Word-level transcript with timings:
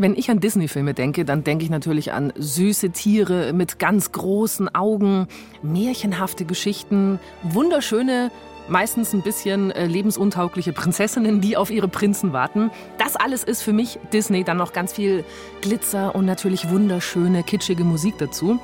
Wenn 0.00 0.14
ich 0.14 0.30
an 0.30 0.38
Disney-Filme 0.38 0.94
denke, 0.94 1.24
dann 1.24 1.42
denke 1.42 1.64
ich 1.64 1.70
natürlich 1.70 2.12
an 2.12 2.32
süße 2.36 2.90
Tiere 2.90 3.52
mit 3.52 3.80
ganz 3.80 4.12
großen 4.12 4.72
Augen, 4.72 5.26
märchenhafte 5.60 6.44
Geschichten, 6.44 7.18
wunderschöne, 7.42 8.30
meistens 8.68 9.12
ein 9.12 9.22
bisschen 9.22 9.72
äh, 9.72 9.86
lebensuntaugliche 9.86 10.72
Prinzessinnen, 10.72 11.40
die 11.40 11.56
auf 11.56 11.72
ihre 11.72 11.88
Prinzen 11.88 12.32
warten. 12.32 12.70
Das 12.98 13.16
alles 13.16 13.42
ist 13.42 13.62
für 13.62 13.72
mich 13.72 13.98
Disney. 14.12 14.44
Dann 14.44 14.58
noch 14.58 14.72
ganz 14.72 14.92
viel 14.92 15.24
Glitzer 15.62 16.14
und 16.14 16.26
natürlich 16.26 16.70
wunderschöne, 16.70 17.42
kitschige 17.42 17.82
Musik 17.82 18.14
dazu. 18.18 18.60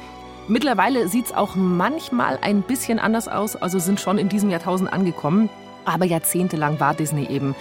Mittlerweile 0.46 1.08
sieht 1.08 1.26
es 1.26 1.34
auch 1.34 1.56
manchmal 1.56 2.38
ein 2.42 2.62
bisschen 2.62 3.00
anders 3.00 3.26
aus, 3.26 3.56
also 3.56 3.80
sind 3.80 3.98
schon 3.98 4.18
in 4.18 4.28
diesem 4.28 4.50
Jahrtausend 4.50 4.92
angekommen. 4.92 5.50
Aber 5.84 6.04
jahrzehntelang 6.04 6.78
war 6.78 6.94
Disney 6.94 7.26
eben 7.26 7.56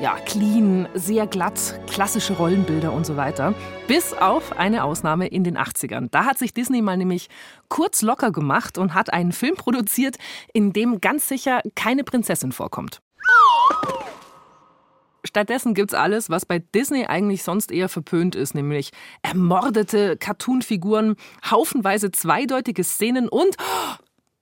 ja, 0.00 0.16
clean, 0.26 0.88
sehr 0.94 1.26
glatt, 1.26 1.80
klassische 1.88 2.34
Rollenbilder 2.34 2.92
und 2.92 3.04
so 3.04 3.16
weiter. 3.16 3.54
Bis 3.88 4.12
auf 4.12 4.56
eine 4.56 4.84
Ausnahme 4.84 5.26
in 5.26 5.42
den 5.42 5.58
80ern. 5.58 6.08
Da 6.10 6.24
hat 6.24 6.38
sich 6.38 6.54
Disney 6.54 6.82
mal 6.82 6.96
nämlich 6.96 7.28
kurz 7.68 8.02
locker 8.02 8.30
gemacht 8.30 8.78
und 8.78 8.94
hat 8.94 9.12
einen 9.12 9.32
Film 9.32 9.56
produziert, 9.56 10.16
in 10.52 10.72
dem 10.72 11.00
ganz 11.00 11.28
sicher 11.28 11.62
keine 11.74 12.04
Prinzessin 12.04 12.52
vorkommt. 12.52 13.00
Stattdessen 15.24 15.74
gibt's 15.74 15.94
alles, 15.94 16.30
was 16.30 16.46
bei 16.46 16.60
Disney 16.60 17.06
eigentlich 17.06 17.42
sonst 17.42 17.72
eher 17.72 17.88
verpönt 17.88 18.36
ist, 18.36 18.54
nämlich 18.54 18.92
ermordete 19.22 20.16
Cartoonfiguren, 20.16 21.16
haufenweise 21.50 22.12
zweideutige 22.12 22.84
Szenen 22.84 23.28
und 23.28 23.56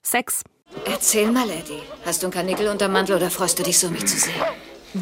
Sex. 0.02 0.42
Erzähl 0.84 1.32
mal, 1.32 1.48
Eddie. 1.48 1.80
Hast 2.04 2.22
du 2.22 2.26
ein 2.26 2.30
Karnickel 2.30 2.68
unter 2.68 2.88
Mantel 2.88 3.16
oder 3.16 3.30
freust 3.30 3.58
du 3.58 3.62
dich 3.62 3.78
so, 3.78 3.88
mich 3.88 4.06
zu 4.06 4.18
sehen? 4.18 4.34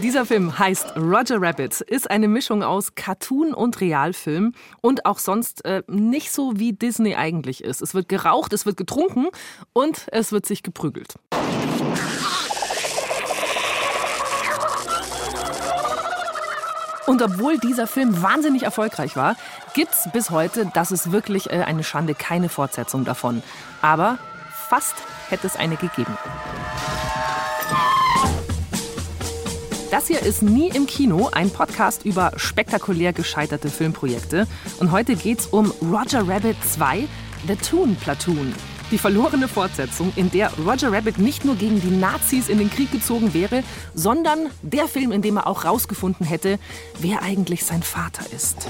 Dieser 0.03 0.27
Film 0.27 0.59
heißt 0.59 0.97
Roger 0.97 1.41
Rabbit, 1.41 1.81
ist 1.81 2.11
eine 2.11 2.29
Mischung 2.29 2.63
aus 2.63 2.95
Cartoon 2.95 3.55
und 3.55 3.81
Realfilm 3.81 4.53
und 4.81 5.07
auch 5.07 5.19
sonst 5.19 5.65
äh, 5.65 5.83
nicht 5.87 6.33
so 6.33 6.53
wie 6.57 6.73
Disney 6.73 7.15
eigentlich 7.15 7.63
ist. 7.63 7.81
Es 7.81 7.95
wird 7.95 8.09
geraucht, 8.09 8.53
es 8.53 8.67
wird 8.67 8.77
getrunken 8.77 9.29
und 9.73 10.07
es 10.11 10.33
wird 10.33 10.47
sich 10.47 10.63
geprügelt. 10.63 11.15
Und 17.07 17.23
obwohl 17.23 17.59
dieser 17.59 17.87
Film 17.87 18.23
wahnsinnig 18.23 18.63
erfolgreich 18.63 19.17
war, 19.17 19.37
gibt's 19.75 20.09
bis 20.13 20.31
heute, 20.31 20.71
das 20.75 20.91
ist 20.91 21.13
wirklich 21.13 21.51
äh, 21.51 21.63
eine 21.63 21.85
Schande, 21.85 22.15
keine 22.15 22.49
Fortsetzung 22.49 23.05
davon. 23.05 23.43
Aber 23.83 24.19
fast 24.69 24.95
hätte 25.29 25.47
es 25.47 25.57
eine 25.57 25.77
gegeben. 25.77 26.17
Das 29.95 30.09
hier 30.09 30.23
ist 30.23 30.43
Nie 30.43 30.71
im 30.71 30.89
Kino, 30.89 31.31
ein 31.31 31.51
Podcast 31.51 32.05
über 32.05 32.33
spektakulär 32.35 33.13
gescheiterte 33.13 33.71
Filmprojekte. 33.71 34.49
Und 34.81 34.91
heute 34.91 35.15
geht's 35.15 35.47
um 35.47 35.73
Roger 35.83 36.27
Rabbit 36.27 36.57
2, 36.65 37.07
The 37.47 37.55
Toon 37.55 37.95
Platoon. 37.95 38.53
Die 38.91 38.99
verlorene 38.99 39.47
Fortsetzung, 39.47 40.13
in 40.17 40.33
der 40.33 40.51
Roger 40.55 40.91
Rabbit 40.91 41.19
nicht 41.19 41.45
nur 41.45 41.55
gegen 41.55 41.81
die 41.81 41.97
Nazis 41.97 42.49
in 42.49 42.59
den 42.59 42.71
Krieg 42.71 42.91
gezogen 42.91 43.35
wäre, 43.35 43.63
sondern 43.95 44.51
der 44.63 44.89
Film, 44.89 45.13
in 45.13 45.23
dem 45.23 45.37
er 45.37 45.47
auch 45.47 45.65
rausgefunden 45.65 46.27
hätte, 46.27 46.59
wer 46.99 47.23
eigentlich 47.23 47.65
sein 47.65 47.85
Vater 47.85 48.25
ist. 48.35 48.67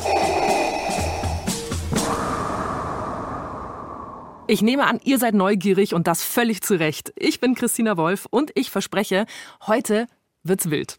Ich 4.47 4.61
nehme 4.61 4.85
an, 4.85 5.01
ihr 5.05 5.19
seid 5.19 5.33
neugierig 5.33 5.95
und 5.95 6.07
das 6.07 6.23
völlig 6.23 6.61
zu 6.61 6.79
Recht. 6.79 7.15
Ich 7.17 7.41
bin 7.41 7.55
Christina 7.55 7.97
Wolf 7.97 8.27
und 8.29 8.51
ich 8.55 8.69
verspreche, 8.69 9.25
heute 9.67 10.07
wird's 10.45 10.71
wild. 10.71 10.99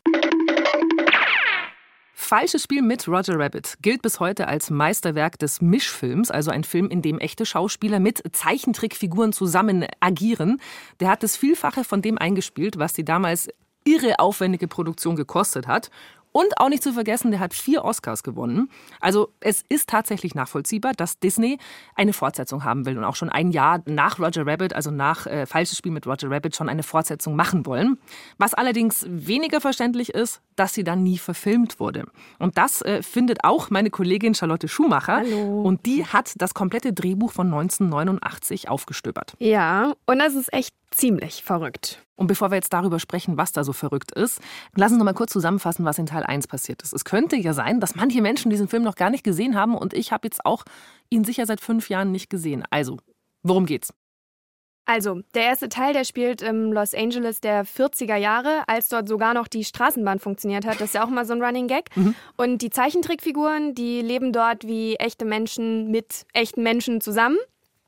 Falsches 2.13 2.63
Spiel 2.63 2.81
mit 2.81 3.07
Roger 3.07 3.38
Rabbit 3.38 3.75
gilt 3.81 4.01
bis 4.01 4.19
heute 4.19 4.47
als 4.47 4.71
Meisterwerk 4.71 5.38
des 5.38 5.61
Mischfilms, 5.61 6.31
also 6.31 6.49
ein 6.49 6.63
Film, 6.63 6.89
in 6.89 7.03
dem 7.03 7.19
echte 7.19 7.45
Schauspieler 7.45 7.99
mit 7.99 8.23
Zeichentrickfiguren 8.35 9.31
zusammen 9.31 9.85
agieren. 9.99 10.59
Der 10.99 11.09
hat 11.09 11.21
das 11.21 11.38
Vielfache 11.38 11.84
von 11.84 12.01
dem 12.01 12.17
eingespielt, 12.17 12.79
was 12.79 12.94
die 12.94 13.05
damals 13.05 13.47
irre 13.84 14.17
aufwendige 14.17 14.67
Produktion 14.67 15.16
gekostet 15.16 15.67
hat. 15.67 15.91
Und 16.35 16.59
auch 16.59 16.68
nicht 16.68 16.84
zu 16.84 16.91
vergessen, 16.91 17.31
der 17.31 17.40
hat 17.40 17.53
vier 17.53 17.85
Oscars 17.85 18.22
gewonnen. 18.22 18.69
Also 19.00 19.29
es 19.40 19.63
ist 19.69 19.88
tatsächlich 19.88 20.35
nachvollziehbar, 20.35 20.91
dass 20.91 21.18
Disney 21.18 21.59
eine 21.96 22.12
Fortsetzung 22.12 22.66
haben 22.66 22.85
will 22.85 22.97
und 22.97 23.06
auch 23.06 23.16
schon 23.16 23.29
ein 23.29 23.51
Jahr 23.51 23.81
nach 23.85 24.19
Roger 24.19 24.46
Rabbit, 24.46 24.75
also 24.75 24.91
nach 24.91 25.28
äh, 25.28 25.46
Falsches 25.46 25.78
Spiel 25.78 25.94
mit 25.94 26.06
Roger 26.06 26.29
Rabbit, 26.29 26.53
schon 26.53 26.68
eine 26.68 26.84
Fortsetzung 26.84 27.38
machen 27.38 27.66
wollen. 27.66 27.97
Was 28.38 28.53
allerdings 28.53 29.06
weniger 29.07 29.62
verständlich 29.62 30.09
ist, 30.09 30.41
dass 30.57 30.73
sie 30.73 30.84
dann 30.84 31.03
nie 31.03 31.19
verfilmt 31.19 31.79
wurde. 31.79 32.03
Und 32.38 32.57
das 32.57 32.81
äh, 32.81 33.02
findet 33.02 33.46
auch 33.46 33.69
meine 33.69 33.90
Kollegin 33.90 34.35
Charlotte 34.35 34.67
Schumacher. 34.67 35.19
Hallo. 35.19 35.62
Und 35.62 35.85
die 35.85 36.06
hat 36.06 36.34
das 36.35 36.53
komplette 36.53 36.91
Drehbuch 36.91 37.31
von 37.31 37.47
1989 37.47 38.67
aufgestöbert. 38.67 39.35
Ja, 39.40 39.94
und 40.06 40.19
das 40.19 40.35
ist 40.35 40.52
echt 40.52 40.75
ziemlich 40.91 41.44
verrückt. 41.44 42.02
Und 42.16 42.28
bevor 42.28 42.50
wir 42.50 42.56
jetzt 42.56 42.72
darüber 42.72 43.00
sprechen, 43.00 43.38
was 43.38 43.52
da 43.52 43.64
so 43.64 43.74
verrückt 43.74 44.12
ist, 44.12 44.42
lass 44.76 44.92
uns 44.92 45.00
noch 45.00 45.06
mal 45.06 45.14
kurz 45.14 45.31
zusammenfassen, 45.34 45.86
was 45.86 45.98
in 45.98 46.06
Teil 46.06 46.24
1 46.24 46.48
passiert 46.48 46.81
ist. 46.81 46.94
Es 46.94 47.03
könnte 47.03 47.36
ja 47.36 47.53
sein, 47.53 47.80
dass 47.80 47.96
manche 47.96 48.22
Menschen 48.22 48.50
diesen 48.50 48.68
Film 48.68 48.84
noch 48.84 48.96
gar 48.96 49.09
nicht 49.09 49.24
gesehen 49.24 49.56
haben 49.56 49.76
und 49.76 49.94
ich 49.94 50.12
habe 50.12 50.28
jetzt 50.28 50.46
auch 50.46 50.64
ihn 51.09 51.24
sicher 51.24 51.46
seit 51.46 51.62
fünf 51.62 51.90
Jahren 51.90 52.12
nicht 52.12 52.30
gesehen. 52.30 52.64
Also, 52.70 52.98
worum 53.44 53.66
geht's? 53.66 53.94
Also, 54.88 55.22
der 55.34 55.44
erste 55.44 55.68
Teil, 55.68 55.94
der 55.94 56.03
spielt 56.03 56.44
im 56.44 56.72
Los 56.72 56.94
Angeles 56.94 57.42
der 57.42 57.66
40er 57.66 58.18
Jahre, 58.18 58.64
als 58.68 58.88
dort 58.88 59.08
sogar 59.09 59.34
noch 59.34 59.47
die 59.47 59.64
Straßenbahn 59.64 60.20
funktioniert 60.20 60.64
hat. 60.66 60.76
Das 60.76 60.90
ist 60.90 60.94
ja 60.94 61.03
auch 61.03 61.09
mal 61.09 61.26
so 61.26 61.34
ein 61.34 61.42
Running 61.42 61.68
Gag. 61.68 61.86
Mhm. 61.96 62.14
Und 62.38 62.62
die 62.62 62.70
Zeichentrickfiguren, 62.70 63.74
die 63.74 64.02
leben 64.02 64.32
dort 64.32 64.68
wie 64.68 64.96
echte 64.97 65.26
Menschen 65.26 65.90
mit 65.90 66.28
echten 66.34 66.62
Menschen 66.62 67.02
zusammen. 67.02 67.38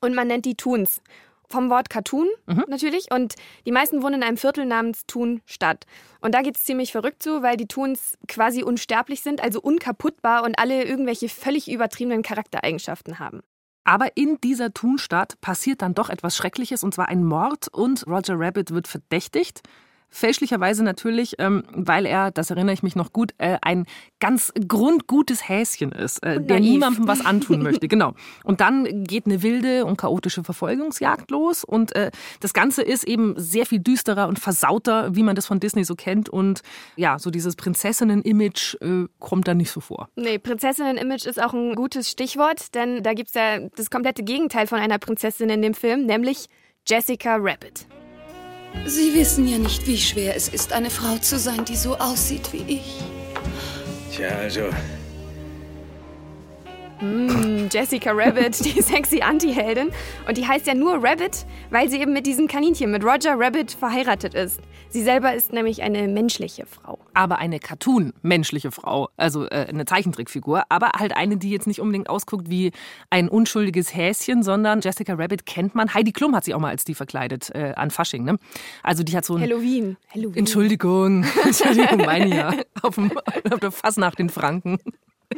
Und 0.02 0.16
man 0.16 0.28
nennt 0.28 0.46
die 0.46 0.56
Toons 0.56 1.02
vom 1.50 1.70
Wort 1.70 1.90
Cartoon 1.90 2.28
mhm. 2.46 2.66
natürlich. 2.68 3.12
Und 3.12 3.36
die 3.66 3.72
meisten 3.72 4.02
wohnen 4.02 4.16
in 4.16 4.24
einem 4.24 4.38
Viertel 4.38 4.66
namens 4.66 5.06
Thun-Stadt. 5.08 5.86
Und 6.22 6.34
da 6.34 6.42
geht 6.42 6.58
es 6.58 6.64
ziemlich 6.64 6.92
verrückt 6.92 7.24
zu, 7.24 7.42
weil 7.42 7.58
die 7.58 7.68
Toons 7.68 8.18
quasi 8.28 8.64
unsterblich 8.64 9.22
sind, 9.22 9.42
also 9.42 9.62
unkaputtbar 9.62 10.44
und 10.44 10.60
alle 10.60 10.84
irgendwelche 10.84 11.30
völlig 11.30 11.72
übertriebenen 11.72 12.24
Charaktereigenschaften 12.24 13.20
haben. 13.20 13.42
Aber 13.84 14.18
in 14.18 14.38
dieser 14.42 14.74
Thunstadt 14.74 15.40
passiert 15.40 15.82
dann 15.82 15.94
doch 15.94 16.10
etwas 16.10 16.36
Schreckliches, 16.36 16.84
und 16.84 16.94
zwar 16.94 17.08
ein 17.08 17.24
Mord 17.24 17.70
und 17.70 18.06
Roger 18.06 18.38
Rabbit 18.38 18.72
wird 18.72 18.88
verdächtigt. 18.88 19.62
Fälschlicherweise 20.10 20.84
natürlich, 20.84 21.36
ähm, 21.38 21.64
weil 21.72 22.06
er, 22.06 22.32
das 22.32 22.50
erinnere 22.50 22.74
ich 22.74 22.84
mich 22.84 22.96
noch 22.96 23.12
gut, 23.14 23.34
äh, 23.38 23.58
ein 23.62 23.86
ganz 24.20 24.54
grundgutes 24.68 25.48
Häschen 25.48 25.92
ist, 25.92 26.24
äh, 26.24 26.42
der 26.42 26.60
niemandem 26.60 27.08
was 27.08 27.26
antun 27.26 27.62
möchte. 27.64 27.88
Genau. 27.88 28.14
Und 28.44 28.62
dann 28.62 29.04
geht 29.04 29.26
eine 29.26 29.44
wilde 29.44 29.86
und 29.86 29.98
chaotische 29.98 30.44
Verfolgungsjagd 30.44 31.30
los 31.32 31.64
und 31.64 31.96
äh, 31.96 32.12
das 32.40 32.54
Ganze 32.54 32.82
ist 32.82 33.04
eben 33.04 33.34
sehr 33.38 33.66
viel 33.66 33.80
düsterer 33.80 34.28
und 34.28 34.40
versauter, 34.40 35.16
wie 35.16 35.24
man 35.24 35.36
das 35.36 35.46
von 35.46 35.60
Disney 35.60 35.84
so 35.84 35.96
kennt. 35.96 36.30
Und 36.30 36.62
ja, 36.96 37.20
so 37.20 37.30
dieses 37.30 37.56
Prinzessinnen-Image 37.56 38.76
äh, 38.82 39.08
kommt 39.20 39.48
da 39.48 39.54
nicht 39.54 39.72
so 39.72 39.82
vor. 39.82 40.10
Nee, 40.16 40.40
Prinzessinnen-Image 40.40 41.26
ist 41.26 41.42
auch 41.42 41.54
ein 41.54 41.76
gutes 41.76 42.10
Stichwort, 42.10 42.74
denn 42.76 43.04
da 43.04 43.14
gibt 43.14 43.30
es 43.30 43.36
ja 43.36 43.60
das 43.76 43.90
komplette 43.90 44.24
Gegenteil 44.24 44.68
von 44.68 44.80
einer 44.80 45.00
Prinzessin 45.00 45.50
in 45.50 45.62
dem 45.62 45.74
Film, 45.74 46.06
nämlich 46.06 46.48
Jessica 46.88 47.36
Rabbit. 47.36 47.88
Sie 48.86 49.14
wissen 49.14 49.48
ja 49.48 49.58
nicht, 49.58 49.86
wie 49.88 49.98
schwer 49.98 50.36
es 50.36 50.48
ist, 50.48 50.74
eine 50.74 50.90
Frau 50.90 51.18
zu 51.18 51.38
sein, 51.38 51.66
die 51.66 51.76
so 51.76 51.98
aussieht 51.98 52.54
wie 52.54 52.64
ich. 52.68 53.02
Tja, 54.16 54.30
also, 54.30 54.70
Mm, 57.02 57.68
Jessica 57.72 58.12
Rabbit, 58.12 58.64
die 58.66 58.82
sexy 58.82 59.22
Anti-Heldin. 59.22 59.92
Und 60.28 60.38
die 60.38 60.48
heißt 60.48 60.66
ja 60.66 60.74
nur 60.74 61.04
Rabbit, 61.04 61.46
weil 61.70 61.90
sie 61.90 62.00
eben 62.02 62.14
mit 62.14 62.26
diesem 62.26 62.48
Kaninchen, 62.48 62.92
mit 62.92 63.04
Roger 63.04 63.36
Rabbit, 63.38 63.72
verheiratet 63.72 64.34
ist. 64.34 64.60
Sie 64.90 65.04
selber 65.04 65.34
ist 65.34 65.54
nämlich 65.54 65.84
eine 65.84 66.08
menschliche 66.08 66.66
Frau. 66.66 66.98
Aber 67.14 67.40
eine 67.40 67.60
Cartoon-menschliche 67.60 68.72
Frau, 68.72 69.10
also 69.18 69.46
äh, 69.46 69.68
eine 69.70 69.86
Zeichentrickfigur, 69.86 70.64
aber 70.70 70.92
halt 70.98 71.16
eine, 71.16 71.38
die 71.38 71.52
jetzt 71.52 71.68
nicht 71.68 71.82
unbedingt 71.82 72.10
ausguckt 72.10 72.50
wie 72.50 72.72
ein 73.10 73.30
unschuldiges 73.30 73.94
Häschen, 73.96 74.44
sondern 74.44 74.82
Jessica 74.82 75.14
Rabbit 75.14 75.46
kennt 75.46 75.76
man. 75.76 75.94
Heidi 75.94 76.14
Klum 76.14 76.36
hat 76.36 76.46
sie 76.46 76.54
auch 76.54 76.60
mal 76.60 76.70
als 76.70 76.84
die 76.84 76.96
verkleidet 76.96 77.54
äh, 77.54 77.74
an 77.76 77.92
Fasching, 77.92 78.24
ne? 78.24 78.38
Also 78.82 79.04
die 79.04 79.16
hat 79.16 79.26
so 79.26 79.36
ein... 79.36 79.42
Halloween. 79.42 79.98
Halloween. 80.14 80.38
Entschuldigung, 80.38 81.26
Entschuldigung, 81.46 81.98
meine 81.98 82.36
ja. 82.36 82.54
Auf, 82.82 82.96
dem, 82.96 83.12
auf 83.52 83.60
der 83.60 83.72
Fassnacht 83.72 84.20
in 84.20 84.30
Franken. 84.30 84.80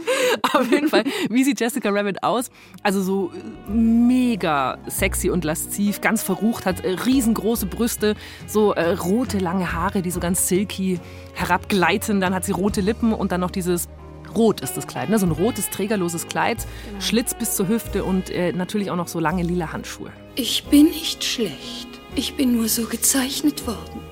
Auf 0.53 0.71
jeden 0.71 0.87
Fall, 0.87 1.03
wie 1.29 1.43
sieht 1.43 1.59
Jessica 1.59 1.89
Rabbit 1.89 2.23
aus? 2.23 2.49
Also 2.83 3.01
so 3.01 3.31
mega 3.67 4.77
sexy 4.87 5.29
und 5.29 5.43
lasziv, 5.43 6.01
ganz 6.01 6.23
verrucht, 6.23 6.65
hat 6.65 6.83
äh, 6.83 6.91
riesengroße 6.91 7.65
Brüste, 7.65 8.15
so 8.47 8.73
äh, 8.73 8.91
rote 8.91 9.37
lange 9.39 9.73
Haare, 9.73 10.01
die 10.01 10.11
so 10.11 10.19
ganz 10.19 10.47
silky 10.47 10.99
herabgleiten. 11.33 12.21
Dann 12.21 12.33
hat 12.33 12.45
sie 12.45 12.51
rote 12.51 12.81
Lippen 12.81 13.13
und 13.13 13.31
dann 13.31 13.41
noch 13.41 13.51
dieses 13.51 13.87
Rot 14.35 14.61
ist 14.61 14.77
das 14.77 14.87
Kleid, 14.87 15.09
ne? 15.09 15.17
so 15.17 15.25
ein 15.25 15.31
rotes, 15.31 15.69
trägerloses 15.69 16.27
Kleid, 16.27 16.65
genau. 16.87 17.01
Schlitz 17.01 17.33
bis 17.33 17.55
zur 17.55 17.67
Hüfte 17.67 18.03
und 18.03 18.29
äh, 18.29 18.51
natürlich 18.53 18.91
auch 18.91 18.95
noch 18.95 19.07
so 19.07 19.19
lange 19.19 19.43
lila 19.43 19.71
Handschuhe. 19.73 20.11
Ich 20.35 20.65
bin 20.65 20.85
nicht 20.85 21.23
schlecht. 21.23 21.87
Ich 22.15 22.35
bin 22.35 22.55
nur 22.55 22.67
so 22.67 22.85
gezeichnet 22.85 23.65
worden. 23.67 24.08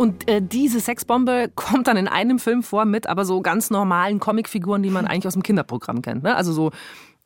Und 0.00 0.30
äh, 0.30 0.40
diese 0.40 0.80
Sexbombe 0.80 1.52
kommt 1.54 1.86
dann 1.86 1.98
in 1.98 2.08
einem 2.08 2.38
Film 2.38 2.62
vor 2.62 2.86
mit 2.86 3.06
aber 3.06 3.26
so 3.26 3.42
ganz 3.42 3.68
normalen 3.68 4.18
Comicfiguren, 4.18 4.82
die 4.82 4.88
man 4.88 5.06
eigentlich 5.06 5.26
aus 5.26 5.34
dem 5.34 5.42
Kinderprogramm 5.42 6.00
kennt. 6.00 6.22
Ne? 6.22 6.34
Also 6.34 6.54
so 6.54 6.70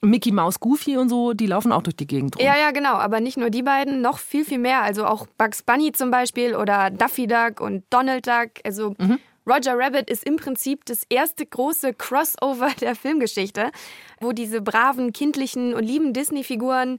Mickey 0.01 0.33
Mouse, 0.33 0.59
Goofy 0.59 0.97
und 0.97 1.09
so, 1.09 1.35
die 1.35 1.47
laufen 1.47 1.71
auch 1.71 1.83
durch 1.83 1.95
die 1.95 2.09
Gegend 2.09 2.37
rum. 2.37 2.45
Ja, 2.45 2.57
ja, 2.59 2.73
genau. 2.73 2.95
Aber 2.95 3.21
nicht 3.21 3.37
nur 3.37 3.51
die 3.51 3.63
beiden, 3.63 4.01
noch 4.03 4.19
viel, 4.19 4.45
viel 4.45 4.59
mehr. 4.59 4.83
Also 4.83 5.07
auch 5.07 5.29
Bugs 5.39 5.63
Bunny 5.63 5.93
zum 5.93 6.11
Beispiel 6.11 6.57
oder 6.57 6.91
Daffy 6.91 7.29
Duck 7.29 7.61
und 7.61 7.85
Donald 7.91 8.27
Duck. 8.27 8.51
Also 8.65 8.97
mhm. 8.99 9.21
Roger 9.47 9.79
Rabbit 9.79 10.11
ist 10.11 10.25
im 10.25 10.35
Prinzip 10.35 10.85
das 10.85 11.05
erste 11.09 11.47
große 11.47 11.95
Crossover 11.95 12.71
der 12.81 12.97
Filmgeschichte, 12.97 13.71
wo 14.21 14.33
diese 14.33 14.61
braven, 14.61 15.13
kindlichen 15.13 15.75
und 15.75 15.85
lieben 15.85 16.13
Disney-Figuren 16.13 16.99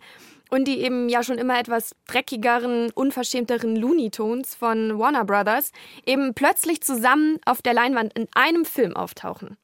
und 0.56 0.66
die 0.66 0.80
eben 0.80 1.10
ja 1.10 1.22
schon 1.22 1.38
immer 1.38 1.60
etwas 1.60 1.96
dreckigeren, 2.08 2.90
unverschämteren 2.92 3.76
Looney 3.76 4.10
Tunes 4.10 4.56
von 4.56 4.98
Warner 4.98 5.26
Brothers 5.26 5.72
eben 6.06 6.34
plötzlich 6.34 6.82
zusammen 6.82 7.40
auf 7.46 7.62
der 7.62 7.74
Leinwand 7.74 8.18
in 8.18 8.28
einem 8.34 8.64
Film 8.64 8.96
auftauchen. 8.96 9.58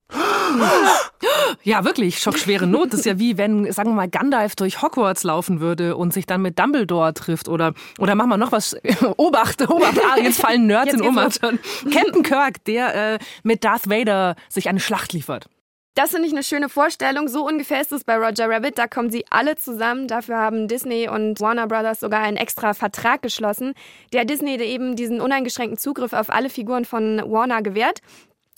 Ja, 1.63 1.85
wirklich, 1.85 2.19
schockschwere 2.19 2.67
Not. 2.67 2.91
Das 2.91 2.99
ist 3.01 3.05
ja 3.05 3.19
wie 3.19 3.37
wenn, 3.37 3.71
sagen 3.71 3.91
wir 3.91 3.95
mal, 3.95 4.09
Gandalf 4.09 4.57
durch 4.57 4.81
Hogwarts 4.81 5.23
laufen 5.23 5.61
würde 5.61 5.95
und 5.95 6.11
sich 6.11 6.25
dann 6.25 6.41
mit 6.41 6.59
Dumbledore 6.59 7.13
trifft. 7.13 7.47
Oder, 7.47 7.73
oder 7.97 8.15
machen 8.15 8.29
wir 8.29 8.37
noch 8.37 8.51
was. 8.51 8.75
Obacht, 9.17 9.61
Obacht, 9.69 9.97
ah, 9.97 10.19
jetzt 10.19 10.41
fallen 10.41 10.67
Nerds 10.67 10.91
jetzt 10.91 11.01
in 11.01 11.07
Ohnmacht. 11.07 11.39
Captain 11.39 12.23
Kirk, 12.23 12.65
der 12.65 13.13
äh, 13.13 13.19
mit 13.43 13.63
Darth 13.63 13.89
Vader 13.89 14.35
sich 14.49 14.67
eine 14.67 14.81
Schlacht 14.81 15.13
liefert. 15.13 15.47
Das 15.93 16.11
finde 16.11 16.27
ich 16.27 16.33
eine 16.33 16.43
schöne 16.43 16.69
Vorstellung. 16.69 17.27
So 17.27 17.45
ungefähr 17.45 17.81
ist 17.81 17.91
es 17.91 18.05
bei 18.05 18.15
Roger 18.15 18.49
Rabbit. 18.49 18.77
Da 18.77 18.87
kommen 18.87 19.09
sie 19.09 19.25
alle 19.29 19.57
zusammen. 19.57 20.07
Dafür 20.07 20.37
haben 20.37 20.69
Disney 20.69 21.09
und 21.09 21.41
Warner 21.41 21.67
Brothers 21.67 21.99
sogar 21.99 22.21
einen 22.21 22.37
extra 22.37 22.73
Vertrag 22.73 23.21
geschlossen, 23.21 23.73
der 24.13 24.23
Disney 24.23 24.55
eben 24.61 24.95
diesen 24.95 25.19
uneingeschränkten 25.19 25.77
Zugriff 25.77 26.13
auf 26.13 26.29
alle 26.29 26.49
Figuren 26.49 26.85
von 26.85 27.21
Warner 27.25 27.61
gewährt. 27.61 27.99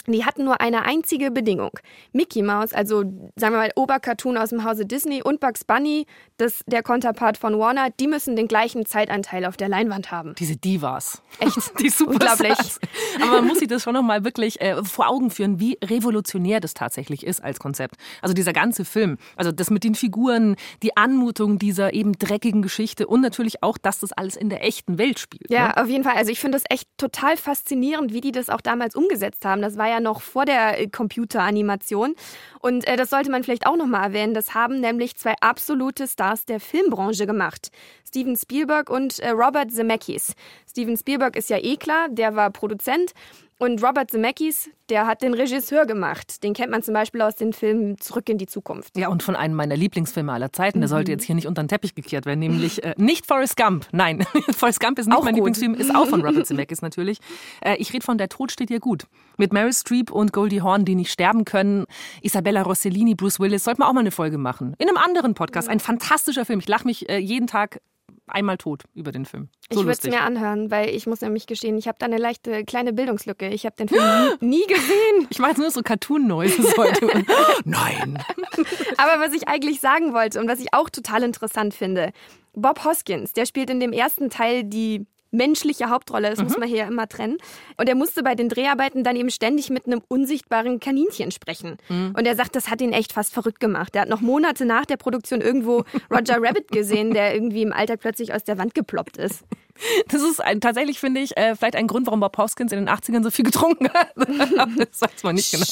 Die 0.06 0.26
hatten 0.26 0.44
nur 0.44 0.60
eine 0.60 0.84
einzige 0.84 1.32
Bedingung. 1.32 1.72
Mickey 2.12 2.42
Mouse, 2.42 2.74
also 2.74 3.04
sagen 3.36 3.54
wir 3.54 3.60
mal 3.60 3.72
Obercartoon 3.76 4.38
aus 4.38 4.50
dem 4.50 4.66
Hause 4.66 4.86
Disney 4.86 5.24
und 5.24 5.40
Bugs 5.40 5.64
Bunny, 5.64 6.06
das, 6.38 6.64
der 6.68 6.84
Konterpart 6.84 7.38
von 7.38 7.58
Warner, 7.58 7.90
die 7.90 8.08
müssen 8.08 8.36
den 8.36 8.48
gleichen 8.48 8.86
Zeitanteil 8.86 9.46
auf 9.46 9.56
der 9.56 9.70
Leinwand 9.70 10.12
haben. 10.12 10.36
Diese 10.38 10.58
Divas. 10.58 11.22
Echt? 11.40 11.56
Die 11.80 11.90
Superstars. 11.90 12.40
Unglaublich. 12.40 12.80
Aber 13.22 13.32
man 13.38 13.48
muss 13.48 13.60
sich 13.60 13.68
das 13.68 13.84
schon 13.84 13.94
nochmal 13.94 14.26
wirklich 14.26 14.60
äh, 14.60 14.84
vor 14.84 15.08
Augen 15.08 15.32
führen, 15.32 15.60
wie 15.60 15.78
revolutionär 15.82 16.60
das 16.60 16.74
tatsächlich 16.74 17.26
ist 17.26 17.44
als 17.44 17.60
Konzept. 17.60 17.96
Also 18.22 18.34
dieser 18.34 18.54
ganze 18.54 18.84
Film, 18.84 19.18
also 19.38 19.52
das 19.52 19.70
mit 19.70 19.84
den 19.84 19.96
Figuren, 19.96 20.56
die 20.82 20.98
Anmutung 20.98 21.60
dieser 21.60 21.94
eben 21.94 22.14
dreckigen 22.14 22.62
Geschichte 22.62 23.08
und 23.08 23.22
natürlich 23.22 23.64
auch, 23.64 23.78
dass 23.78 24.00
das 24.00 24.12
alles 24.12 24.36
in 24.36 24.50
der 24.50 24.66
echten 24.66 24.98
Welt 24.98 25.20
spielt. 25.20 25.50
Ja, 25.50 25.68
ne? 25.70 25.78
auf 25.78 25.88
jeden 25.88 26.04
Fall. 26.04 26.16
Also 26.16 26.32
ich 26.32 26.40
finde 26.40 26.58
das 26.58 26.64
echt 26.70 26.90
total 26.98 27.38
faszinierend, 27.38 28.14
wie 28.14 28.22
die 28.22 28.32
das 28.32 28.50
auch 28.50 28.62
damals 28.62 28.96
umgesetzt 28.96 29.46
haben. 29.46 29.62
Das 29.62 29.78
war 29.78 29.88
ja 29.88 29.94
ja 29.94 30.00
noch 30.00 30.22
vor 30.22 30.46
der 30.46 30.80
äh, 30.80 30.88
Computeranimation. 30.88 32.16
Und 32.64 32.88
äh, 32.88 32.96
das 32.96 33.10
sollte 33.10 33.30
man 33.30 33.44
vielleicht 33.44 33.68
auch 33.68 33.76
nochmal 33.76 34.06
erwähnen. 34.06 34.34
Das 34.34 34.54
haben 34.54 34.80
nämlich 34.80 35.18
zwei 35.18 35.34
absolute 35.42 36.08
Stars 36.08 36.46
der 36.46 36.62
Filmbranche 36.62 37.26
gemacht. 37.26 37.72
Steven 38.08 38.38
Spielberg 38.38 38.90
und 38.90 39.20
äh, 39.20 39.32
Robert 39.32 39.70
Zemeckis. 39.70 40.34
Steven 40.70 40.96
Spielberg 40.96 41.36
ist 41.36 41.50
ja 41.50 41.58
eh 41.58 41.76
klar, 41.76 42.08
der 42.10 42.38
war 42.38 42.50
Produzent. 42.52 43.12
Und 43.60 43.84
Robert 43.84 44.12
Zemeckis, 44.12 44.70
der 44.90 45.08
hat 45.08 45.22
den 45.22 45.34
Regisseur 45.34 45.86
gemacht. 45.86 46.44
Den 46.44 46.54
kennt 46.54 46.72
man 46.72 46.84
zum 46.84 46.94
Beispiel 46.94 47.22
aus 47.22 47.36
den 47.36 47.54
Filmen 47.54 47.98
Zurück 47.98 48.28
in 48.30 48.38
die 48.38 48.46
Zukunft. 48.46 48.98
Ja, 48.98 49.10
und 49.10 49.24
von 49.24 49.36
einem 49.36 49.56
meiner 49.56 49.78
Lieblingsfilme 49.78 50.32
aller 50.32 50.52
Zeiten. 50.52 50.80
Der 50.80 50.90
sollte 50.90 51.12
mhm. 51.12 51.18
jetzt 51.18 51.26
hier 51.26 51.36
nicht 51.36 51.48
unter 51.48 51.64
den 51.64 51.68
Teppich 51.68 51.96
gekehrt 51.96 52.26
werden, 52.26 52.40
nämlich 52.40 52.84
äh, 52.84 52.94
nicht 52.98 53.26
Forrest 53.26 53.56
Gump. 53.56 53.88
Nein, 53.92 54.26
Forrest 54.52 54.80
Gump 54.80 55.00
ist 55.00 55.08
nicht 55.08 55.16
auch 55.16 55.24
mein 55.24 55.36
gut. 55.36 55.46
Lieblingsfilm, 55.46 55.76
ist 55.76 55.96
auch 55.96 56.08
von 56.08 56.22
Robert 56.26 56.46
Zemeckis 56.46 56.82
natürlich. 56.82 57.20
Äh, 57.62 57.78
ich 57.78 57.94
rede 57.94 58.04
von 58.04 58.18
Der 58.18 58.30
Tod 58.30 58.52
steht 58.52 58.70
dir 58.70 58.80
gut. 58.80 59.06
Mit 59.38 59.54
Meryl 59.54 59.74
Streep 59.74 60.12
und 60.12 60.34
Goldie 60.34 60.62
Hawn, 60.62 60.86
die 60.86 60.96
nicht 60.96 61.12
sterben 61.12 61.46
können. 61.46 61.86
Isabella 62.22 62.64
Rossellini, 62.64 63.16
Bruce 63.16 63.40
Willis. 63.40 63.64
Sollte 63.64 63.80
man 63.80 63.90
auch 63.90 63.94
mal 63.94 64.02
eine 64.02 64.12
Folge 64.12 64.38
machen. 64.38 64.76
In 64.78 64.88
einem 64.88 64.98
anderen 64.98 65.34
Podcast. 65.34 65.70
Ein 65.70 65.80
fantastischer 65.80 66.46
Film. 66.46 66.60
Ich 66.60 66.68
lache 66.68 66.86
mich 66.86 67.10
äh, 67.10 67.18
jeden 67.18 67.48
Tag 67.48 67.80
einmal 68.28 68.58
tot 68.58 68.84
über 68.94 69.12
den 69.12 69.26
Film. 69.26 69.50
So 69.70 69.80
ich 69.80 69.86
würde 69.86 69.98
es 70.02 70.04
mir 70.04 70.22
anhören, 70.22 70.72
weil 70.72 70.90
ich 70.90 71.08
muss 71.08 71.22
nämlich 71.22 71.48
gestehen, 71.48 71.78
ich 71.78 71.88
habe 71.88 71.98
da 72.00 72.06
eine 72.06 72.18
leichte 72.18 72.64
kleine 72.66 72.94
Bildungslücke. 72.94 73.50
Ich 73.50 73.66
habe 73.66 73.76
den 73.76 73.90
Film 73.90 74.04
nie, 74.40 74.58
nie 74.58 74.68
gesehen. 74.68 75.28
Ich 75.30 75.40
mache 75.40 75.60
nur 75.60 75.72
so 75.72 75.82
Cartoon-Noises 75.82 76.78
heute. 76.78 77.06
Nein. 77.66 78.24
Aber 78.98 79.24
was 79.24 79.34
ich 79.34 79.48
eigentlich 79.48 79.80
sagen 79.80 80.14
wollte 80.14 80.40
und 80.40 80.48
was 80.48 80.60
ich 80.60 80.74
auch 80.74 80.90
total 80.90 81.24
interessant 81.24 81.74
finde, 81.74 82.12
Bob 82.54 82.84
Hoskins, 82.84 83.34
der 83.34 83.46
spielt 83.46 83.70
in 83.70 83.80
dem 83.80 83.94
ersten 83.94 84.30
Teil 84.30 84.64
die 84.64 85.08
menschliche 85.34 85.90
Hauptrolle. 85.90 86.30
Das 86.30 86.40
mhm. 86.40 86.46
muss 86.46 86.58
man 86.58 86.70
hier 86.70 86.86
immer 86.86 87.10
trennen. 87.10 87.38
Und 87.78 87.90
er 87.90 87.96
musste 87.96 88.24
bei 88.24 88.36
den 88.36 88.50
Dreharbeiten 88.50 89.04
dann 89.04 89.16
eben 89.16 89.32
ständig 89.32 89.70
mit 89.70 89.86
einem 89.86 90.02
unsichtbaren 90.08 90.80
Kaninchen 90.80 91.32
sprechen. 91.32 91.78
Mhm. 91.90 92.14
Und 92.18 92.26
er 92.26 92.36
sagt, 92.36 92.56
das 92.56 92.70
hat 92.70 92.82
ihn 92.82 92.94
echt 92.94 93.14
fast 93.14 93.34
verrückt 93.34 93.60
gemacht. 93.60 93.96
Er 93.96 94.04
hat 94.04 94.10
noch 94.10 94.22
Monate 94.22 94.66
nach 94.66 94.86
der 94.86 94.98
Produktion 94.98 95.42
irgendwo 95.42 95.84
Roger 96.12 96.38
Rabbit 96.42 96.70
gesehen, 96.72 97.14
der 97.14 97.34
irgendwie 97.34 97.64
im 97.64 97.74
Alltag 97.74 98.00
plötzlich 98.00 98.34
aus 98.34 98.44
der 98.44 98.58
Wand 98.58 98.76
geploppt 98.76 99.18
ist. 99.18 99.44
Das 100.08 100.22
ist 100.22 100.40
ein, 100.40 100.62
tatsächlich, 100.62 101.00
finde 101.00 101.22
ich, 101.22 101.36
äh, 101.36 101.56
vielleicht 101.56 101.76
ein 101.76 101.88
Grund, 101.88 102.06
warum 102.06 102.20
Bob 102.20 102.38
Hoskins 102.38 102.72
in 102.72 102.80
den 102.80 102.90
80ern 102.90 103.24
so 103.24 103.32
viel 103.32 103.46
getrunken 103.46 103.90
hat. 103.90 104.12
das 104.16 105.02
weiß 105.02 105.24
man 105.24 105.36
nicht 105.36 105.52
genau. 105.52 105.66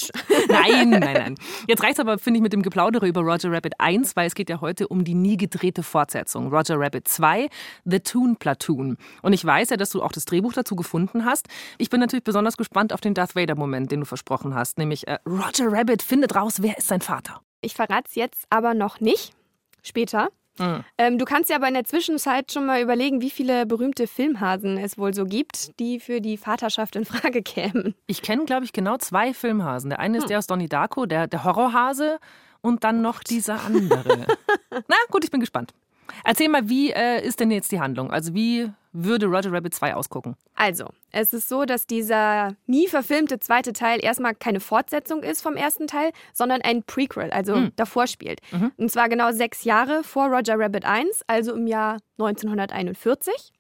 Nein, 0.50 0.90
nein, 0.90 1.14
nein. 1.14 1.36
Jetzt 1.68 1.84
reicht 1.84 1.94
es 1.94 2.00
aber, 2.00 2.18
finde 2.18 2.38
ich, 2.38 2.42
mit 2.42 2.54
dem 2.54 2.62
Geplaudere 2.62 3.08
über 3.08 3.22
Roger 3.22 3.52
Rabbit 3.52 3.80
1, 3.80 4.16
weil 4.16 4.28
es 4.28 4.36
geht 4.36 4.50
ja 4.50 4.62
heute 4.62 4.88
um 4.88 5.04
die 5.04 5.14
nie 5.14 5.38
gedrehte 5.38 5.84
Fortsetzung. 5.84 6.54
Roger 6.54 6.80
Rabbit 6.80 7.08
2, 7.08 7.48
The 7.86 8.00
Toon 8.00 8.36
Platoon. 8.38 8.98
Und 9.22 9.34
ich 9.34 9.46
weiß 9.46 9.70
ja, 9.70 9.78
dass 9.78 9.92
du 9.92 10.02
auch 10.02 10.12
das 10.12 10.26
Drehbuch 10.26 10.54
dazu 10.54 10.76
gefunden 10.76 11.26
hast. 11.26 11.48
Ich 11.78 11.90
bin 11.90 12.00
natürlich 12.00 12.24
besonders 12.24 12.58
gespannt 12.58 12.94
auf 12.94 13.02
den 13.02 13.14
Darth 13.14 13.36
Vader-Moment, 13.36 13.92
den 13.92 14.02
du 14.02 14.06
versprochen 14.06 14.56
hast. 14.56 14.78
Nämlich 14.78 15.08
äh, 15.08 15.20
Roger 15.28 15.72
Rabbit 15.72 16.02
findet 16.02 16.36
raus, 16.36 16.56
wer 16.62 16.78
ist 16.78 16.88
sein 16.88 17.02
Vater. 17.02 17.42
Ich 17.62 17.76
verrate 17.76 18.06
es 18.08 18.16
jetzt 18.16 18.46
aber 18.50 18.74
noch 18.74 19.00
nicht. 19.00 19.34
Später. 19.84 20.30
Mhm. 20.62 20.84
Ähm, 20.98 21.18
du 21.18 21.26
kannst 21.26 21.50
ja 21.50 21.58
aber 21.58 21.68
in 21.68 21.74
der 21.74 21.84
Zwischenzeit 21.84 22.52
schon 22.52 22.66
mal 22.66 22.82
überlegen, 22.82 23.22
wie 23.22 23.30
viele 23.30 23.66
berühmte 23.66 24.08
Filmhasen 24.08 24.78
es 24.78 24.98
wohl 24.98 25.14
so 25.14 25.26
gibt, 25.26 25.80
die 25.80 26.00
für 26.00 26.22
die 26.22 26.38
Vaterschaft 26.38 26.96
in 26.96 27.06
Frage 27.06 27.42
kämen. 27.44 27.96
Ich 28.08 28.22
kenne, 28.22 28.46
glaube 28.46 28.66
ich, 28.66 28.74
genau 28.74 28.98
zwei 28.98 29.34
Filmhasen. 29.34 29.90
Der 29.90 30.00
eine 30.00 30.18
ist 30.18 30.24
hm. 30.24 30.30
der 30.30 30.38
aus 30.40 30.48
Donnie 30.48 30.70
Darko, 30.70 31.06
der, 31.06 31.28
der 31.28 31.44
Horrorhase, 31.44 32.20
und 32.62 32.84
dann 32.84 33.02
noch 33.02 33.24
dieser 33.24 33.64
andere. 33.66 34.28
Na 34.72 34.96
gut, 35.10 35.24
ich 35.24 35.32
bin 35.32 35.40
gespannt. 35.40 35.74
Erzähl 36.24 36.50
mal, 36.50 36.70
wie 36.70 36.92
äh, 36.92 37.26
ist 37.26 37.40
denn 37.40 37.52
jetzt 37.52 37.72
die 37.72 37.80
Handlung? 37.80 38.12
Also 38.12 38.34
wie 38.34 38.72
würde 38.94 39.28
Roger 39.28 39.52
Rabbit 39.52 39.74
2 39.74 39.96
ausgucken? 39.96 40.36
Also, 40.56 40.86
es 41.12 41.34
ist 41.34 41.50
so, 41.50 41.66
dass 41.66 41.88
dieser 41.88 42.56
nie 42.68 42.88
verfilmte 42.88 43.40
zweite 43.40 43.74
Teil 43.74 44.04
erstmal 44.04 44.36
keine 44.36 44.60
Fortsetzung 44.60 45.24
ist 45.24 45.42
vom 45.42 45.56
ersten 45.56 45.88
Teil, 45.88 46.12
sondern 46.34 46.62
ein 46.62 46.84
Prequel, 46.84 47.32
also 47.32 47.56
mhm. 47.56 47.72
davor 47.76 48.08
spielt. 48.08 48.42
Mhm. 48.52 48.72
Und 48.78 48.92
zwar 48.92 49.10
genau 49.10 49.32
sechs 49.32 49.64
Jahre 49.64 50.04
vor 50.04 50.28
Roger 50.28 50.60
Rabbit 50.60 50.86
1, 50.86 51.22
also 51.28 51.54
im 51.54 51.68
Jahr 51.68 51.98
1941. 52.20 53.52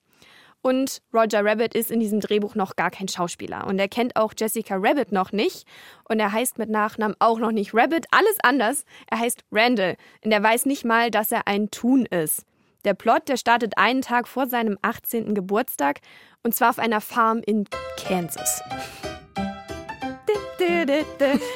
Und 0.61 1.01
Roger 1.11 1.43
Rabbit 1.43 1.73
ist 1.73 1.89
in 1.89 1.99
diesem 1.99 2.19
Drehbuch 2.19 2.53
noch 2.53 2.75
gar 2.75 2.91
kein 2.91 3.07
Schauspieler. 3.07 3.65
Und 3.65 3.79
er 3.79 3.87
kennt 3.87 4.15
auch 4.15 4.33
Jessica 4.37 4.75
Rabbit 4.77 5.11
noch 5.11 5.31
nicht. 5.31 5.65
Und 6.07 6.19
er 6.19 6.31
heißt 6.31 6.59
mit 6.59 6.69
Nachnamen 6.69 7.15
auch 7.19 7.39
noch 7.39 7.51
nicht 7.51 7.73
Rabbit. 7.73 8.05
Alles 8.11 8.37
anders. 8.43 8.85
Er 9.07 9.19
heißt 9.19 9.41
Randall. 9.51 9.97
Und 10.23 10.31
er 10.31 10.43
weiß 10.43 10.67
nicht 10.67 10.85
mal, 10.85 11.09
dass 11.09 11.31
er 11.31 11.47
ein 11.47 11.71
Thun 11.71 12.05
ist. 12.05 12.45
Der 12.83 12.93
Plot, 12.93 13.27
der 13.27 13.37
startet 13.37 13.77
einen 13.77 14.01
Tag 14.01 14.27
vor 14.27 14.47
seinem 14.47 14.77
18. 14.81 15.35
Geburtstag. 15.35 15.99
Und 16.43 16.55
zwar 16.55 16.71
auf 16.71 16.79
einer 16.79 17.01
Farm 17.01 17.41
in 17.45 17.65
Kansas. 17.97 18.61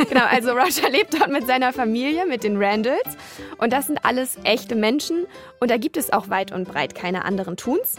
Genau, 0.09 0.25
also 0.25 0.51
Roger 0.51 0.89
lebt 0.89 1.13
dort 1.13 1.29
mit 1.29 1.47
seiner 1.47 1.73
Familie, 1.73 2.25
mit 2.25 2.43
den 2.43 2.61
Randalls. 2.61 3.17
Und 3.57 3.73
das 3.73 3.87
sind 3.87 4.03
alles 4.05 4.37
echte 4.43 4.75
Menschen. 4.75 5.25
Und 5.59 5.71
da 5.71 5.77
gibt 5.77 5.97
es 5.97 6.11
auch 6.13 6.29
weit 6.29 6.51
und 6.51 6.67
breit 6.67 6.95
keine 6.95 7.25
anderen 7.25 7.57
Tuns. 7.57 7.95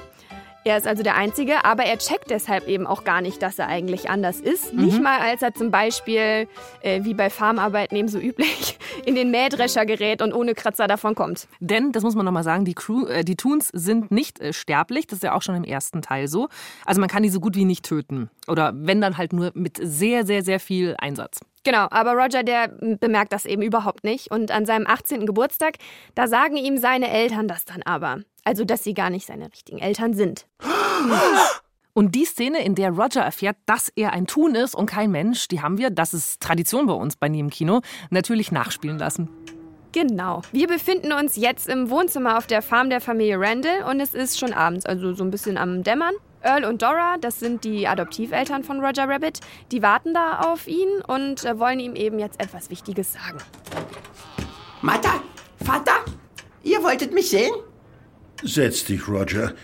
Er 0.67 0.77
ist 0.77 0.89
also 0.89 1.05
der 1.05 1.15
Einzige, 1.15 1.65
aber 1.65 1.85
er 1.85 1.97
checkt 1.97 2.29
deshalb 2.29 2.67
eben 2.67 2.89
auch 2.89 3.05
gar 3.05 3.21
nicht, 3.21 3.41
dass 3.41 3.61
er 3.61 3.69
eigentlich 3.69 4.11
anders 4.11 4.41
ist. 4.41 4.75
Mhm. 4.75 4.85
Nicht 4.85 5.01
mal, 5.01 5.21
als 5.21 5.41
er 5.41 5.55
zum 5.55 5.71
Beispiel, 5.71 6.49
äh, 6.81 7.05
wie 7.05 7.15
bei 7.15 7.31
Farmarbeiten 7.31 7.97
eben 7.97 8.09
so 8.09 8.19
üblich, 8.19 8.77
in 9.07 9.15
den 9.15 9.31
Mähdrescher 9.31 9.87
gerät 9.87 10.23
und 10.23 10.33
ohne 10.33 10.55
Kratzer 10.55 10.89
davon 10.89 11.15
kommt. 11.15 11.47
Denn, 11.61 11.93
das 11.93 12.03
muss 12.03 12.17
man 12.17 12.25
nochmal 12.25 12.43
sagen, 12.43 12.65
die, 12.65 12.75
Crew, 12.75 13.07
äh, 13.07 13.23
die 13.23 13.37
Toons 13.37 13.69
sind 13.69 14.11
nicht 14.11 14.41
äh, 14.41 14.53
sterblich. 14.53 15.07
Das 15.07 15.19
ist 15.19 15.23
ja 15.23 15.35
auch 15.35 15.43
schon 15.43 15.55
im 15.55 15.63
ersten 15.63 16.03
Teil 16.03 16.27
so. 16.27 16.49
Also 16.85 17.01
man 17.01 17.09
kann 17.09 17.23
die 17.23 17.29
so 17.29 17.39
gut 17.39 17.55
wie 17.55 17.65
nicht 17.65 17.85
töten. 17.85 18.29
Oder 18.49 18.73
wenn 18.75 19.01
dann 19.01 19.19
halt 19.19 19.33
nur 19.33 19.53
mit 19.55 19.79
sehr, 19.81 20.27
sehr, 20.27 20.43
sehr 20.43 20.59
viel 20.59 20.97
Einsatz. 20.99 21.39
Genau, 21.63 21.87
aber 21.91 22.15
Roger, 22.15 22.43
der 22.43 22.69
bemerkt 22.99 23.33
das 23.33 23.45
eben 23.45 23.63
überhaupt 23.63 24.03
nicht. 24.03 24.33
Und 24.33 24.51
an 24.51 24.67
seinem 24.67 24.89
18. 24.89 25.27
Geburtstag, 25.27 25.77
da 26.17 26.27
sagen 26.27 26.57
ihm 26.57 26.77
seine 26.77 27.09
Eltern 27.09 27.47
das 27.47 27.65
dann 27.65 27.83
aber. 27.85 28.23
Also, 28.47 28.65
dass 28.65 28.85
sie 28.85 28.95
gar 28.95 29.11
nicht 29.11 29.27
seine 29.27 29.47
richtigen 29.47 29.79
Eltern 29.79 30.15
sind. 30.15 30.47
Und 31.95 32.15
die 32.15 32.25
Szene, 32.25 32.65
in 32.65 32.77
der 32.77 32.91
Roger 32.91 33.23
erfährt, 33.23 33.57
dass 33.67 33.89
er 33.97 34.13
ein 34.13 34.29
Tun 34.29 34.55
ist 34.55 34.77
und 34.77 34.87
kein 34.87 35.11
Mensch, 35.11 35.49
die 35.49 35.63
haben 35.63 35.79
wir, 35.79 35.91
das 35.91 36.15
ist 36.15 36.41
Tradition 36.41 36.87
bei 36.87 36.93
uns 36.93 37.17
bei 37.17 37.29
Nie 37.29 37.41
im 37.41 37.51
Kino, 37.51 37.81
natürlich 38.11 38.53
nachspielen 38.53 38.99
lassen. 38.99 39.29
Genau. 39.91 40.43
Wir 40.53 40.69
befinden 40.69 41.13
uns 41.13 41.35
jetzt 41.35 41.69
im 41.69 41.91
Wohnzimmer 41.91 42.39
auf 42.39 42.47
der 42.47 42.63
Farm 42.63 42.89
der 42.89 43.01
Familie 43.01 43.41
Randall 43.41 43.83
und 43.91 43.99
es 43.99 44.15
ist 44.15 44.39
schon 44.39 44.53
abends, 44.53 44.87
also 44.87 45.13
so 45.13 45.25
ein 45.25 45.33
bisschen 45.33 45.59
am 45.59 45.83
Dämmern. 45.83 46.15
Earl 46.43 46.67
und 46.67 46.83
Dora, 46.83 47.17
das 47.21 47.41
sind 47.41 47.65
die 47.65 47.89
Adoptiveltern 47.89 48.63
von 48.63 48.79
Roger 48.79 49.09
Rabbit, 49.09 49.41
die 49.73 49.83
warten 49.83 50.15
da 50.15 50.39
auf 50.53 50.69
ihn 50.69 51.01
und 51.09 51.45
äh, 51.45 51.59
wollen 51.59 51.81
ihm 51.81 51.97
eben 51.97 52.21
jetzt 52.21 52.41
etwas 52.41 52.71
Wichtiges 52.71 53.13
sagen. 53.13 53.39
Mutter, 54.83 55.21
Vater, 55.65 56.05
ihr 56.63 56.81
wolltet 56.85 57.13
mich 57.13 57.31
sehen? 57.31 57.53
Setz 58.43 58.85
dich, 58.85 59.09
Roger. 59.09 59.55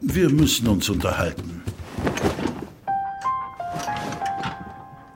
Wir 0.00 0.30
müssen 0.30 0.68
uns 0.68 0.88
unterhalten. 0.88 1.62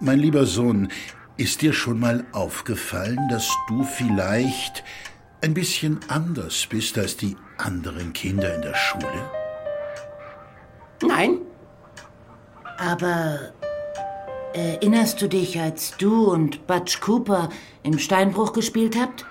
Mein 0.01 0.19
lieber 0.19 0.47
Sohn, 0.47 0.89
ist 1.37 1.63
dir 1.63 1.73
schon 1.73 2.01
mal 2.01 2.25
aufgefallen, 2.33 3.29
dass 3.31 3.49
du 3.69 3.85
vielleicht 3.85 4.83
ein 5.41 5.55
bisschen 5.55 6.01
anders 6.09 6.67
bist 6.69 6.99
als 6.99 7.17
die 7.17 7.37
anderen 7.59 8.13
Kinder 8.13 8.55
in 8.55 8.63
der 8.63 8.75
Schule? 8.75 9.31
Nein. 11.03 11.39
Aber 12.79 13.53
erinnerst 14.55 15.23
du 15.23 15.29
dich, 15.29 15.61
als 15.61 15.97
du 15.99 16.31
und 16.31 16.67
Butch 16.67 17.01
Cooper 17.01 17.49
im 17.83 17.99
Steinbruch 17.99 18.53
gespielt 18.53 18.97
habt? 18.99 19.25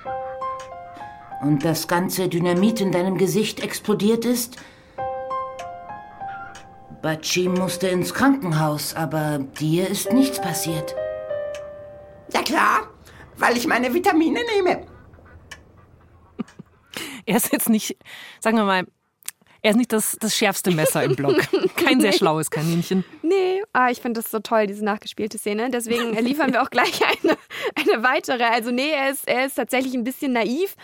Und 1.42 1.66
das 1.66 1.88
ganze 1.88 2.30
Dynamit 2.30 2.82
in 2.82 2.92
deinem 2.92 3.18
Gesicht 3.18 3.64
explodiert 3.64 4.26
ist? 4.26 4.58
Butchie 7.02 7.50
musste 7.50 7.88
ins 7.88 8.14
Krankenhaus, 8.14 8.96
aber 8.96 9.40
dir 9.40 9.90
ist 9.90 10.14
nichts 10.14 10.40
passiert. 10.40 10.96
Ja 12.32 12.44
klar, 12.44 12.88
weil 13.38 13.58
ich 13.58 13.66
meine 13.66 13.94
Vitamine 13.94 14.40
nehme. 14.56 14.86
Er 17.26 17.38
ist 17.38 17.52
jetzt 17.52 17.70
nicht, 17.70 17.98
sagen 18.40 18.58
wir 18.58 18.66
mal, 18.66 18.86
er 19.62 19.72
ist 19.72 19.78
nicht 19.78 19.94
das, 19.94 20.18
das 20.20 20.36
schärfste 20.36 20.72
Messer 20.72 21.04
im 21.04 21.16
Block. 21.16 21.38
Kein 21.76 22.02
sehr 22.02 22.12
schlaues 22.14 22.50
Kaninchen. 22.50 23.04
Nee, 23.22 23.62
ah, 23.74 23.90
ich 23.92 24.02
finde 24.02 24.22
das 24.22 24.32
so 24.32 24.40
toll, 24.40 24.66
diese 24.68 24.84
nachgespielte 24.84 25.38
Szene. 25.38 25.70
Deswegen 25.70 26.14
liefern 26.26 26.52
wir 26.52 26.64
auch 26.64 26.70
gleich 26.70 27.00
eine, 27.04 27.38
eine 27.76 28.04
weitere. 28.04 28.44
Also 28.44 28.72
nee, 28.72 28.90
er 28.90 29.12
ist, 29.12 29.28
er 29.28 29.46
ist 29.46 29.56
tatsächlich 29.56 29.94
ein 29.94 30.04
bisschen 30.04 30.34
naiv 30.34 30.76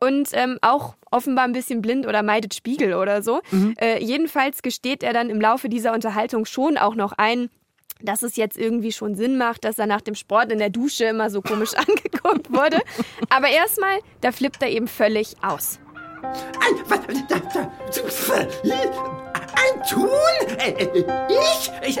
und 0.00 0.28
ähm, 0.32 0.58
auch 0.60 0.96
offenbar 1.10 1.44
ein 1.44 1.52
bisschen 1.52 1.80
blind 1.80 2.06
oder 2.06 2.22
meidet 2.22 2.54
Spiegel 2.54 2.94
oder 2.94 3.22
so. 3.22 3.40
Mhm. 3.50 3.74
Äh, 3.80 4.04
jedenfalls 4.04 4.60
gesteht 4.60 5.02
er 5.02 5.14
dann 5.14 5.30
im 5.30 5.40
Laufe 5.40 5.70
dieser 5.70 5.94
Unterhaltung 5.94 6.44
schon 6.44 6.76
auch 6.76 6.94
noch 6.94 7.12
ein, 7.12 7.48
dass 8.02 8.22
es 8.22 8.36
jetzt 8.36 8.58
irgendwie 8.58 8.92
schon 8.92 9.14
Sinn 9.14 9.38
macht, 9.38 9.64
dass 9.64 9.78
er 9.78 9.86
nach 9.86 10.02
dem 10.02 10.14
Sport 10.14 10.52
in 10.52 10.58
der 10.58 10.68
Dusche 10.68 11.06
immer 11.06 11.30
so 11.30 11.40
komisch 11.40 11.72
angeguckt 11.76 12.52
wurde. 12.52 12.80
Aber 13.30 13.48
erstmal, 13.48 14.00
da 14.20 14.32
flippt 14.32 14.62
er 14.62 14.68
eben 14.68 14.88
völlig 14.88 15.36
aus. 15.42 15.78
Ein, 16.22 16.74
was, 16.86 17.00
ein 19.56 19.82
Tun? 19.88 20.08
Ich? 21.28 21.70
ich? 21.82 21.96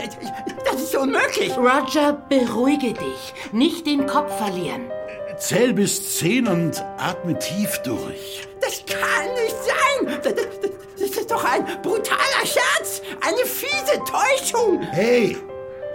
Das 0.64 0.82
ist 0.82 0.96
unmöglich. 0.96 1.56
Roger, 1.56 2.12
beruhige 2.28 2.92
dich. 2.92 3.34
Nicht 3.52 3.86
den 3.86 4.06
Kopf 4.06 4.36
verlieren. 4.38 4.90
Zähl 5.38 5.74
bis 5.74 6.18
zehn 6.18 6.48
und 6.48 6.82
atme 6.98 7.38
tief 7.38 7.78
durch. 7.82 8.48
Das 8.60 8.82
kann 8.86 9.32
nicht 9.34 9.56
sein. 9.62 10.20
Das, 10.22 10.34
das, 10.34 10.70
das 10.98 11.10
ist 11.10 11.30
doch 11.30 11.44
ein 11.44 11.64
brutaler 11.82 12.44
Scherz. 12.44 13.02
Eine 13.20 13.44
fiese 13.44 14.00
Täuschung. 14.10 14.82
Hey, 14.92 15.36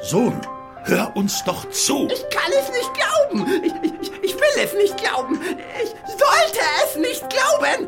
Sohn, 0.04 0.40
hör 0.84 1.12
uns 1.16 1.44
doch 1.44 1.68
zu. 1.70 2.08
Ich 2.12 2.30
kann 2.30 2.52
es 2.52 2.70
nicht 2.70 2.92
glauben. 2.94 3.64
Ich, 3.64 3.74
ich, 3.92 4.12
ich 4.22 4.36
will 4.36 4.64
es 4.64 4.74
nicht 4.74 4.98
glauben. 4.98 5.40
Ich 5.84 5.90
sollte 6.12 6.60
es 6.86 6.96
nicht 6.98 7.24
glauben. 7.30 7.88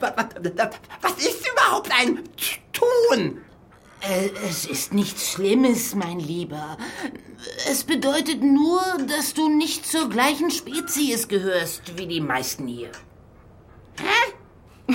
Was 0.00 1.12
ist 1.18 1.48
überhaupt 1.48 1.90
ein 1.98 2.20
Tun? 2.72 3.40
Äh, 4.00 4.30
es 4.48 4.66
ist 4.66 4.92
nichts 4.92 5.32
Schlimmes, 5.32 5.94
mein 5.94 6.18
Lieber. 6.18 6.76
Es 7.70 7.84
bedeutet 7.84 8.42
nur, 8.42 8.82
dass 9.08 9.34
du 9.34 9.48
nicht 9.48 9.86
zur 9.86 10.08
gleichen 10.10 10.50
Spezies 10.50 11.28
gehörst 11.28 11.98
wie 11.98 12.06
die 12.06 12.20
meisten 12.20 12.66
hier. 12.66 12.90
Hä? 14.00 14.94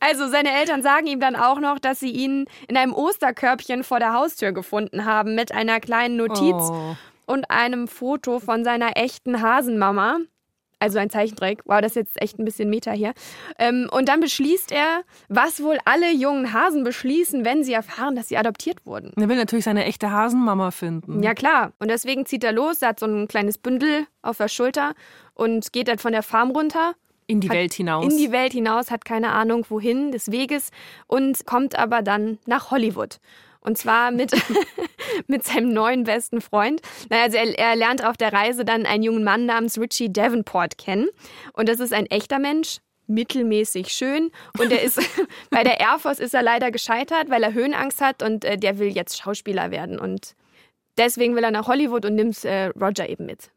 Also 0.00 0.28
seine 0.28 0.50
Eltern 0.50 0.82
sagen 0.82 1.06
ihm 1.06 1.20
dann 1.20 1.36
auch 1.36 1.60
noch, 1.60 1.78
dass 1.78 2.00
sie 2.00 2.10
ihn 2.10 2.46
in 2.68 2.76
einem 2.76 2.94
Osterkörbchen 2.94 3.84
vor 3.84 3.98
der 3.98 4.14
Haustür 4.14 4.52
gefunden 4.52 5.04
haben 5.04 5.34
mit 5.34 5.52
einer 5.52 5.78
kleinen 5.78 6.16
Notiz 6.16 6.54
oh. 6.54 6.96
und 7.26 7.50
einem 7.50 7.86
Foto 7.86 8.40
von 8.40 8.64
seiner 8.64 8.96
echten 8.96 9.42
Hasenmama. 9.42 10.18
Also 10.80 10.98
ein 10.98 11.10
Zeichentrick. 11.10 11.60
Wow, 11.66 11.80
das 11.80 11.92
ist 11.92 11.96
jetzt 11.96 12.22
echt 12.22 12.38
ein 12.38 12.44
bisschen 12.44 12.70
Meta 12.70 12.92
hier. 12.92 13.12
Ähm, 13.58 13.88
und 13.92 14.08
dann 14.08 14.20
beschließt 14.20 14.72
er, 14.72 15.02
was 15.28 15.62
wohl 15.62 15.78
alle 15.84 16.10
jungen 16.12 16.52
Hasen 16.52 16.84
beschließen, 16.84 17.44
wenn 17.44 17.62
sie 17.62 17.74
erfahren, 17.74 18.16
dass 18.16 18.28
sie 18.28 18.38
adoptiert 18.38 18.84
wurden. 18.86 19.12
Er 19.16 19.28
will 19.28 19.36
natürlich 19.36 19.66
seine 19.66 19.84
echte 19.84 20.10
Hasenmama 20.10 20.70
finden. 20.70 21.22
Ja, 21.22 21.34
klar. 21.34 21.72
Und 21.78 21.88
deswegen 21.88 22.24
zieht 22.26 22.42
er 22.44 22.52
los, 22.52 22.80
er 22.80 22.88
hat 22.88 23.00
so 23.00 23.06
ein 23.06 23.28
kleines 23.28 23.58
Bündel 23.58 24.06
auf 24.22 24.38
der 24.38 24.48
Schulter 24.48 24.94
und 25.34 25.72
geht 25.72 25.88
dann 25.88 25.98
von 25.98 26.12
der 26.12 26.22
Farm 26.22 26.50
runter. 26.50 26.94
In 27.26 27.40
die 27.40 27.50
Welt 27.50 27.74
hinaus. 27.74 28.10
In 28.10 28.18
die 28.18 28.32
Welt 28.32 28.52
hinaus, 28.52 28.90
hat 28.90 29.04
keine 29.04 29.30
Ahnung 29.32 29.64
wohin 29.68 30.10
des 30.10 30.32
Weges 30.32 30.70
und 31.06 31.46
kommt 31.46 31.78
aber 31.78 32.02
dann 32.02 32.38
nach 32.46 32.72
Hollywood. 32.72 33.20
Und 33.60 33.76
zwar 33.76 34.10
mit, 34.10 34.32
mit 35.26 35.44
seinem 35.44 35.72
neuen 35.72 36.04
besten 36.04 36.40
Freund. 36.40 36.80
Also 37.10 37.36
er, 37.36 37.58
er 37.58 37.76
lernt 37.76 38.04
auf 38.04 38.16
der 38.16 38.32
Reise 38.32 38.64
dann 38.64 38.86
einen 38.86 39.02
jungen 39.02 39.24
Mann 39.24 39.46
namens 39.46 39.78
Richie 39.78 40.12
Davenport 40.12 40.78
kennen. 40.78 41.08
Und 41.52 41.68
das 41.68 41.80
ist 41.80 41.92
ein 41.92 42.06
echter 42.06 42.38
Mensch, 42.38 42.78
mittelmäßig 43.06 43.88
schön. 43.88 44.30
Und 44.58 44.72
er 44.72 44.82
ist 44.82 44.98
bei 45.50 45.62
der 45.62 45.80
Air 45.80 45.98
Force 45.98 46.20
ist 46.20 46.34
er 46.34 46.42
leider 46.42 46.70
gescheitert, 46.70 47.28
weil 47.28 47.42
er 47.42 47.52
Höhenangst 47.52 48.00
hat 48.00 48.22
und 48.22 48.44
äh, 48.44 48.56
der 48.56 48.78
will 48.78 48.88
jetzt 48.88 49.20
Schauspieler 49.20 49.70
werden. 49.70 49.98
Und 49.98 50.34
deswegen 50.96 51.36
will 51.36 51.44
er 51.44 51.50
nach 51.50 51.66
Hollywood 51.68 52.06
und 52.06 52.14
nimmt 52.14 52.44
äh, 52.44 52.66
Roger 52.80 53.08
eben 53.08 53.26
mit. 53.26 53.50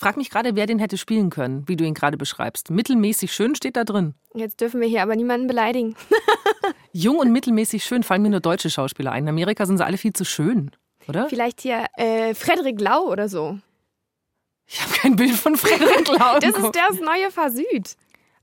Frag 0.00 0.16
mich 0.16 0.30
gerade, 0.30 0.54
wer 0.54 0.66
den 0.66 0.78
hätte 0.78 0.96
spielen 0.96 1.28
können, 1.28 1.66
wie 1.66 1.74
du 1.74 1.84
ihn 1.84 1.92
gerade 1.92 2.16
beschreibst. 2.16 2.70
Mittelmäßig 2.70 3.32
schön 3.32 3.56
steht 3.56 3.76
da 3.76 3.82
drin. 3.82 4.14
Jetzt 4.32 4.60
dürfen 4.60 4.80
wir 4.80 4.86
hier 4.86 5.02
aber 5.02 5.16
niemanden 5.16 5.48
beleidigen. 5.48 5.96
Jung 6.92 7.18
und 7.18 7.32
mittelmäßig 7.32 7.84
schön 7.84 8.04
fallen 8.04 8.22
mir 8.22 8.30
nur 8.30 8.38
deutsche 8.38 8.70
Schauspieler 8.70 9.10
ein. 9.10 9.24
In 9.24 9.30
Amerika 9.30 9.66
sind 9.66 9.78
sie 9.78 9.84
alle 9.84 9.98
viel 9.98 10.12
zu 10.12 10.24
schön, 10.24 10.70
oder? 11.08 11.28
Vielleicht 11.28 11.62
hier 11.62 11.86
äh, 11.96 12.32
Frederik 12.34 12.80
Lau 12.80 13.08
oder 13.10 13.28
so. 13.28 13.58
Ich 14.66 14.80
habe 14.80 14.92
kein 14.92 15.16
Bild 15.16 15.32
von 15.34 15.56
Frederik 15.56 16.06
Lau. 16.06 16.38
das 16.38 16.56
ist 16.56 16.76
das 16.76 17.00
neue 17.00 17.32
Versüd. 17.32 17.96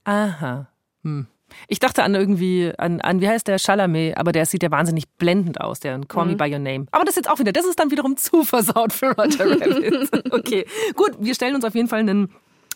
Aha. 0.03 0.67
Hm. 1.03 1.27
Ich 1.67 1.79
dachte 1.79 2.03
an 2.03 2.15
irgendwie, 2.15 2.71
an, 2.77 3.01
an 3.01 3.21
wie 3.21 3.27
heißt 3.27 3.47
der, 3.47 3.57
Chalamet, 3.57 4.17
aber 4.17 4.31
der 4.31 4.45
sieht 4.45 4.63
ja 4.63 4.71
wahnsinnig 4.71 5.05
blendend 5.17 5.61
aus, 5.61 5.79
der 5.79 5.99
Call 6.07 6.25
mhm. 6.25 6.31
Me 6.31 6.37
By 6.37 6.51
Your 6.51 6.59
Name. 6.59 6.85
Aber 6.91 7.03
das 7.03 7.11
ist 7.11 7.25
jetzt 7.25 7.29
auch 7.29 7.39
wieder, 7.39 7.51
das 7.51 7.65
ist 7.65 7.79
dann 7.79 7.91
wiederum 7.91 8.17
zu 8.17 8.43
versaut 8.43 8.93
für 8.93 9.11
Roger 9.11 9.51
Rabbit. 9.51 10.33
okay, 10.33 10.65
gut, 10.95 11.11
wir 11.19 11.35
stellen 11.35 11.55
uns 11.55 11.65
auf 11.65 11.75
jeden 11.75 11.87
Fall 11.87 11.99
einen 11.99 12.29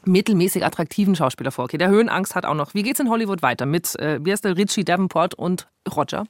mittelmäßig 0.06 0.66
attraktiven 0.66 1.16
Schauspieler 1.16 1.52
vor. 1.52 1.66
Okay, 1.66 1.78
der 1.78 1.90
Höhenangst 1.90 2.36
hat 2.36 2.46
auch 2.46 2.54
noch. 2.54 2.74
Wie 2.74 2.84
geht's 2.84 3.00
in 3.00 3.10
Hollywood 3.10 3.42
weiter 3.42 3.66
mit, 3.66 3.98
äh, 4.00 4.20
wie 4.24 4.32
heißt 4.32 4.46
der, 4.46 4.58
Richie 4.58 4.86
Davenport 4.86 5.36
und 5.36 5.68
Roger? 5.94 6.26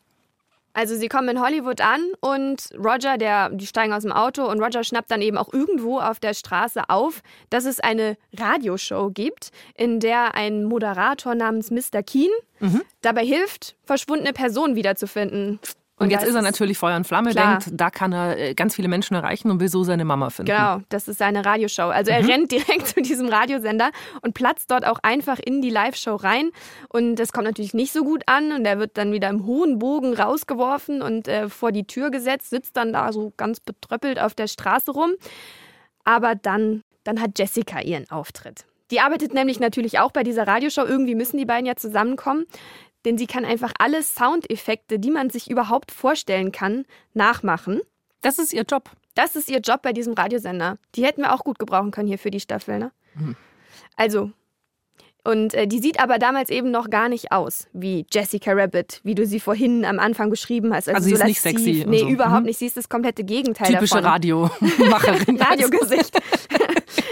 Also 0.73 0.95
sie 0.95 1.07
kommen 1.07 1.29
in 1.29 1.41
Hollywood 1.41 1.81
an 1.81 2.01
und 2.21 2.69
Roger, 2.77 3.17
der, 3.17 3.49
die 3.49 3.65
steigen 3.65 3.91
aus 3.91 4.03
dem 4.03 4.11
Auto 4.11 4.45
und 4.45 4.61
Roger 4.61 4.83
schnappt 4.83 5.09
dann 5.11 5.21
eben 5.21 5.37
auch 5.37 5.51
irgendwo 5.51 5.99
auf 5.99 6.19
der 6.19 6.33
Straße 6.33 6.89
auf, 6.89 7.21
dass 7.49 7.65
es 7.65 7.79
eine 7.79 8.17
Radioshow 8.37 9.09
gibt, 9.11 9.49
in 9.75 9.99
der 9.99 10.35
ein 10.35 10.63
Moderator 10.63 11.35
namens 11.35 11.71
Mr. 11.71 12.03
Keen 12.03 12.31
mhm. 12.59 12.81
dabei 13.01 13.25
hilft, 13.25 13.75
verschwundene 13.83 14.33
Personen 14.33 14.75
wiederzufinden. 14.75 15.59
Und 15.99 16.11
jetzt 16.11 16.23
ist 16.23 16.33
er 16.33 16.41
natürlich 16.41 16.77
Feuer 16.77 16.95
und 16.95 17.05
Flamme, 17.05 17.31
klar. 17.31 17.59
denkt, 17.59 17.79
da 17.79 17.89
kann 17.89 18.13
er 18.13 18.37
äh, 18.37 18.53
ganz 18.53 18.75
viele 18.75 18.87
Menschen 18.87 19.15
erreichen 19.15 19.51
und 19.51 19.59
will 19.59 19.67
so 19.67 19.83
seine 19.83 20.05
Mama 20.05 20.29
finden. 20.29 20.51
Genau, 20.51 20.79
das 20.87 21.07
ist 21.09 21.17
seine 21.17 21.45
Radioshow. 21.45 21.89
Also 21.89 22.11
er 22.11 22.23
mhm. 22.23 22.29
rennt 22.29 22.51
direkt 22.53 22.87
zu 22.87 23.01
diesem 23.01 23.27
Radiosender 23.27 23.91
und 24.21 24.33
platzt 24.33 24.71
dort 24.71 24.85
auch 24.85 24.99
einfach 25.03 25.39
in 25.39 25.61
die 25.61 25.69
Live-Show 25.69 26.15
rein. 26.15 26.51
Und 26.87 27.17
das 27.17 27.33
kommt 27.33 27.45
natürlich 27.45 27.73
nicht 27.73 27.91
so 27.91 28.03
gut 28.03 28.23
an 28.27 28.53
und 28.53 28.65
er 28.65 28.79
wird 28.79 28.97
dann 28.97 29.11
wieder 29.11 29.29
im 29.29 29.45
hohen 29.45 29.77
Bogen 29.77 30.13
rausgeworfen 30.13 31.01
und 31.01 31.27
äh, 31.27 31.49
vor 31.49 31.71
die 31.71 31.85
Tür 31.85 32.11
gesetzt, 32.11 32.49
sitzt 32.49 32.77
dann 32.77 32.93
da 32.93 33.11
so 33.11 33.33
ganz 33.35 33.59
betröppelt 33.59 34.19
auf 34.19 34.33
der 34.33 34.47
Straße 34.47 34.91
rum. 34.91 35.11
Aber 36.05 36.35
dann, 36.35 36.83
dann 37.03 37.21
hat 37.21 37.37
Jessica 37.37 37.81
ihren 37.81 38.09
Auftritt. 38.09 38.65
Die 38.91 39.01
arbeitet 39.01 39.33
nämlich 39.33 39.59
natürlich 39.59 39.99
auch 39.99 40.11
bei 40.11 40.23
dieser 40.23 40.47
Radioshow. 40.47 40.83
Irgendwie 40.83 41.13
müssen 41.13 41.37
die 41.37 41.45
beiden 41.45 41.65
ja 41.65 41.75
zusammenkommen 41.75 42.45
denn 43.05 43.17
sie 43.17 43.27
kann 43.27 43.45
einfach 43.45 43.73
alle 43.79 44.03
Soundeffekte, 44.03 44.99
die 44.99 45.11
man 45.11 45.29
sich 45.29 45.49
überhaupt 45.49 45.91
vorstellen 45.91 46.51
kann, 46.51 46.85
nachmachen. 47.13 47.81
Das 48.21 48.39
ist 48.39 48.53
ihr 48.53 48.63
Job. 48.63 48.91
Das 49.15 49.35
ist 49.35 49.49
ihr 49.49 49.59
Job 49.59 49.81
bei 49.81 49.93
diesem 49.93 50.13
Radiosender. 50.13 50.77
Die 50.95 51.05
hätten 51.05 51.21
wir 51.21 51.33
auch 51.33 51.43
gut 51.43 51.59
gebrauchen 51.59 51.91
können 51.91 52.07
hier 52.07 52.19
für 52.19 52.31
die 52.31 52.39
Staffel, 52.39 52.79
ne? 52.79 52.91
Mhm. 53.15 53.35
Also, 53.95 54.31
und 55.23 55.53
äh, 55.53 55.67
die 55.67 55.79
sieht 55.79 55.99
aber 55.99 56.17
damals 56.17 56.49
eben 56.49 56.71
noch 56.71 56.89
gar 56.89 57.09
nicht 57.09 57.31
aus 57.31 57.67
wie 57.73 58.05
Jessica 58.11 58.51
Rabbit, 58.53 59.01
wie 59.03 59.15
du 59.15 59.25
sie 59.25 59.39
vorhin 59.39 59.83
am 59.83 59.99
Anfang 59.99 60.29
beschrieben 60.29 60.73
hast. 60.73 60.87
Also, 60.87 60.97
also 60.97 61.09
sie 61.09 61.15
so 61.15 61.21
ist 61.21 61.27
nicht 61.27 61.41
sexy. 61.41 61.85
Nee, 61.87 61.99
so. 61.99 62.09
überhaupt 62.09 62.41
mhm. 62.41 62.47
nicht. 62.47 62.59
Sie 62.59 62.65
ist 62.65 62.77
das 62.77 62.87
komplette 62.87 63.23
Gegenteil 63.23 63.73
Typische 63.73 63.95
davon. 63.95 64.11
Radiomacherin. 64.11 65.37
Radiogesicht. 65.41 66.17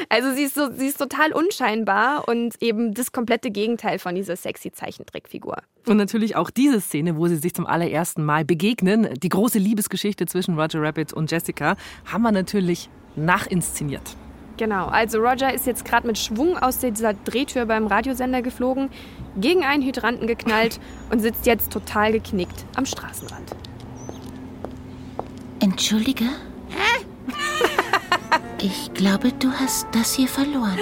Also 0.09 0.33
sie 0.33 0.43
ist, 0.43 0.55
so, 0.55 0.71
sie 0.71 0.87
ist 0.87 0.97
total 0.97 1.33
unscheinbar 1.33 2.27
und 2.27 2.61
eben 2.61 2.93
das 2.93 3.11
komplette 3.11 3.51
Gegenteil 3.51 3.99
von 3.99 4.15
dieser 4.15 4.35
sexy 4.35 4.71
Zeichentrickfigur. 4.71 5.57
Und 5.85 5.97
natürlich 5.97 6.35
auch 6.35 6.49
diese 6.49 6.79
Szene, 6.79 7.17
wo 7.17 7.27
sie 7.27 7.35
sich 7.35 7.53
zum 7.53 7.65
allerersten 7.65 8.23
Mal 8.23 8.45
begegnen, 8.45 9.09
die 9.21 9.29
große 9.29 9.59
Liebesgeschichte 9.59 10.25
zwischen 10.25 10.57
Roger 10.57 10.81
Rabbit 10.81 11.13
und 11.13 11.29
Jessica, 11.31 11.75
haben 12.05 12.23
wir 12.23 12.31
natürlich 12.31 12.89
nachinszeniert. 13.15 14.15
Genau, 14.57 14.87
also 14.87 15.19
Roger 15.19 15.53
ist 15.53 15.67
jetzt 15.67 15.85
gerade 15.85 16.07
mit 16.07 16.17
Schwung 16.17 16.57
aus 16.57 16.79
dieser 16.79 17.13
Drehtür 17.13 17.65
beim 17.65 17.85
Radiosender 17.85 18.41
geflogen, 18.41 18.89
gegen 19.39 19.63
einen 19.63 19.83
Hydranten 19.83 20.25
geknallt 20.25 20.79
und 21.11 21.19
sitzt 21.19 21.45
jetzt 21.45 21.71
total 21.71 22.11
geknickt 22.11 22.65
am 22.75 22.85
Straßenrand. 22.85 23.55
Entschuldige? 25.59 26.25
Hä? 26.69 27.05
Ich 28.59 28.91
glaube, 28.93 29.31
du 29.33 29.51
hast 29.51 29.87
das 29.91 30.13
hier 30.15 30.27
verloren. 30.27 30.79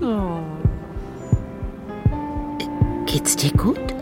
oh. 0.02 0.40
Geht's 3.06 3.36
dir 3.36 3.52
gut? 3.52 3.94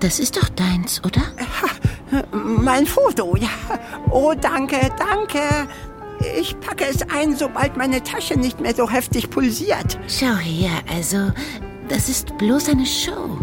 Das 0.00 0.18
ist 0.18 0.36
doch 0.36 0.48
deins, 0.50 1.02
oder? 1.02 1.22
Mein 2.30 2.86
Foto, 2.86 3.36
ja. 3.36 3.48
Oh, 4.10 4.34
danke, 4.38 4.90
danke. 4.98 5.40
Ich 6.38 6.58
packe 6.60 6.84
es 6.84 7.02
ein, 7.10 7.34
sobald 7.36 7.76
meine 7.76 8.02
Tasche 8.02 8.38
nicht 8.38 8.60
mehr 8.60 8.74
so 8.74 8.90
heftig 8.90 9.30
pulsiert. 9.30 9.98
Schau 10.08 10.36
her, 10.36 10.72
also, 10.92 11.32
das 11.88 12.08
ist 12.08 12.36
bloß 12.36 12.68
eine 12.68 12.86
Show. 12.86 13.38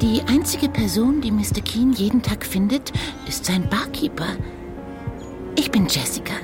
Die 0.00 0.22
einzige 0.26 0.68
Person, 0.68 1.20
die 1.20 1.30
Mr. 1.30 1.60
Keen 1.64 1.92
jeden 1.92 2.22
Tag 2.22 2.44
findet, 2.44 2.92
ist 3.28 3.44
sein 3.44 3.68
Barkeeper. 3.68 4.36
Ich 5.56 5.70
bin 5.70 5.86
Jessica. 5.86 6.34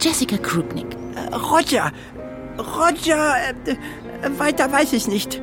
Jessica 0.00 0.36
Krupnik. 0.36 0.86
Äh, 1.14 1.34
Roger. 1.34 1.92
Roger. 2.58 3.34
Äh, 3.66 4.38
weiter 4.38 4.70
weiß 4.70 4.92
ich 4.92 5.06
nicht. 5.06 5.40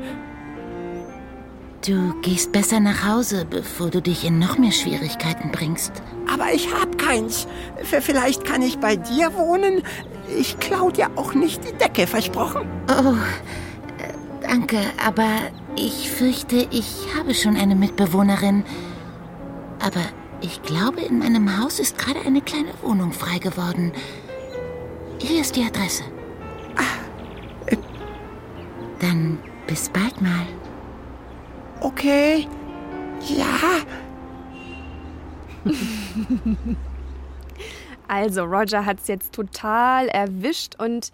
Du 1.85 2.13
gehst 2.21 2.51
besser 2.51 2.79
nach 2.79 3.07
Hause, 3.07 3.45
bevor 3.49 3.89
du 3.89 4.01
dich 4.01 4.23
in 4.23 4.37
noch 4.37 4.57
mehr 4.59 4.71
Schwierigkeiten 4.71 5.51
bringst. 5.51 5.93
Aber 6.31 6.53
ich 6.53 6.71
hab 6.71 6.97
keins. 6.99 7.47
Vielleicht 7.83 8.45
kann 8.45 8.61
ich 8.61 8.77
bei 8.77 8.95
dir 8.95 9.33
wohnen. 9.33 9.81
Ich 10.37 10.59
klau 10.59 10.91
dir 10.91 11.09
auch 11.15 11.33
nicht 11.33 11.63
die 11.67 11.73
Decke, 11.73 12.05
versprochen. 12.05 12.67
Oh, 12.87 13.13
äh, 13.97 14.13
danke, 14.47 14.77
aber 15.03 15.27
ich 15.75 16.11
fürchte, 16.11 16.67
ich 16.69 17.07
habe 17.17 17.33
schon 17.33 17.55
eine 17.55 17.75
Mitbewohnerin. 17.75 18.63
Aber 19.79 20.01
ich 20.41 20.61
glaube, 20.63 21.01
in 21.01 21.19
meinem 21.19 21.61
Haus 21.61 21.79
ist 21.79 21.97
gerade 21.97 22.19
eine 22.21 22.41
kleine 22.41 22.73
Wohnung 22.81 23.11
frei 23.13 23.37
geworden. 23.39 23.91
Hier 25.19 25.41
ist 25.41 25.55
die 25.55 25.63
Adresse. 25.63 26.03
Ah, 26.75 27.67
äh. 27.67 27.77
Dann 28.99 29.37
bis 29.67 29.89
bald 29.89 30.19
mal. 30.21 30.45
Okay. 31.79 32.47
Ja. 33.27 33.85
also, 38.07 38.43
Roger 38.43 38.85
hat 38.85 38.99
es 38.99 39.07
jetzt 39.07 39.33
total 39.33 40.07
erwischt 40.07 40.75
und 40.79 41.11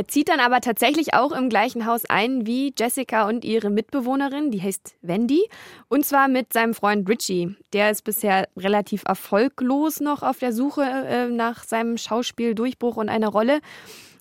er 0.00 0.08
zieht 0.08 0.30
dann 0.30 0.40
aber 0.40 0.62
tatsächlich 0.62 1.12
auch 1.12 1.30
im 1.30 1.50
gleichen 1.50 1.84
Haus 1.84 2.06
ein 2.06 2.46
wie 2.46 2.72
Jessica 2.78 3.28
und 3.28 3.44
ihre 3.44 3.68
Mitbewohnerin, 3.68 4.50
die 4.50 4.62
heißt 4.62 4.94
Wendy, 5.02 5.46
und 5.88 6.06
zwar 6.06 6.26
mit 6.26 6.54
seinem 6.54 6.72
Freund 6.72 7.06
Richie. 7.06 7.54
Der 7.74 7.90
ist 7.90 8.04
bisher 8.04 8.48
relativ 8.56 9.02
erfolglos 9.06 10.00
noch 10.00 10.22
auf 10.22 10.38
der 10.38 10.54
Suche 10.54 10.84
äh, 10.84 11.28
nach 11.28 11.64
seinem 11.64 11.98
Schauspieldurchbruch 11.98 12.96
und 12.96 13.10
einer 13.10 13.28
Rolle. 13.28 13.60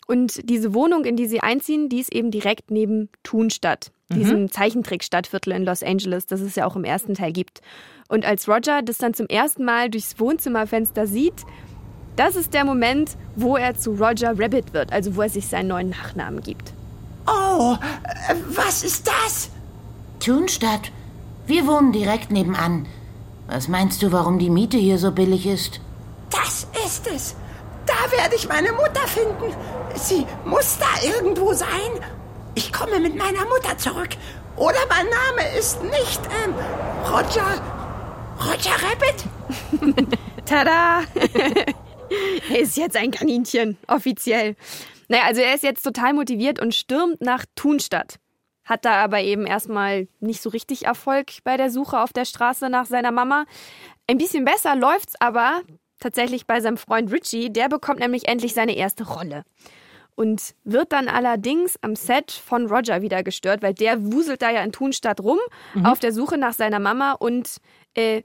Und 0.06 0.50
diese 0.50 0.74
Wohnung, 0.74 1.06
in 1.06 1.16
die 1.16 1.28
sie 1.28 1.40
einziehen, 1.40 1.88
die 1.88 2.02
ist 2.02 2.14
eben 2.14 2.30
direkt 2.30 2.72
neben 2.72 3.08
Thunstadt 3.24 3.94
diesem 4.12 4.42
mhm. 4.42 4.52
Zeichentrickstadtviertel 4.52 5.54
in 5.54 5.64
Los 5.64 5.82
Angeles, 5.82 6.26
das 6.26 6.42
es 6.42 6.56
ja 6.56 6.66
auch 6.66 6.76
im 6.76 6.84
ersten 6.84 7.14
Teil 7.14 7.32
gibt. 7.32 7.62
Und 8.10 8.26
als 8.26 8.50
Roger 8.50 8.82
das 8.82 8.98
dann 8.98 9.14
zum 9.14 9.28
ersten 9.28 9.64
Mal 9.64 9.90
durchs 9.90 10.20
Wohnzimmerfenster 10.20 11.08
sieht, 11.08 11.46
das 12.20 12.36
ist 12.36 12.54
der 12.54 12.66
Moment, 12.66 13.12
wo 13.36 13.58
er 13.58 13.76
zu 13.76 13.92
Roger 13.92 14.38
Rabbit 14.38 14.74
wird, 14.74 14.92
also 14.92 15.16
wo 15.16 15.22
er 15.22 15.30
sich 15.30 15.48
seinen 15.48 15.68
neuen 15.68 15.90
Nachnamen 15.90 16.42
gibt. 16.42 16.74
Oh, 17.28 17.78
äh, 18.28 18.36
was 18.50 18.84
ist 18.84 19.08
das? 19.08 19.50
Thunstadt. 20.20 20.92
Wir 21.48 21.66
wohnen 21.66 21.92
direkt 21.92 22.32
nebenan. 22.32 22.86
Was 23.48 23.68
meinst 23.68 24.02
du, 24.04 24.12
warum 24.12 24.38
die 24.38 24.50
Miete 24.50 24.78
hier 24.78 24.98
so 24.98 25.12
billig 25.12 25.48
ist? 25.48 25.82
Das 26.30 26.68
ist 26.86 27.08
es. 27.08 27.36
Da 27.86 28.12
werde 28.16 28.36
ich 28.36 28.48
meine 28.48 28.72
Mutter 28.72 29.08
finden. 29.08 29.56
Sie 29.96 30.26
muss 30.46 30.78
da 30.78 31.08
irgendwo 31.08 31.54
sein 31.54 32.04
ich 32.60 32.74
komme 32.74 33.00
mit 33.00 33.16
meiner 33.16 33.46
Mutter 33.46 33.78
zurück. 33.78 34.10
Oder 34.58 34.80
mein 34.90 35.06
Name 35.06 35.58
ist 35.58 35.82
nicht 35.82 36.22
ähm, 36.44 36.54
Roger. 37.10 37.62
Roger 38.46 38.76
Rabbit? 38.84 40.08
Tada! 40.46 41.02
er 42.50 42.60
ist 42.60 42.78
jetzt 42.78 42.96
ein 42.96 43.12
Kaninchen, 43.12 43.78
offiziell. 43.88 44.56
Naja, 45.08 45.24
also 45.26 45.42
er 45.42 45.56
ist 45.56 45.64
jetzt 45.64 45.84
total 45.84 46.14
motiviert 46.14 46.62
und 46.62 46.76
stürmt 46.76 47.22
nach 47.22 47.46
Thunstadt. 47.56 48.20
Hat 48.64 48.86
da 48.86 49.04
aber 49.04 49.22
eben 49.22 49.48
erstmal 49.48 50.08
nicht 50.20 50.42
so 50.42 50.50
richtig 50.50 50.86
Erfolg 50.86 51.44
bei 51.44 51.58
der 51.58 51.72
Suche 51.72 52.00
auf 52.00 52.14
der 52.14 52.26
Straße 52.26 52.70
nach 52.70 52.86
seiner 52.86 53.12
Mama. 53.12 53.46
Ein 54.08 54.20
bisschen 54.20 54.46
besser 54.46 54.76
läuft's 54.76 55.16
aber 55.20 55.62
tatsächlich 56.00 56.46
bei 56.46 56.62
seinem 56.62 56.78
Freund 56.78 57.12
Richie. 57.12 57.52
Der 57.52 57.68
bekommt 57.68 58.00
nämlich 58.00 58.28
endlich 58.28 58.54
seine 58.54 58.76
erste 58.76 59.08
Rolle 59.08 59.44
und 60.20 60.54
wird 60.66 60.92
dann 60.92 61.08
allerdings 61.08 61.78
am 61.82 61.96
Set 61.96 62.32
von 62.32 62.68
Roger 62.68 63.02
wieder 63.02 63.24
gestört, 63.24 63.64
weil 63.64 63.74
der 63.74 64.12
wuselt 64.12 64.42
da 64.42 64.52
ja 64.52 64.62
in 64.64 64.74
Thunstadt 64.74 65.22
rum 65.22 65.40
mhm. 65.74 65.86
auf 65.86 66.00
der 66.00 66.12
Suche 66.12 66.38
nach 66.38 66.54
seiner 66.54 66.80
Mama 66.80 67.14
und 67.14 67.58
äh, 67.96 68.24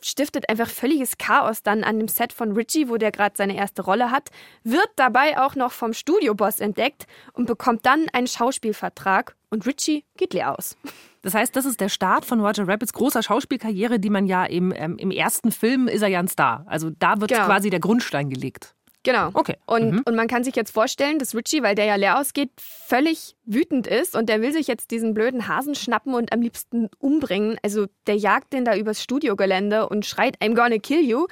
stiftet 0.00 0.48
einfach 0.48 0.68
völliges 0.68 1.18
Chaos 1.18 1.62
dann 1.62 1.84
an 1.84 1.98
dem 1.98 2.08
Set 2.08 2.32
von 2.32 2.52
Richie, 2.52 2.88
wo 2.88 2.96
der 2.96 3.10
gerade 3.10 3.34
seine 3.36 3.56
erste 3.56 3.82
Rolle 3.82 4.10
hat, 4.10 4.30
wird 4.62 4.88
dabei 4.96 5.40
auch 5.40 5.54
noch 5.54 5.72
vom 5.72 5.92
Studioboss 5.92 6.60
entdeckt 6.60 7.06
und 7.32 7.46
bekommt 7.46 7.84
dann 7.86 8.06
einen 8.12 8.26
Schauspielvertrag 8.26 9.36
und 9.50 9.66
Richie 9.66 10.04
geht 10.16 10.34
leer 10.34 10.58
aus. 10.58 10.76
Das 11.22 11.34
heißt, 11.34 11.54
das 11.56 11.64
ist 11.64 11.80
der 11.80 11.88
Start 11.88 12.24
von 12.24 12.40
Roger 12.40 12.68
Rabbits 12.68 12.92
großer 12.92 13.22
Schauspielkarriere, 13.22 13.98
die 13.98 14.10
man 14.10 14.26
ja 14.26 14.44
im, 14.44 14.72
ähm, 14.76 14.96
im 14.98 15.10
ersten 15.10 15.50
Film 15.50 15.88
ist 15.88 16.02
er 16.02 16.08
ja 16.08 16.20
ein 16.20 16.28
Star. 16.28 16.64
Also 16.66 16.90
da 16.90 17.20
wird 17.20 17.32
genau. 17.32 17.46
quasi 17.46 17.70
der 17.70 17.80
Grundstein 17.80 18.30
gelegt. 18.30 18.74
Genau. 19.08 19.30
Okay. 19.32 19.56
Und, 19.64 19.90
mhm. 19.90 20.02
und 20.04 20.16
man 20.16 20.28
kann 20.28 20.44
sich 20.44 20.54
jetzt 20.54 20.70
vorstellen, 20.70 21.18
dass 21.18 21.34
Richie, 21.34 21.62
weil 21.62 21.74
der 21.74 21.86
ja 21.86 21.94
leer 21.94 22.20
ausgeht, 22.20 22.50
völlig 22.58 23.36
wütend 23.46 23.86
ist 23.86 24.14
und 24.14 24.28
der 24.28 24.42
will 24.42 24.52
sich 24.52 24.66
jetzt 24.66 24.90
diesen 24.90 25.14
blöden 25.14 25.48
Hasen 25.48 25.74
schnappen 25.74 26.12
und 26.12 26.30
am 26.30 26.42
liebsten 26.42 26.90
umbringen. 26.98 27.56
Also 27.62 27.86
der 28.06 28.16
jagt 28.16 28.52
den 28.52 28.66
da 28.66 28.76
übers 28.76 29.02
Studiogelände 29.02 29.88
und 29.88 30.04
schreit, 30.04 30.36
I'm 30.42 30.54
gonna 30.54 30.76
kill 30.76 31.00
you. 31.00 31.26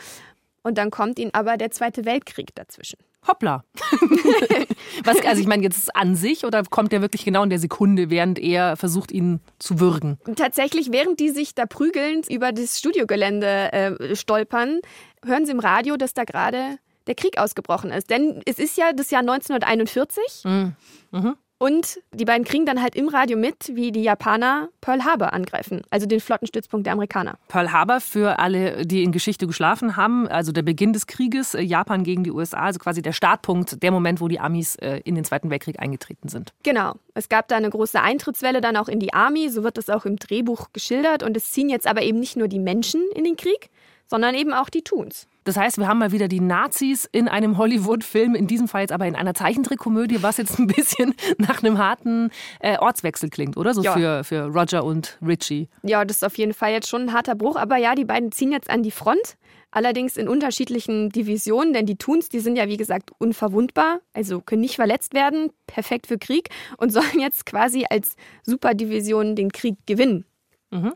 Und 0.62 0.78
dann 0.78 0.90
kommt 0.90 1.18
ihn 1.18 1.28
aber 1.34 1.58
der 1.58 1.70
Zweite 1.70 2.06
Weltkrieg 2.06 2.54
dazwischen. 2.54 2.96
Hoppla. 3.28 3.62
Was, 5.04 5.22
also 5.26 5.42
ich 5.42 5.46
meine, 5.46 5.62
jetzt 5.62 5.94
an 5.94 6.16
sich 6.16 6.46
oder 6.46 6.62
kommt 6.64 6.92
der 6.92 7.02
wirklich 7.02 7.26
genau 7.26 7.42
in 7.42 7.50
der 7.50 7.58
Sekunde, 7.58 8.08
während 8.08 8.38
er 8.38 8.78
versucht, 8.78 9.12
ihn 9.12 9.40
zu 9.58 9.80
würgen? 9.80 10.16
Tatsächlich, 10.34 10.92
während 10.92 11.20
die 11.20 11.28
sich 11.28 11.54
da 11.54 11.66
prügeln, 11.66 12.22
über 12.30 12.52
das 12.52 12.78
Studiogelände 12.78 13.72
äh, 13.72 14.16
stolpern, 14.16 14.80
hören 15.22 15.44
sie 15.44 15.52
im 15.52 15.60
Radio, 15.60 15.98
dass 15.98 16.14
da 16.14 16.24
gerade 16.24 16.78
der 17.06 17.14
Krieg 17.14 17.38
ausgebrochen 17.38 17.90
ist. 17.90 18.10
Denn 18.10 18.42
es 18.46 18.58
ist 18.58 18.76
ja 18.76 18.92
das 18.92 19.10
Jahr 19.10 19.20
1941. 19.20 20.44
Mhm. 20.44 20.76
Mhm. 21.12 21.36
Und 21.58 22.00
die 22.12 22.26
beiden 22.26 22.44
kriegen 22.44 22.66
dann 22.66 22.82
halt 22.82 22.94
im 22.94 23.08
Radio 23.08 23.38
mit, 23.38 23.74
wie 23.74 23.90
die 23.90 24.02
Japaner 24.02 24.68
Pearl 24.82 25.04
Harbor 25.04 25.32
angreifen, 25.32 25.82
also 25.88 26.04
den 26.04 26.20
Flottenstützpunkt 26.20 26.84
der 26.84 26.92
Amerikaner. 26.92 27.38
Pearl 27.48 27.72
Harbor 27.72 28.00
für 28.00 28.38
alle, 28.38 28.84
die 28.84 29.02
in 29.02 29.10
Geschichte 29.10 29.46
geschlafen 29.46 29.96
haben, 29.96 30.28
also 30.28 30.52
der 30.52 30.60
Beginn 30.60 30.92
des 30.92 31.06
Krieges, 31.06 31.54
äh, 31.54 31.62
Japan 31.62 32.04
gegen 32.04 32.24
die 32.24 32.30
USA, 32.30 32.64
also 32.64 32.78
quasi 32.78 33.00
der 33.00 33.12
Startpunkt, 33.12 33.82
der 33.82 33.90
Moment, 33.90 34.20
wo 34.20 34.28
die 34.28 34.38
Amis 34.38 34.76
äh, 34.76 35.00
in 35.04 35.14
den 35.14 35.24
Zweiten 35.24 35.48
Weltkrieg 35.48 35.80
eingetreten 35.80 36.28
sind. 36.28 36.52
Genau. 36.62 36.96
Es 37.14 37.30
gab 37.30 37.48
da 37.48 37.56
eine 37.56 37.70
große 37.70 38.02
Eintrittswelle 38.02 38.60
dann 38.60 38.76
auch 38.76 38.88
in 38.88 39.00
die 39.00 39.14
Army, 39.14 39.48
so 39.48 39.64
wird 39.64 39.78
es 39.78 39.88
auch 39.88 40.04
im 40.04 40.16
Drehbuch 40.16 40.68
geschildert. 40.74 41.22
Und 41.22 41.38
es 41.38 41.52
ziehen 41.52 41.70
jetzt 41.70 41.86
aber 41.86 42.02
eben 42.02 42.20
nicht 42.20 42.36
nur 42.36 42.48
die 42.48 42.58
Menschen 42.58 43.02
in 43.14 43.24
den 43.24 43.36
Krieg, 43.36 43.70
sondern 44.06 44.34
eben 44.34 44.52
auch 44.52 44.68
die 44.68 44.82
Toons. 44.82 45.26
Das 45.46 45.56
heißt, 45.56 45.78
wir 45.78 45.87
haben 45.87 45.98
mal 45.98 46.11
wieder 46.11 46.26
die 46.26 46.40
Nazis 46.40 47.09
in 47.12 47.28
einem 47.28 47.56
Hollywood-Film, 47.56 48.35
in 48.35 48.48
diesem 48.48 48.66
Fall 48.66 48.80
jetzt 48.80 48.90
aber 48.90 49.06
in 49.06 49.14
einer 49.14 49.32
Zeichentrickkomödie, 49.32 50.20
was 50.20 50.38
jetzt 50.38 50.59
ein 50.59 50.66
bisschen 50.66 51.14
nach 51.38 51.62
einem 51.62 51.78
harten 51.78 52.30
äh, 52.59 52.76
Ortswechsel 52.78 53.30
klingt, 53.30 53.56
oder? 53.56 53.72
So 53.72 53.82
ja. 53.82 53.92
für, 53.92 54.24
für 54.24 54.46
Roger 54.46 54.82
und 54.82 55.16
Richie. 55.24 55.68
Ja, 55.85 56.04
das 56.04 56.16
ist 56.18 56.24
auf 56.24 56.37
jeden 56.37 56.52
Fall 56.52 56.72
jetzt 56.72 56.88
schon 56.88 57.02
ein 57.02 57.12
harter 57.12 57.37
Bruch. 57.37 57.54
Aber 57.54 57.76
ja, 57.76 57.94
die 57.94 58.04
beiden 58.04 58.32
ziehen 58.32 58.50
jetzt 58.50 58.68
an 58.68 58.82
die 58.82 58.90
Front. 58.90 59.37
Allerdings 59.70 60.16
in 60.16 60.28
unterschiedlichen 60.28 61.11
Divisionen, 61.11 61.72
denn 61.72 61.87
die 61.87 61.96
Toons, 61.96 62.28
die 62.28 62.40
sind 62.40 62.56
ja 62.56 62.66
wie 62.66 62.76
gesagt 62.76 63.11
unverwundbar, 63.18 64.00
also 64.14 64.40
können 64.40 64.62
nicht 64.62 64.76
verletzt 64.76 65.14
werden, 65.14 65.50
perfekt 65.68 66.09
für 66.09 66.18
Krieg 66.18 66.48
und 66.78 66.90
sollen 66.92 67.20
jetzt 67.20 67.46
quasi 67.46 67.87
als 67.88 68.16
Superdivision 68.42 69.37
den 69.37 69.52
Krieg 69.52 69.76
gewinnen. 69.87 70.24
Mhm. 70.72 70.92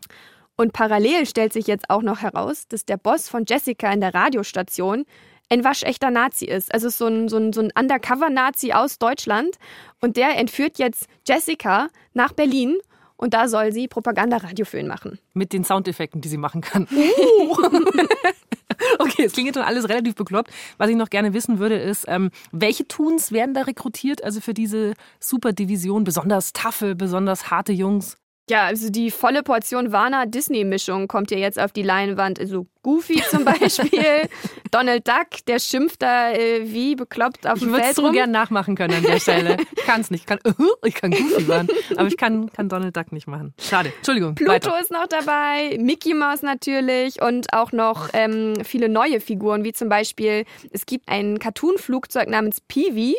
Und 0.61 0.75
parallel 0.75 1.25
stellt 1.25 1.55
sich 1.55 1.67
jetzt 1.69 1.89
auch 1.89 2.03
noch 2.03 2.21
heraus, 2.21 2.69
dass 2.69 2.85
der 2.85 2.99
Boss 2.99 3.31
von 3.31 3.47
Jessica 3.49 3.91
in 3.91 4.03
der 4.03 4.13
Radiostation 4.13 5.07
ein 5.49 5.65
waschechter 5.65 6.11
Nazi 6.11 6.45
ist. 6.45 6.75
Also 6.75 6.91
so 6.91 7.07
ein, 7.07 7.31
so 7.31 7.39
ein, 7.39 7.55
so 7.55 7.63
ein 7.63 7.73
Undercover-Nazi 7.75 8.75
aus 8.75 8.99
Deutschland. 8.99 9.57
Und 10.03 10.19
der 10.19 10.37
entführt 10.37 10.77
jetzt 10.77 11.07
Jessica 11.27 11.89
nach 12.13 12.35
Berlin 12.35 12.77
und 13.17 13.33
da 13.33 13.49
soll 13.49 13.73
sie 13.73 13.89
Propagandaradio 13.89 14.67
für 14.67 14.79
ihn 14.79 14.87
machen. 14.87 15.19
Mit 15.33 15.55
den 15.55 15.65
Soundeffekten, 15.65 16.21
die 16.21 16.29
sie 16.29 16.37
machen 16.37 16.61
kann. 16.61 16.87
Uh. 17.41 17.57
okay, 18.99 19.25
es 19.25 19.33
klingt 19.33 19.47
jetzt 19.47 19.57
schon 19.57 19.65
alles 19.65 19.89
relativ 19.89 20.15
bekloppt. 20.15 20.51
Was 20.77 20.91
ich 20.91 20.97
noch 20.97 21.09
gerne 21.09 21.33
wissen 21.33 21.59
würde, 21.59 21.77
ist, 21.77 22.05
ähm, 22.07 22.31
welche 22.53 22.87
Toons 22.87 23.33
werden 23.33 23.55
da 23.55 23.63
rekrutiert? 23.63 24.23
Also 24.23 24.43
für 24.43 24.53
diese 24.53 24.93
Superdivision, 25.21 26.05
besonders 26.05 26.53
taffe, 26.53 26.95
besonders 26.95 27.51
harte 27.51 27.73
Jungs? 27.73 28.20
Ja, 28.51 28.65
also 28.65 28.91
die 28.91 29.13
volle 29.13 29.45
Portion 29.45 29.93
Warner-Disney-Mischung 29.93 31.07
kommt 31.07 31.31
ja 31.31 31.39
jetzt 31.39 31.57
auf 31.57 31.71
die 31.71 31.85
Leinwand. 31.85 32.41
Also 32.41 32.67
Goofy 32.83 33.23
zum 33.31 33.45
Beispiel, 33.45 34.29
Donald 34.73 35.07
Duck, 35.07 35.47
der 35.47 35.61
schimpft 35.61 36.03
da 36.03 36.33
äh, 36.33 36.63
wie 36.65 36.97
bekloppt 36.97 37.47
auf 37.47 37.59
ich 37.59 37.63
dem 37.63 37.75
Feld 37.75 37.93
Ich 37.93 37.97
würde 37.99 38.09
so 38.09 38.13
gern 38.13 38.33
nachmachen 38.33 38.75
können 38.75 38.95
an 38.95 39.03
der 39.05 39.21
Stelle. 39.21 39.57
Ich 39.81 39.87
kann 39.87 40.01
es 40.03 40.11
nicht. 40.11 40.23
Ich 40.23 40.27
kann, 40.27 40.39
ich 40.85 40.95
kann 40.95 41.11
Goofy 41.11 41.43
machen, 41.45 41.69
aber 41.97 42.09
ich 42.09 42.17
kann, 42.17 42.53
kann 42.53 42.69
Donald 42.69 42.97
Duck 42.97 43.13
nicht 43.13 43.27
machen. 43.27 43.55
Schade. 43.59 43.93
Entschuldigung. 43.97 44.35
Pluto 44.35 44.53
weiter. 44.53 44.81
ist 44.81 44.91
noch 44.91 45.07
dabei, 45.07 45.79
Mickey 45.81 46.15
Mouse 46.15 46.43
natürlich 46.43 47.23
und 47.23 47.53
auch 47.53 47.73
noch 47.73 48.09
ähm, 48.13 48.55
viele 48.65 48.89
neue 48.89 49.21
Figuren, 49.21 49.65
wie 49.65 49.73
zum 49.73 49.89
Beispiel, 49.89 50.45
es 50.73 50.87
gibt 50.87 51.09
ein 51.09 51.39
Cartoon-Flugzeug 51.39 52.29
namens 52.29 52.61
Peewee 52.61 53.15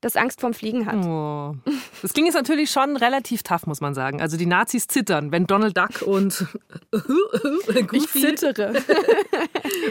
das 0.00 0.16
Angst 0.16 0.40
vorm 0.40 0.54
Fliegen 0.54 0.86
hat. 0.86 1.04
Oh. 1.04 1.56
Das 2.02 2.12
klingt 2.12 2.26
jetzt 2.26 2.36
natürlich 2.36 2.70
schon 2.70 2.96
relativ 2.96 3.42
tough, 3.42 3.66
muss 3.66 3.80
man 3.80 3.94
sagen. 3.94 4.20
Also 4.20 4.36
die 4.36 4.46
Nazis 4.46 4.86
zittern, 4.86 5.32
wenn 5.32 5.46
Donald 5.46 5.76
Duck 5.76 6.02
und 6.02 6.46
Goofy 6.90 7.96
ich 7.96 8.08
zittere. 8.10 8.74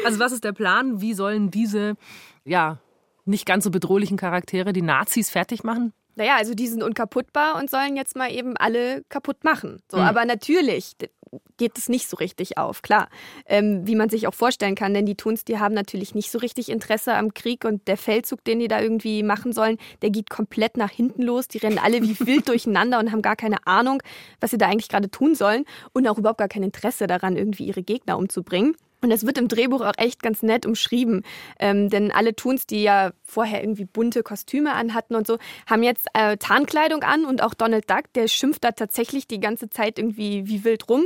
Also 0.05 0.19
was 0.19 0.31
ist 0.31 0.43
der 0.43 0.53
Plan? 0.53 1.01
Wie 1.01 1.13
sollen 1.13 1.51
diese 1.51 1.95
ja 2.45 2.79
nicht 3.25 3.45
ganz 3.45 3.63
so 3.63 3.71
bedrohlichen 3.71 4.17
Charaktere 4.17 4.73
die 4.73 4.81
Nazis 4.81 5.29
fertig 5.29 5.63
machen? 5.63 5.93
Naja, 6.15 6.35
also 6.37 6.55
die 6.55 6.67
sind 6.67 6.81
unkaputtbar 6.81 7.57
und 7.57 7.69
sollen 7.69 7.95
jetzt 7.95 8.15
mal 8.15 8.31
eben 8.31 8.57
alle 8.57 9.03
kaputt 9.09 9.43
machen. 9.43 9.81
So, 9.91 9.97
mhm. 9.97 10.03
aber 10.03 10.25
natürlich 10.25 10.95
geht 11.57 11.77
es 11.77 11.89
nicht 11.89 12.09
so 12.09 12.17
richtig 12.17 12.57
auf, 12.57 12.81
klar. 12.81 13.09
Ähm, 13.45 13.85
wie 13.85 13.95
man 13.95 14.09
sich 14.09 14.27
auch 14.27 14.33
vorstellen 14.33 14.75
kann, 14.75 14.93
denn 14.93 15.05
die 15.05 15.15
Tuns, 15.15 15.43
die 15.45 15.59
haben 15.59 15.73
natürlich 15.73 16.15
nicht 16.15 16.31
so 16.31 16.39
richtig 16.39 16.69
Interesse 16.69 17.13
am 17.13 17.33
Krieg 17.33 17.65
und 17.65 17.87
der 17.87 17.97
Feldzug, 17.97 18.43
den 18.43 18.59
die 18.59 18.67
da 18.67 18.81
irgendwie 18.81 19.23
machen 19.23 19.53
sollen, 19.53 19.77
der 20.01 20.09
geht 20.09 20.29
komplett 20.29 20.77
nach 20.77 20.91
hinten 20.91 21.23
los. 21.23 21.47
Die 21.47 21.57
rennen 21.57 21.79
alle 21.79 22.01
wie 22.01 22.19
wild 22.19 22.47
durcheinander 22.49 22.99
und 22.99 23.11
haben 23.11 23.21
gar 23.21 23.35
keine 23.35 23.65
Ahnung, 23.65 24.01
was 24.39 24.51
sie 24.51 24.57
da 24.57 24.67
eigentlich 24.67 24.89
gerade 24.89 25.09
tun 25.09 25.35
sollen 25.35 25.65
und 25.93 26.07
auch 26.07 26.17
überhaupt 26.17 26.39
gar 26.39 26.47
kein 26.47 26.63
Interesse 26.63 27.07
daran, 27.07 27.35
irgendwie 27.35 27.65
ihre 27.65 27.83
Gegner 27.83 28.17
umzubringen. 28.17 28.75
Und 29.01 29.11
das 29.11 29.25
wird 29.25 29.37
im 29.37 29.47
Drehbuch 29.47 29.81
auch 29.81 29.97
echt 29.97 30.23
ganz 30.23 30.41
nett 30.41 30.65
umschrieben. 30.65 31.23
Ähm, 31.59 31.89
denn 31.89 32.11
alle 32.11 32.35
Toons, 32.35 32.65
die 32.65 32.81
ja 32.81 33.11
vorher 33.23 33.61
irgendwie 33.61 33.85
bunte 33.85 34.23
Kostüme 34.23 34.73
anhatten 34.73 35.15
und 35.15 35.27
so, 35.27 35.37
haben 35.67 35.83
jetzt 35.83 36.07
äh, 36.13 36.37
Tarnkleidung 36.37 37.03
an 37.03 37.25
und 37.25 37.43
auch 37.43 37.53
Donald 37.53 37.89
Duck, 37.89 38.11
der 38.15 38.27
schimpft 38.27 38.63
da 38.63 38.71
tatsächlich 38.71 39.27
die 39.27 39.39
ganze 39.39 39.69
Zeit 39.69 39.99
irgendwie 39.99 40.47
wie 40.47 40.63
wild 40.63 40.89
rum. 40.89 41.05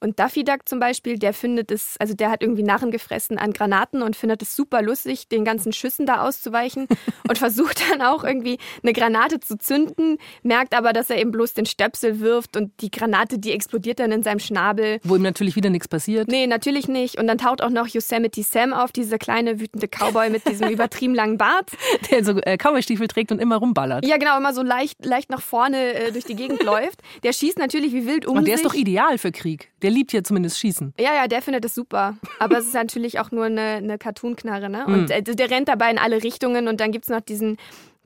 Und 0.00 0.18
Daffy 0.18 0.44
Duck 0.44 0.68
zum 0.68 0.80
Beispiel, 0.80 1.18
der 1.18 1.32
findet 1.34 1.70
es, 1.70 1.96
also 1.98 2.14
der 2.14 2.30
hat 2.30 2.42
irgendwie 2.42 2.62
Narren 2.62 2.90
gefressen 2.90 3.38
an 3.38 3.52
Granaten 3.52 4.02
und 4.02 4.16
findet 4.16 4.42
es 4.42 4.56
super 4.56 4.80
lustig, 4.82 5.28
den 5.28 5.44
ganzen 5.44 5.72
Schüssen 5.72 6.06
da 6.06 6.26
auszuweichen 6.26 6.86
und 7.28 7.38
versucht 7.38 7.82
dann 7.90 8.00
auch 8.00 8.24
irgendwie 8.24 8.58
eine 8.82 8.92
Granate 8.92 9.40
zu 9.40 9.58
zünden, 9.58 10.18
merkt 10.42 10.74
aber, 10.74 10.92
dass 10.92 11.10
er 11.10 11.18
eben 11.18 11.30
bloß 11.30 11.54
den 11.54 11.66
Stöpsel 11.66 12.20
wirft 12.20 12.56
und 12.56 12.72
die 12.80 12.90
Granate, 12.90 13.38
die 13.38 13.52
explodiert 13.52 14.00
dann 14.00 14.10
in 14.10 14.22
seinem 14.22 14.38
Schnabel. 14.38 15.00
Wo 15.04 15.16
ihm 15.16 15.22
natürlich 15.22 15.54
wieder 15.56 15.70
nichts 15.70 15.88
passiert. 15.88 16.28
Nee, 16.28 16.46
natürlich 16.46 16.88
nicht. 16.88 17.18
Und 17.18 17.26
dann 17.26 17.38
taucht 17.38 17.62
auch 17.62 17.70
noch 17.70 17.86
Yosemite 17.86 18.42
Sam 18.42 18.72
auf, 18.72 18.92
dieser 18.92 19.18
kleine 19.18 19.60
wütende 19.60 19.86
Cowboy 19.86 20.30
mit 20.30 20.48
diesem 20.48 20.68
übertrieben 20.70 21.14
langen 21.14 21.36
Bart. 21.36 21.70
Der 22.10 22.24
so 22.24 22.38
äh, 22.40 22.56
Cowboy-Stiefel 22.56 23.06
trägt 23.08 23.32
und 23.32 23.38
immer 23.38 23.56
rumballert. 23.56 24.06
Ja, 24.06 24.16
genau, 24.16 24.36
immer 24.38 24.54
so 24.54 24.62
leicht, 24.62 25.04
leicht 25.04 25.28
nach 25.30 25.42
vorne 25.42 25.94
äh, 25.94 26.12
durch 26.12 26.24
die 26.24 26.36
Gegend 26.36 26.62
läuft. 26.64 27.00
Der 27.22 27.32
schießt 27.32 27.58
natürlich 27.58 27.92
wie 27.92 28.06
wild 28.06 28.26
um 28.26 28.38
Und 28.38 28.46
der 28.46 28.56
sich. 28.56 28.64
ist 28.64 28.70
doch 28.72 28.74
ideal 28.74 29.18
für 29.18 29.32
Krieg. 29.32 29.70
Der 29.82 29.89
der 29.90 29.96
liebt 29.96 30.12
ja 30.12 30.22
zumindest 30.22 30.58
Schießen. 30.58 30.94
Ja, 30.98 31.14
ja, 31.14 31.26
der 31.26 31.42
findet 31.42 31.64
es 31.64 31.74
super. 31.74 32.16
Aber 32.38 32.58
es 32.58 32.66
ist 32.66 32.74
natürlich 32.74 33.18
auch 33.18 33.30
nur 33.30 33.46
eine, 33.46 33.60
eine 33.60 33.98
Cartoon-Knarre, 33.98 34.70
ne? 34.70 34.86
Und 34.86 35.10
mhm. 35.10 35.36
der 35.36 35.50
rennt 35.50 35.68
dabei 35.68 35.90
in 35.90 35.98
alle 35.98 36.22
Richtungen 36.22 36.68
und 36.68 36.80
dann 36.80 36.92
gibt 36.92 37.06
es 37.06 37.10
noch 37.10 37.20
diesen 37.20 37.56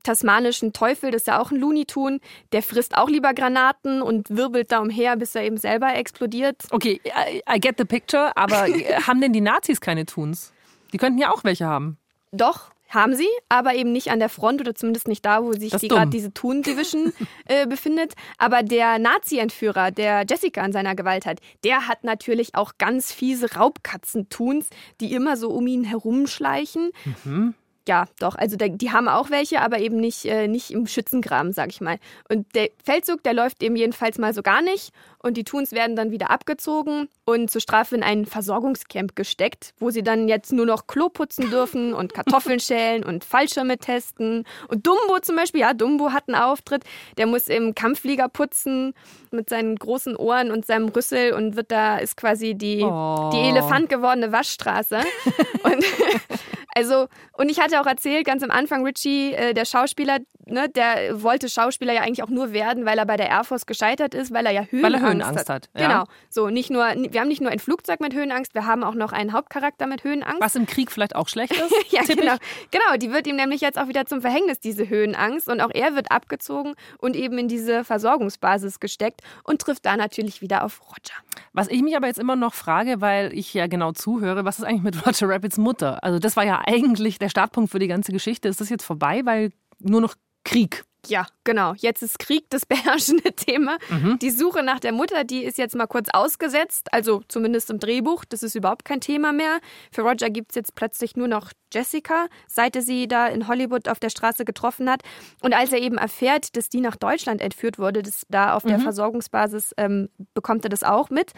tasmanischen 0.03 0.75
Teufel, 0.75 1.11
das 1.13 1.23
ist 1.23 1.29
ja 1.29 1.41
auch 1.41 1.51
ein 1.51 1.57
Looney 1.57 1.87
Tune, 1.87 2.21
der 2.53 2.63
frisst 2.63 2.95
auch 2.95 3.09
lieber 3.09 3.33
Granaten 3.33 4.03
und 4.03 4.29
wirbelt 4.29 4.71
da 4.71 4.81
umher, 4.81 5.17
bis 5.17 5.35
er 5.35 5.45
eben 5.45 5.57
selber 5.57 5.95
explodiert. 5.95 6.57
Okay, 6.71 7.01
I, 7.07 7.43
I 7.51 7.59
get 7.59 7.77
the 7.79 7.87
picture, 7.87 8.37
aber 8.37 8.67
haben 9.07 9.23
denn 9.23 9.33
die 9.33 9.41
Nazis 9.41 9.81
keine 9.81 10.05
Toons? 10.05 10.53
Die 10.93 10.99
könnten 10.99 11.19
ja 11.19 11.33
auch 11.33 11.43
welche 11.43 11.65
haben. 11.65 11.97
Doch, 12.33 12.71
haben 12.89 13.15
sie, 13.15 13.29
aber 13.49 13.75
eben 13.75 13.93
nicht 13.93 14.11
an 14.11 14.19
der 14.19 14.29
Front 14.29 14.61
oder 14.61 14.75
zumindest 14.75 15.09
nicht 15.09 15.25
da, 15.25 15.43
wo 15.43 15.53
sich 15.53 15.73
die 15.75 15.89
gerade 15.89 16.11
diese 16.11 16.33
Toon 16.33 16.63
Division 16.63 17.13
äh, 17.47 17.67
befindet. 17.67 18.15
Aber 18.39 18.63
der 18.63 18.99
Nazi-Entführer, 18.99 19.91
der 19.91 20.25
Jessica 20.29 20.63
an 20.63 20.73
seiner 20.73 20.95
Gewalt 20.95 21.27
hat, 21.27 21.41
der 21.65 21.89
hat 21.89 22.05
natürlich 22.05 22.55
auch 22.55 22.73
ganz 22.79 23.13
fiese 23.13 23.55
Raubkatzen-Toons, 23.55 24.69
die 25.01 25.13
immer 25.13 25.37
so 25.37 25.51
um 25.51 25.67
ihn 25.67 25.85
herumschleichen. 25.85 26.91
Mhm 27.25 27.55
ja, 27.87 28.07
doch. 28.19 28.35
Also 28.35 28.57
die 28.57 28.93
haben 28.93 29.09
auch 29.09 29.31
welche, 29.31 29.61
aber 29.61 29.79
eben 29.79 29.99
nicht, 29.99 30.25
äh, 30.25 30.49
nicht 30.49 30.71
im 30.71 30.87
Schützengraben, 30.87 31.53
sag 31.53 31.71
ich 31.71 31.81
mal. 31.81 31.99
Und 32.29 32.55
der 32.55 32.71
Feldzug, 32.83 33.23
der 33.23 33.35
läuft 33.35 33.63
eben 33.63 33.77
jedenfalls 33.77 34.19
mal 34.19 34.33
so 34.33 34.43
gar 34.43 34.63
nicht. 34.63 34.93
Und 35.25 35.39
die 35.39 35.45
Tuns 35.45 35.73
werden 35.73 35.97
dann 35.97 36.11
wieder 36.11 36.31
abgezogen 36.31 37.09
und 37.25 37.51
zur 37.51 37.63
Strafe 37.63 37.95
in 37.95 38.03
ein 38.03 38.27
Versorgungscamp 38.27 39.17
gesteckt, 39.17 39.73
wo 39.79 39.89
sie 39.89 40.03
dann 40.03 40.29
jetzt 40.29 40.53
nur 40.53 40.67
noch 40.67 40.87
Klo 40.87 41.09
putzen 41.09 41.49
dürfen 41.49 41.95
und 41.95 42.13
Kartoffeln 42.13 42.61
schälen 42.61 43.03
und 43.03 43.25
Fallschirme 43.25 43.79
testen. 43.79 44.45
Und 44.69 44.87
Dumbo 44.87 45.19
zum 45.23 45.37
Beispiel, 45.37 45.63
ja, 45.63 45.73
Dumbo 45.73 46.13
hat 46.13 46.25
einen 46.29 46.35
Auftritt. 46.35 46.85
Der 47.17 47.27
muss 47.27 47.49
im 47.49 47.75
Kampfflieger 47.75 48.29
putzen 48.29 48.93
mit 49.31 49.49
seinen 49.49 49.77
großen 49.77 50.15
Ohren 50.15 50.51
und 50.51 50.67
seinem 50.67 50.91
Rüssel 50.91 51.33
und 51.33 51.57
wird 51.57 51.71
da, 51.71 51.97
ist 51.97 52.19
quasi 52.19 52.55
die, 52.55 52.83
oh. 52.83 53.31
die 53.33 53.39
Elefant 53.39 53.89
gewordene 53.89 54.31
Waschstraße. 54.31 54.99
und 55.63 55.85
also, 56.75 57.07
und 57.33 57.51
ich 57.51 57.61
hatte 57.61 57.81
auch 57.81 57.87
erzählt, 57.87 58.27
ganz 58.27 58.43
am 58.43 58.51
Anfang, 58.51 58.85
Richie, 58.85 59.33
äh, 59.33 59.55
der 59.55 59.65
Schauspieler, 59.65 60.19
ne, 60.47 60.69
der 60.69 61.23
wollte 61.23 61.49
Schauspieler 61.49 61.93
ja 61.93 62.03
eigentlich 62.03 62.23
auch 62.23 62.29
nur 62.29 62.53
werden, 62.53 62.85
weil 62.85 62.99
er 62.99 63.07
bei 63.07 63.17
der 63.17 63.29
Air 63.29 63.45
Force 63.45 63.67
gescheitert 63.67 64.15
ist, 64.15 64.33
weil 64.33 64.47
er 64.47 64.53
ja 64.53 64.65
Höhenangst, 64.65 65.05
Höhenangst 65.15 65.49
hat. 65.49 65.51
hat. 65.51 65.71
Ja. 65.75 65.89
Genau. 65.89 66.05
So, 66.29 66.51
nicht 66.51 66.71
nur, 66.71 66.85
wir 66.85 67.21
haben 67.21 67.29
nicht 67.29 67.41
nur 67.41 67.51
ein 67.51 67.59
Flugzeug 67.59 68.01
mit 68.01 68.15
Höhenangst, 68.15 68.55
wir 68.55 68.67
haben 68.67 68.85
auch 68.85 68.95
noch 68.95 69.13
einen 69.13 69.33
Hauptcharakter 69.33 69.87
mit 69.87 70.05
Höhenangst. 70.05 70.41
Was 70.41 70.55
im 70.55 70.67
Krieg 70.67 70.91
vielleicht 70.91 71.17
auch 71.17 71.29
schlecht 71.29 71.53
ist. 71.53 71.75
ja, 71.91 72.03
genau. 72.03 72.37
Genau, 72.71 72.97
die 72.99 73.13
wird 73.13 73.27
ihm 73.27 73.37
nämlich 73.37 73.61
jetzt 73.61 73.79
auch 73.79 73.89
wieder 73.89 74.07
zum 74.07 74.21
Verhängnis, 74.21 74.61
diese 74.61 74.89
Höhenangst. 74.89 75.49
Und 75.49 75.61
auch 75.61 75.71
er 75.73 75.95
wird 75.95 76.11
abgezogen 76.11 76.75
und 76.99 77.17
eben 77.17 77.39
in 77.39 77.49
diese 77.49 77.85
Versorgungsbasis 77.85 78.81
gesteckt 78.81 79.23
und 79.45 79.61
trifft 79.61 79.87
da 79.87 79.97
natürlich 79.97 80.41
wieder 80.41 80.65
auf 80.65 80.81
Roger. 80.89 81.15
Was 81.53 81.69
ich 81.69 81.83
mich 81.83 81.97
aber 81.97 82.07
jetzt 82.07 82.19
immer 82.19 82.37
noch 82.37 82.55
frage, 82.55 83.01
weil 83.01 83.33
ich 83.33 83.55
ja 83.55 83.67
genau 83.67 83.93
zuhöre, 83.93 84.45
was 84.45 84.59
ist 84.59 84.65
eigentlich 84.65 84.83
mit 84.83 85.07
Roger 85.07 85.29
Rabbits 85.29 85.59
Mutter? 85.59 86.03
Also 86.03 86.19
das 86.19 86.37
war 86.37 86.45
ja 86.45 86.63
eigentlich 86.67 87.19
der 87.19 87.29
Startpunkt 87.29 87.71
für 87.71 87.79
die 87.79 87.89
ganze 87.89 88.13
Geschichte. 88.13 88.49
Ist 88.49 88.61
das 88.61 88.69
jetzt 88.69 88.85
vorbei, 88.85 89.23
weil 89.25 89.51
nur 89.79 90.01
noch 90.01 90.15
Krieg 90.45 90.85
ja, 91.09 91.27
genau. 91.45 91.75
Jetzt 91.77 92.03
ist 92.03 92.19
Krieg 92.19 92.47
das 92.51 92.67
beherrschende 92.67 93.33
Thema. 93.33 93.79
Mhm. 93.91 94.19
Die 94.21 94.31
Suche 94.31 94.63
nach 94.63 94.81
der 94.81 94.93
Mutter, 94.93 95.25
die 95.25 95.45
ist 95.45 95.59
jetzt 95.59 95.75
mal 95.75 95.87
kurz 95.87 96.09
ausgesetzt, 96.13 96.93
also 96.93 97.23
zumindest 97.29 97.71
im 97.71 97.79
Drehbuch. 97.79 98.25
Das 98.25 98.43
ist 98.43 98.55
überhaupt 98.55 98.85
kein 98.85 99.01
Thema 99.01 99.33
mehr. 99.33 99.59
Für 99.93 100.03
Roger 100.03 100.31
gibt 100.31 100.53
es 100.53 100.57
jetzt 100.57 100.75
plötzlich 100.75 101.17
nur 101.17 101.29
noch 101.29 101.53
Jessica, 101.73 102.27
seit 102.47 102.77
er 102.77 102.83
sie 102.83 103.09
da 103.09 103.27
in 103.27 103.49
Hollywood 103.49 103.89
auf 103.89 103.99
der 103.99 104.11
Straße 104.11 104.45
getroffen 104.45 104.89
hat. 104.89 105.03
Und 105.43 105.55
als 105.55 105.73
er 105.73 105.81
eben 105.81 105.99
erfährt, 105.99 106.57
dass 106.57 106.69
die 106.69 106.81
nach 106.81 106.97
Deutschland 106.97 107.41
entführt 107.41 107.79
wurde, 107.79 108.03
das 108.03 108.23
da 108.29 108.55
auf 108.55 108.65
mhm. 108.65 108.69
der 108.69 108.79
Versorgungsbasis, 108.81 109.75
ähm, 109.77 110.09
bekommt 110.35 110.65
er 110.65 110.71
das 110.71 110.83
auch 110.85 111.11
mit. 111.11 111.33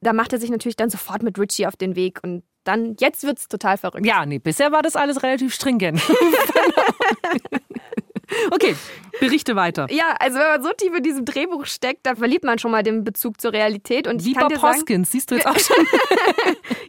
Da 0.00 0.12
macht 0.12 0.32
er 0.32 0.38
sich 0.38 0.50
natürlich 0.50 0.76
dann 0.76 0.90
sofort 0.90 1.22
mit 1.22 1.38
Richie 1.38 1.66
auf 1.66 1.76
den 1.76 1.96
Weg 1.96 2.20
und 2.22 2.42
dann, 2.64 2.96
jetzt 3.00 3.24
wird 3.24 3.38
es 3.38 3.48
total 3.48 3.78
verrückt. 3.78 4.04
Ja, 4.04 4.26
nee, 4.26 4.38
bisher 4.38 4.72
war 4.72 4.82
das 4.82 4.94
alles 4.94 5.22
relativ 5.22 5.54
stringent. 5.54 6.02
Okay, 8.50 8.74
berichte 9.20 9.56
weiter. 9.56 9.86
Ja, 9.90 10.14
also 10.18 10.38
wenn 10.38 10.46
man 10.46 10.62
so 10.62 10.70
tief 10.76 10.94
in 10.94 11.02
diesem 11.02 11.24
Drehbuch 11.24 11.66
steckt, 11.66 12.06
da 12.06 12.14
verliert 12.14 12.44
man 12.44 12.58
schon 12.58 12.70
mal 12.70 12.82
den 12.82 13.04
Bezug 13.04 13.40
zur 13.40 13.52
Realität. 13.52 14.06
Und 14.06 14.24
Wie 14.24 14.34
Bob 14.34 14.60
Hoskins, 14.62 15.10
siehst 15.12 15.30
du 15.30 15.36
jetzt 15.36 15.46
auch 15.48 15.58
schon. 15.58 15.86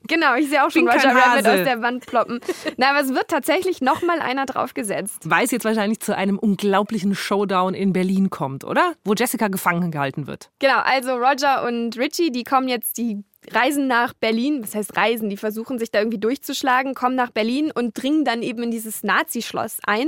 genau, 0.07 0.35
ich 0.35 0.49
sehe 0.49 0.63
auch 0.65 0.71
schon 0.71 0.87
Roger 0.87 1.15
Rabbit 1.15 1.47
aus 1.47 1.63
der 1.63 1.81
Wand 1.81 2.05
ploppen. 2.05 2.39
Na, 2.77 2.91
aber 2.91 3.01
es 3.01 3.09
wird 3.09 3.27
tatsächlich 3.29 3.81
noch 3.81 4.01
mal 4.01 4.19
einer 4.19 4.45
draufgesetzt. 4.45 5.17
Weil 5.25 5.45
es 5.45 5.51
jetzt 5.51 5.65
wahrscheinlich 5.65 5.99
zu 5.99 6.15
einem 6.15 6.37
unglaublichen 6.37 7.15
Showdown 7.15 7.73
in 7.73 7.93
Berlin 7.93 8.29
kommt, 8.29 8.63
oder? 8.63 8.93
Wo 9.03 9.13
Jessica 9.13 9.47
gefangen 9.47 9.91
gehalten 9.91 10.27
wird. 10.27 10.49
Genau, 10.59 10.79
also 10.79 11.13
Roger 11.15 11.63
und 11.65 11.97
Richie, 11.97 12.31
die 12.31 12.43
kommen 12.43 12.67
jetzt, 12.67 12.97
die 12.97 13.23
reisen 13.53 13.87
nach 13.87 14.13
Berlin, 14.13 14.61
was 14.63 14.75
heißt 14.75 14.95
reisen, 14.95 15.29
die 15.29 15.37
versuchen 15.37 15.79
sich 15.79 15.91
da 15.91 15.99
irgendwie 15.99 16.19
durchzuschlagen, 16.19 16.93
kommen 16.93 17.15
nach 17.15 17.31
Berlin 17.31 17.71
und 17.73 18.01
dringen 18.01 18.25
dann 18.25 18.41
eben 18.41 18.63
in 18.63 18.71
dieses 18.71 19.03
Nazi-Schloss 19.03 19.79
ein 19.85 20.07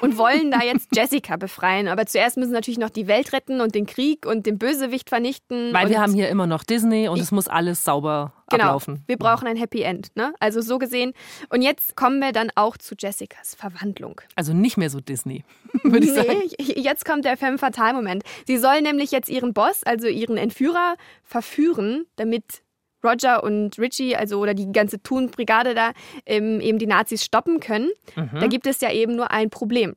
und 0.00 0.18
wollen 0.18 0.50
da 0.50 0.62
jetzt 0.62 0.88
Jessica 0.94 1.36
befreien. 1.36 1.88
Aber 1.88 2.06
zuerst 2.06 2.36
müssen 2.36 2.50
sie 2.50 2.54
natürlich 2.54 2.78
noch 2.78 2.90
die 2.90 3.06
Welt 3.06 3.32
retten 3.32 3.60
und 3.60 3.74
den 3.74 3.86
Krieg 3.86 4.26
und 4.26 4.46
den 4.46 4.58
Bösewicht 4.58 5.08
vernichten. 5.08 5.72
Weil 5.72 5.88
wir 5.88 6.00
haben 6.00 6.14
hier 6.14 6.28
immer 6.28 6.46
noch 6.46 6.64
Disney 6.64 7.08
und 7.08 7.20
es 7.20 7.32
muss 7.32 7.48
alles 7.48 7.84
sauber 7.84 8.32
genau. 8.50 8.64
ablaufen. 8.64 9.02
Wir 9.06 9.16
brauchen 9.16 9.46
ein 9.46 9.56
Happy 9.56 9.82
End. 9.82 10.14
Ne? 10.14 10.32
Also 10.40 10.60
so 10.60 10.78
gesehen. 10.78 11.12
Und 11.48 11.62
jetzt 11.62 11.96
kommen 11.96 12.20
wir 12.20 12.32
dann 12.32 12.50
auch 12.54 12.76
zu 12.76 12.94
Jessicas 12.98 13.54
Verwandlung. 13.54 14.20
Also 14.34 14.52
nicht 14.52 14.76
mehr 14.76 14.90
so 14.90 15.00
Disney, 15.00 15.44
würde 15.82 16.06
ich 16.06 16.12
sagen. 16.12 16.42
Nee, 16.58 16.74
jetzt 16.76 17.04
kommt 17.04 17.24
der 17.24 17.36
femme 17.36 17.58
fatale 17.58 17.94
Moment. 17.94 18.22
Sie 18.46 18.56
soll 18.56 18.82
nämlich 18.82 19.10
jetzt 19.10 19.28
ihren 19.28 19.52
Boss, 19.52 19.82
also 19.84 20.06
ihren 20.06 20.36
Entführer, 20.36 20.96
verführen, 21.22 22.06
damit 22.16 22.62
Roger 23.06 23.44
und 23.44 23.78
Richie, 23.78 24.16
also 24.16 24.40
oder 24.40 24.54
die 24.54 24.70
ganze 24.72 25.02
Thun-Brigade 25.02 25.74
da, 25.74 25.92
ähm, 26.24 26.60
eben 26.60 26.78
die 26.78 26.86
Nazis 26.86 27.24
stoppen 27.24 27.60
können. 27.60 27.90
Mhm. 28.14 28.40
Da 28.40 28.46
gibt 28.46 28.66
es 28.66 28.80
ja 28.80 28.90
eben 28.92 29.16
nur 29.16 29.30
ein 29.30 29.50
Problem. 29.50 29.94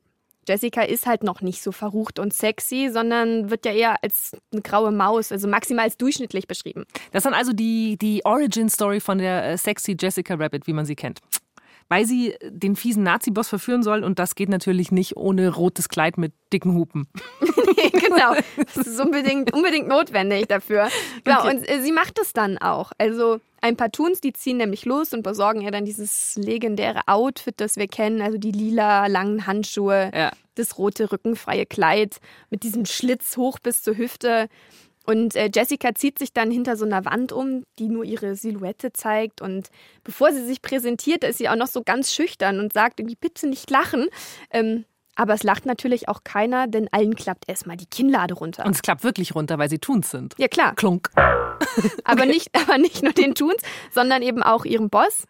Jessica 0.48 0.82
ist 0.82 1.06
halt 1.06 1.22
noch 1.22 1.42
nicht 1.42 1.62
so 1.62 1.70
verrucht 1.70 2.18
und 2.18 2.32
sexy, 2.32 2.88
sondern 2.92 3.50
wird 3.50 3.64
ja 3.66 3.72
eher 3.72 4.02
als 4.02 4.32
eine 4.52 4.62
graue 4.62 4.90
Maus, 4.90 5.30
also 5.30 5.46
maximal 5.46 5.84
als 5.84 5.96
durchschnittlich 5.96 6.48
beschrieben. 6.48 6.86
Das 7.12 7.20
ist 7.20 7.26
dann 7.26 7.34
also 7.34 7.52
die, 7.52 7.96
die 7.98 8.24
Origin-Story 8.24 9.00
von 9.00 9.18
der 9.18 9.44
äh, 9.44 9.58
sexy 9.58 9.96
Jessica 9.98 10.34
Rabbit, 10.34 10.66
wie 10.66 10.72
man 10.72 10.86
sie 10.86 10.96
kennt. 10.96 11.20
Weil 11.92 12.06
sie 12.06 12.34
den 12.48 12.76
fiesen 12.76 13.02
Nazi-Boss 13.02 13.48
verführen 13.48 13.82
soll 13.82 14.04
und 14.04 14.18
das 14.20 14.36
geht 14.36 14.48
natürlich 14.48 14.92
nicht 14.92 15.16
ohne 15.16 15.48
rotes 15.52 15.88
Kleid 15.88 16.18
mit 16.18 16.32
dicken 16.52 16.74
Hupen. 16.74 17.08
genau, 17.92 18.34
das 18.74 18.86
ist 18.86 19.00
unbedingt, 19.00 19.52
unbedingt 19.52 19.88
notwendig 19.88 20.46
dafür. 20.46 20.88
Genau, 21.24 21.40
Okay. 21.40 21.56
und 21.56 21.68
äh, 21.68 21.82
sie 21.82 21.92
macht 21.92 22.18
es 22.20 22.32
dann 22.32 22.58
auch. 22.58 22.92
Also 22.98 23.40
ein 23.60 23.76
paar 23.76 23.90
Toons, 23.90 24.20
die 24.20 24.32
ziehen 24.32 24.56
nämlich 24.58 24.84
los 24.84 25.12
und 25.12 25.22
besorgen 25.22 25.60
ihr 25.62 25.70
dann 25.72 25.84
dieses 25.84 26.36
legendäre 26.36 27.00
Outfit, 27.06 27.56
das 27.60 27.76
wir 27.76 27.88
kennen, 27.88 28.22
also 28.22 28.38
die 28.38 28.52
lila 28.52 29.06
langen 29.08 29.46
Handschuhe, 29.46 30.10
Ja. 30.14 30.30
das 30.54 30.78
rote 30.78 31.10
rückenfreie 31.10 31.66
Kleid 31.66 32.20
mit 32.50 32.62
diesem 32.62 32.86
Schlitz 32.86 33.36
hoch 33.36 33.58
bis 33.58 33.82
zur 33.82 33.96
Hüfte. 33.96 34.48
Und 35.06 35.34
äh, 35.34 35.50
Jessica 35.52 35.94
zieht 35.94 36.18
sich 36.18 36.32
dann 36.32 36.50
hinter 36.50 36.76
so 36.76 36.84
einer 36.84 37.04
Wand 37.04 37.32
um, 37.32 37.64
die 37.78 37.88
nur 37.88 38.04
ihre 38.04 38.36
Silhouette 38.36 38.92
zeigt. 38.92 39.40
Und 39.40 39.70
bevor 40.04 40.32
sie 40.32 40.44
sich 40.44 40.62
präsentiert, 40.62 41.24
ist 41.24 41.38
sie 41.38 41.48
auch 41.48 41.56
noch 41.56 41.66
so 41.66 41.82
ganz 41.82 42.12
schüchtern 42.12 42.60
und 42.60 42.72
sagt 42.72 43.00
irgendwie, 43.00 43.16
bitte 43.16 43.48
nicht 43.48 43.70
lachen. 43.70 44.08
Ähm, 44.50 44.84
aber 45.16 45.34
es 45.34 45.42
lacht 45.42 45.66
natürlich 45.66 46.08
auch 46.08 46.24
keiner, 46.24 46.66
denn 46.66 46.88
allen 46.92 47.14
klappt 47.14 47.44
erstmal 47.48 47.76
die 47.76 47.86
Kinnlade 47.86 48.34
runter. 48.34 48.64
Und 48.64 48.74
es 48.74 48.82
klappt 48.82 49.04
wirklich 49.04 49.34
runter, 49.34 49.58
weil 49.58 49.68
sie 49.68 49.78
Tuns 49.78 50.10
sind. 50.10 50.34
ja, 50.38 50.48
klar. 50.48 50.74
Klunk. 50.74 51.10
Aber, 52.04 52.26
nicht, 52.26 52.48
aber 52.54 52.78
nicht 52.78 53.02
nur 53.02 53.12
den 53.12 53.34
Toons, 53.34 53.62
sondern 53.92 54.22
eben 54.22 54.42
auch 54.42 54.64
ihrem 54.64 54.88
Boss. 54.88 55.26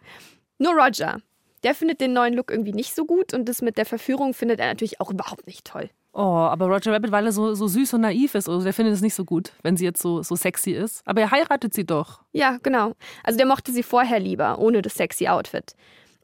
Nur 0.59 0.75
Roger. 0.75 1.21
Der 1.65 1.75
findet 1.75 2.01
den 2.01 2.13
neuen 2.13 2.35
Look 2.35 2.51
irgendwie 2.51 2.73
nicht 2.73 2.95
so 2.95 3.05
gut 3.05 3.35
und 3.35 3.49
das 3.49 3.63
mit 3.63 3.77
der 3.77 3.85
Verführung 3.85 4.33
findet 4.33 4.61
er 4.61 4.67
natürlich 4.67 5.01
auch 5.01 5.11
überhaupt 5.11 5.47
nicht 5.47 5.67
toll. 5.67 5.91
Oh, 6.13 6.21
aber 6.21 6.67
Roger 6.67 6.93
Rabbit, 6.93 7.13
weil 7.13 7.27
er 7.27 7.33
so, 7.33 7.55
so 7.55 7.69
süß 7.69 7.95
und 7.95 8.01
naiv 8.01 8.35
ist, 8.35 8.49
also 8.49 8.65
der 8.65 8.73
findet 8.73 8.95
es 8.95 9.01
nicht 9.01 9.15
so 9.15 9.25
gut, 9.25 9.53
wenn 9.63 9.77
sie 9.77 9.85
jetzt 9.85 10.03
so, 10.03 10.23
so 10.23 10.35
sexy 10.35 10.73
ist. 10.73 11.03
Aber 11.07 11.21
er 11.21 11.31
heiratet 11.31 11.73
sie 11.73 11.87
doch. 11.87 12.21
Ja, 12.33 12.59
genau. 12.63 12.95
Also 13.23 13.37
der 13.37 13.47
mochte 13.47 13.71
sie 13.71 13.85
vorher 13.85 14.19
lieber, 14.19 14.59
ohne 14.59 14.83
das 14.83 14.95
sexy 14.95 15.29
Outfit. 15.29 15.75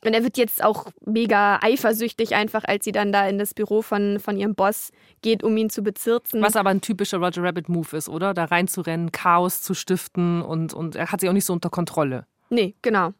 Und 0.05 0.13
er 0.13 0.23
wird 0.23 0.37
jetzt 0.39 0.63
auch 0.63 0.87
mega 1.05 1.59
eifersüchtig, 1.63 2.35
einfach 2.35 2.65
als 2.65 2.85
sie 2.85 2.93
dann 2.93 3.13
da 3.13 3.29
in 3.29 3.39
das 3.39 3.55
Büro 3.55 3.83
von, 3.83 4.21
von 4.21 4.37
ihrem 4.37 4.55
Boss 4.55 4.91
geht, 5.23 5.43
um 5.43 5.57
ihn 5.57 5.71
zu 5.71 5.83
bezirzen. 5.83 6.43
Was 6.43 6.57
aber 6.57 6.71
ein 6.71 6.81
typischer 6.81 7.19
Roger 7.19 7.43
Rabbit-Move 7.43 7.97
ist, 7.97 8.09
oder? 8.09 8.35
Da 8.35 8.45
reinzurennen, 8.45 9.13
Chaos 9.13 9.63
zu 9.63 9.75
stiften 9.75 10.43
und, 10.43 10.75
und 10.75 10.97
er 10.97 11.11
hat 11.11 11.21
sie 11.21 11.29
auch 11.29 11.33
nicht 11.33 11.45
so 11.45 11.53
unter 11.53 11.71
Kontrolle. 11.71 12.27
Nee, 12.51 12.75
genau. 12.83 13.15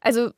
Also 0.00 0.30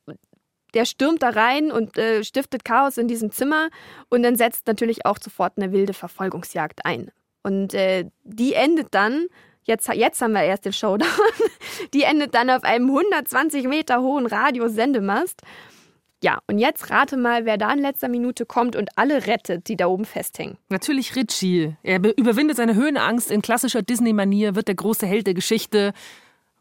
der 0.74 0.84
stürmt 0.84 1.22
da 1.22 1.30
rein 1.30 1.70
und 1.70 1.96
äh, 1.98 2.24
stiftet 2.24 2.64
Chaos 2.64 2.96
in 2.98 3.08
diesem 3.08 3.30
Zimmer 3.30 3.68
und 4.08 4.22
dann 4.22 4.36
setzt 4.36 4.66
natürlich 4.66 5.04
auch 5.06 5.18
sofort 5.22 5.54
eine 5.56 5.72
wilde 5.72 5.92
Verfolgungsjagd 5.94 6.84
ein. 6.84 7.10
Und 7.42 7.74
äh, 7.74 8.04
die 8.24 8.54
endet 8.54 8.88
dann, 8.92 9.26
jetzt, 9.64 9.88
jetzt 9.92 10.22
haben 10.22 10.32
wir 10.32 10.42
erst 10.42 10.64
den 10.64 10.72
Showdown, 10.72 11.08
die 11.94 12.02
endet 12.02 12.34
dann 12.34 12.50
auf 12.50 12.62
einem 12.64 12.88
120 12.88 13.66
Meter 13.66 14.00
hohen 14.00 14.26
Radiosendemast. 14.26 15.42
Ja, 16.24 16.38
und 16.46 16.58
jetzt 16.58 16.88
rate 16.90 17.16
mal, 17.16 17.46
wer 17.46 17.58
da 17.58 17.72
in 17.72 17.80
letzter 17.80 18.06
Minute 18.08 18.46
kommt 18.46 18.76
und 18.76 18.90
alle 18.96 19.26
rettet, 19.26 19.66
die 19.66 19.76
da 19.76 19.86
oben 19.88 20.04
festhängen. 20.04 20.56
Natürlich 20.68 21.16
Richie. 21.16 21.74
Er 21.82 21.98
be- 21.98 22.14
überwindet 22.16 22.56
seine 22.58 22.76
Höhenangst 22.76 23.28
in 23.32 23.42
klassischer 23.42 23.82
Disney-Manier, 23.82 24.54
wird 24.54 24.68
der 24.68 24.76
große 24.76 25.04
Held 25.04 25.26
der 25.26 25.34
Geschichte. 25.34 25.92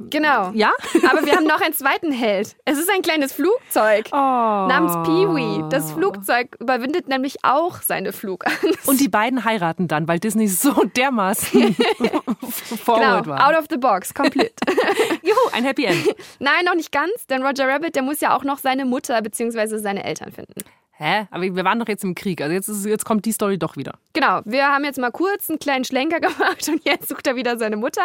Genau. 0.10 0.52
Ja? 0.54 0.72
Aber 1.10 1.26
wir 1.26 1.34
haben 1.36 1.46
noch 1.46 1.62
einen 1.62 1.74
zweiten 1.74 2.12
Held. 2.12 2.56
Es 2.66 2.78
ist 2.78 2.90
ein 2.90 3.02
kleines 3.02 3.34
Flugzeug 3.34 4.08
Oh. 4.12 4.16
namens 4.16 4.94
Peewee. 5.08 5.64
Das 5.70 5.92
Flugzeug 5.94 6.56
überwindet 6.60 7.08
nämlich 7.08 7.38
auch 7.44 7.82
seine 7.82 8.12
Flugangst. 8.14 8.88
Und 8.88 9.00
die 9.00 9.10
beiden 9.10 9.44
heiraten 9.46 9.88
dann, 9.88 10.08
weil 10.08 10.20
Disney 10.20 10.48
so 10.48 10.72
dermaßen 10.84 11.76
forward 12.84 13.24
genau, 13.26 13.38
war. 13.38 13.48
out 13.50 13.58
of 13.60 13.66
the 13.70 13.78
box, 13.78 14.14
komplett. 14.14 14.54
Juhu, 15.24 15.36
ein 15.54 15.64
Happy 15.64 15.86
End. 15.86 16.04
Nein, 16.40 16.66
noch 16.66 16.76
nicht 16.76 16.92
ganz, 16.92 17.28
denn 17.30 17.44
Roger 17.46 17.68
Rabbit, 17.68 17.96
der 17.96 18.04
muss 18.04 18.20
ja 18.22 18.36
auch 18.36 18.44
noch 18.44 18.58
seine 18.58 18.86
Mutter 18.86 19.22
bzw. 19.22 19.78
seine 19.78 20.04
Eltern 20.04 20.32
finden. 20.32 20.62
Hä? 20.94 21.28
Aber 21.32 21.44
wir 21.44 21.66
waren 21.66 21.80
doch 21.80 21.88
jetzt 21.88 22.04
im 22.04 22.14
Krieg. 22.14 22.42
Also 22.42 22.54
jetzt, 22.54 22.68
ist, 22.68 22.86
jetzt 22.86 23.06
kommt 23.06 23.26
die 23.26 23.32
Story 23.32 23.58
doch 23.58 23.76
wieder. 23.76 23.94
Genau, 24.14 24.42
wir 24.46 24.68
haben 24.68 24.84
jetzt 24.84 25.00
mal 25.00 25.10
kurz 25.12 25.50
einen 25.50 25.58
kleinen 25.58 25.84
Schlenker 25.84 26.20
gemacht 26.22 26.68
und 26.68 26.84
jetzt 26.86 27.10
sucht 27.10 27.26
er 27.26 27.36
wieder 27.36 27.58
seine 27.58 27.76
Mutter. 27.78 28.04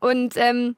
Und 0.00 0.34
ähm, 0.36 0.74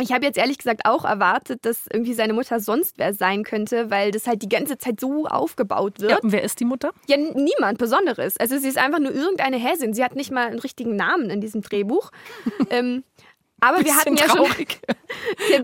ich 0.00 0.12
habe 0.12 0.24
jetzt 0.24 0.38
ehrlich 0.38 0.58
gesagt 0.58 0.82
auch 0.84 1.04
erwartet, 1.04 1.64
dass 1.64 1.86
irgendwie 1.92 2.14
seine 2.14 2.32
Mutter 2.32 2.60
sonst 2.60 2.98
wer 2.98 3.12
sein 3.12 3.44
könnte, 3.44 3.90
weil 3.90 4.10
das 4.10 4.26
halt 4.26 4.42
die 4.42 4.48
ganze 4.48 4.78
Zeit 4.78 5.00
so 5.00 5.26
aufgebaut 5.26 6.00
wird. 6.00 6.10
Ja, 6.10 6.18
und 6.18 6.32
wer 6.32 6.42
ist 6.42 6.60
die 6.60 6.64
Mutter? 6.64 6.92
Ja, 7.06 7.16
niemand 7.16 7.78
Besonderes. 7.78 8.36
Also 8.38 8.58
sie 8.58 8.68
ist 8.68 8.78
einfach 8.78 9.00
nur 9.00 9.12
irgendeine 9.12 9.58
Häsin. 9.58 9.92
Sie 9.92 10.02
hat 10.02 10.16
nicht 10.16 10.30
mal 10.30 10.46
einen 10.46 10.60
richtigen 10.60 10.96
Namen 10.96 11.30
in 11.30 11.40
diesem 11.40 11.60
Drehbuch. 11.60 12.10
ähm, 12.70 13.04
aber 13.60 13.84
wir 13.84 13.94
hatten 13.94 14.16
ja 14.16 14.28
schon, 14.28 14.36
traurig. 14.38 14.80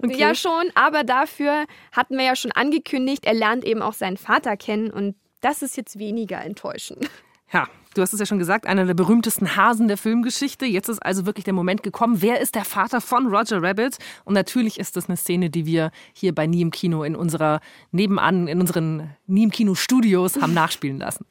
ja 0.16 0.34
schon, 0.34 0.70
aber 0.74 1.02
dafür 1.02 1.64
hatten 1.90 2.16
wir 2.16 2.24
ja 2.24 2.36
schon 2.36 2.52
angekündigt, 2.52 3.24
er 3.26 3.34
lernt 3.34 3.64
eben 3.64 3.82
auch 3.82 3.92
seinen 3.92 4.16
Vater 4.16 4.56
kennen 4.56 4.90
und 4.90 5.16
das 5.40 5.62
ist 5.62 5.76
jetzt 5.76 5.98
weniger 5.98 6.40
enttäuschend. 6.40 7.10
Ja, 7.52 7.66
du 7.98 8.02
hast 8.02 8.12
es 8.12 8.20
ja 8.20 8.26
schon 8.26 8.38
gesagt, 8.38 8.66
einer 8.66 8.86
der 8.86 8.94
berühmtesten 8.94 9.56
Hasen 9.56 9.88
der 9.88 9.96
Filmgeschichte. 9.96 10.64
Jetzt 10.64 10.88
ist 10.88 11.04
also 11.04 11.26
wirklich 11.26 11.44
der 11.44 11.52
Moment 11.52 11.82
gekommen. 11.82 12.22
Wer 12.22 12.40
ist 12.40 12.54
der 12.54 12.64
Vater 12.64 13.00
von 13.00 13.26
Roger 13.26 13.60
Rabbit? 13.60 13.98
Und 14.24 14.34
natürlich 14.34 14.78
ist 14.78 14.96
das 14.96 15.08
eine 15.08 15.16
Szene, 15.16 15.50
die 15.50 15.66
wir 15.66 15.90
hier 16.12 16.32
bei 16.32 16.46
Nie 16.46 16.62
im 16.62 16.70
Kino 16.70 17.02
in 17.02 17.16
unserer 17.16 17.60
nebenan, 17.90 18.46
in 18.46 18.60
unseren 18.60 19.10
Nie 19.26 19.42
im 19.42 19.50
Kino 19.50 19.74
Studios 19.74 20.40
haben 20.40 20.54
nachspielen 20.54 20.98
lassen. 20.98 21.26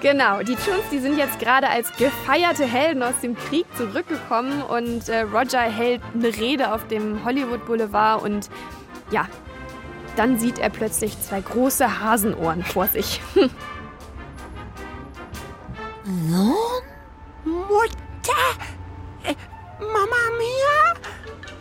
Genau, 0.00 0.40
die 0.40 0.54
Toons, 0.54 0.88
die 0.90 0.98
sind 0.98 1.16
jetzt 1.16 1.38
gerade 1.38 1.68
als 1.68 1.94
gefeierte 1.96 2.64
Helden 2.64 3.02
aus 3.02 3.20
dem 3.22 3.36
Krieg 3.36 3.66
zurückgekommen 3.76 4.62
und 4.62 5.08
äh, 5.10 5.20
Roger 5.20 5.60
hält 5.60 6.00
eine 6.14 6.34
Rede 6.34 6.72
auf 6.72 6.88
dem 6.88 7.22
Hollywood 7.24 7.66
Boulevard 7.66 8.22
und 8.22 8.48
ja, 9.10 9.28
dann 10.16 10.38
sieht 10.38 10.58
er 10.58 10.70
plötzlich 10.70 11.20
zwei 11.20 11.42
große 11.42 12.00
Hasenohren 12.00 12.64
vor 12.64 12.86
sich. 12.88 13.20
Mutter! 17.44 17.92
Äh, 19.22 19.34
Mama 19.78 20.30
Mia? 20.38 20.94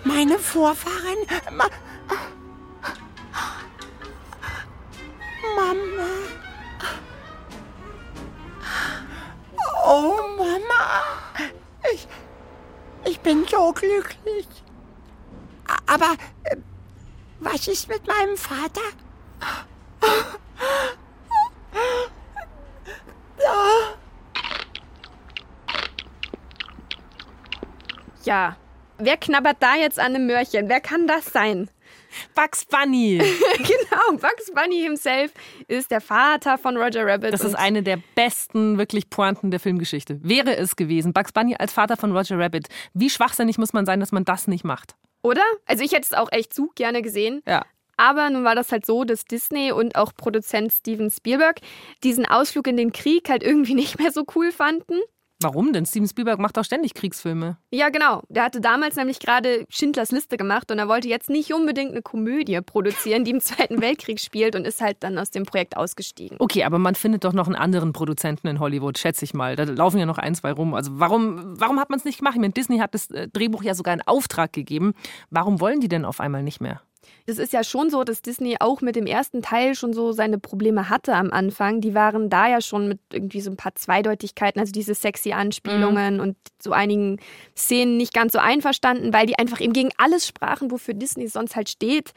Meine 0.06 0.40
Vorfahren? 0.40 1.18
Ma 1.52 1.68
Mama? 5.56 6.08
Oh, 9.86 10.20
Mama! 10.38 11.02
Ich, 11.92 12.08
ich 13.06 13.20
bin 13.20 13.46
so 13.46 13.74
glücklich. 13.74 14.48
Aber 15.86 16.14
äh, 16.44 16.56
was 17.40 17.68
ist 17.68 17.90
mit 17.90 18.08
meinem 18.08 18.38
Vater? 18.38 18.82
Ja, 28.24 28.58
wer 28.98 29.18
knabbert 29.18 29.58
da 29.60 29.76
jetzt 29.76 30.00
an 30.00 30.16
einem 30.16 30.28
Möhrchen? 30.28 30.70
Wer 30.70 30.82
kann 30.82 31.08
das 31.08 31.26
sein? 31.26 31.70
Bugs 32.36 32.66
Bunny! 32.66 33.18
genau, 33.58 34.18
Bugs 34.18 34.52
Bunny 34.54 34.82
himself 34.82 35.32
ist 35.68 35.92
der 35.92 36.02
Vater 36.02 36.58
von 36.58 36.76
Roger 36.78 37.06
Rabbit. 37.06 37.34
Das 37.34 37.44
ist 37.44 37.56
eine 37.56 37.84
der 37.84 38.00
besten, 38.16 38.78
wirklich 38.78 39.10
Pointen 39.10 39.52
der 39.52 39.60
Filmgeschichte. 39.60 40.20
Wäre 40.24 40.56
es 40.58 40.76
gewesen. 40.76 41.14
Bugs 41.14 41.32
Bunny 41.32 41.56
als 41.58 41.72
Vater 41.74 41.98
von 41.98 42.16
Roger 42.16 42.38
Rabbit. 42.38 42.68
Wie 42.94 43.10
schwachsinnig 43.10 43.58
muss 43.58 43.74
man 43.74 43.86
sein, 43.86 44.00
dass 44.00 44.12
man 44.12 44.26
das 44.26 44.48
nicht 44.48 44.64
macht? 44.64 44.96
Oder? 45.22 45.44
Also 45.66 45.84
ich 45.84 45.92
hätte 45.92 46.06
es 46.06 46.14
auch 46.14 46.32
echt 46.32 46.54
zu 46.54 46.72
gerne 46.76 47.02
gesehen. 47.02 47.42
Ja. 47.48 47.66
Aber 47.98 48.30
nun 48.30 48.46
war 48.46 48.56
das 48.56 48.72
halt 48.72 48.86
so, 48.86 49.04
dass 49.04 49.26
Disney 49.26 49.72
und 49.74 49.96
auch 49.96 50.14
Produzent 50.16 50.72
Steven 50.72 51.12
Spielberg 51.12 51.60
diesen 52.04 52.26
Ausflug 52.26 52.68
in 52.68 52.78
den 52.78 52.94
Krieg 52.94 53.30
halt 53.30 53.44
irgendwie 53.44 53.74
nicht 53.76 54.00
mehr 54.00 54.12
so 54.12 54.24
cool 54.36 54.52
fanden. 54.52 55.00
Warum 55.42 55.72
denn? 55.72 55.86
Steven 55.86 56.08
Spielberg 56.08 56.38
macht 56.38 56.58
doch 56.58 56.66
ständig 56.66 56.94
Kriegsfilme. 56.94 57.56
Ja, 57.72 57.88
genau. 57.88 58.24
Der 58.28 58.44
hatte 58.44 58.60
damals 58.60 58.98
nämlich 58.98 59.20
gerade 59.20 59.66
Schindlers 59.70 60.12
Liste 60.12 60.36
gemacht 60.36 60.70
und 60.70 60.80
er 60.80 60.90
wollte 60.90 61.08
jetzt 61.08 61.30
nicht 61.30 61.54
unbedingt 61.54 61.92
eine 61.92 62.02
Komödie 62.02 62.60
produzieren, 62.60 63.24
die 63.24 63.32
im 63.32 63.40
Zweiten 63.40 63.80
Weltkrieg 63.80 64.20
spielt 64.20 64.58
und 64.58 64.68
ist 64.68 64.82
halt 64.82 64.98
dann 65.00 65.18
aus 65.18 65.32
dem 65.32 65.46
Projekt 65.46 65.78
ausgestiegen. 65.78 66.36
Okay, 66.40 66.66
aber 66.66 66.78
man 66.78 66.94
findet 66.94 67.24
doch 67.24 67.32
noch 67.32 67.48
einen 67.48 67.56
anderen 67.56 67.94
Produzenten 67.94 68.48
in 68.48 68.60
Hollywood, 68.60 68.98
schätze 68.98 69.24
ich 69.24 69.34
mal. 69.34 69.56
Da 69.56 69.64
laufen 69.64 69.98
ja 69.98 70.06
noch 70.06 70.18
ein, 70.18 70.36
zwei 70.36 70.52
rum. 70.52 70.74
Also 70.74 71.00
warum, 71.00 71.58
warum 71.58 71.80
hat 71.80 71.90
man 71.90 72.00
es 72.00 72.06
nicht 72.06 72.18
gemacht? 72.18 72.36
Ich 72.36 72.42
meine, 72.42 72.54
Disney 72.54 72.80
hat 72.80 72.94
das 72.94 73.10
äh, 73.12 73.30
Drehbuch 73.30 73.64
ja 73.64 73.76
sogar 73.76 73.94
in 73.94 74.02
Auftrag 74.02 74.52
gegeben. 74.52 74.94
Warum 75.30 75.62
wollen 75.62 75.80
die 75.80 75.88
denn 75.88 76.04
auf 76.04 76.20
einmal 76.20 76.44
nicht 76.44 76.60
mehr? 76.60 76.82
Es 77.26 77.38
ist 77.38 77.54
ja 77.54 77.64
schon 77.64 77.90
so, 77.90 78.04
dass 78.04 78.22
Disney 78.22 78.58
auch 78.60 78.82
mit 78.82 78.96
dem 78.96 79.06
ersten 79.06 79.42
Teil 79.42 79.76
schon 79.76 79.94
so 79.94 80.12
seine 80.12 80.40
Probleme 80.40 80.90
hatte 80.90 81.14
am 81.14 81.32
Anfang. 81.32 81.80
Die 81.80 81.94
waren 81.94 82.30
da 82.30 82.48
ja 82.48 82.62
schon 82.62 82.88
mit 82.88 83.00
irgendwie 83.14 83.42
so 83.42 83.52
ein 83.52 83.58
paar 83.58 83.76
Zweideutigkeiten, 83.76 84.60
also 84.60 84.72
diese 84.72 84.96
sexy 84.96 85.32
Anspielungen 85.32 86.16
mhm. 86.16 86.22
und 86.22 86.38
so 86.62 86.72
einigen 86.72 87.20
Szenen 87.56 87.98
nicht 87.98 88.14
ganz 88.14 88.34
so 88.34 88.40
einverstanden, 88.40 89.14
weil 89.14 89.28
die 89.28 89.38
einfach 89.38 89.62
eben 89.62 89.74
gegen 89.74 89.92
alles 89.98 90.28
sprachen, 90.28 90.72
wofür 90.72 90.94
Disney 90.94 91.28
sonst 91.28 91.56
halt 91.56 91.70
steht. 91.70 92.14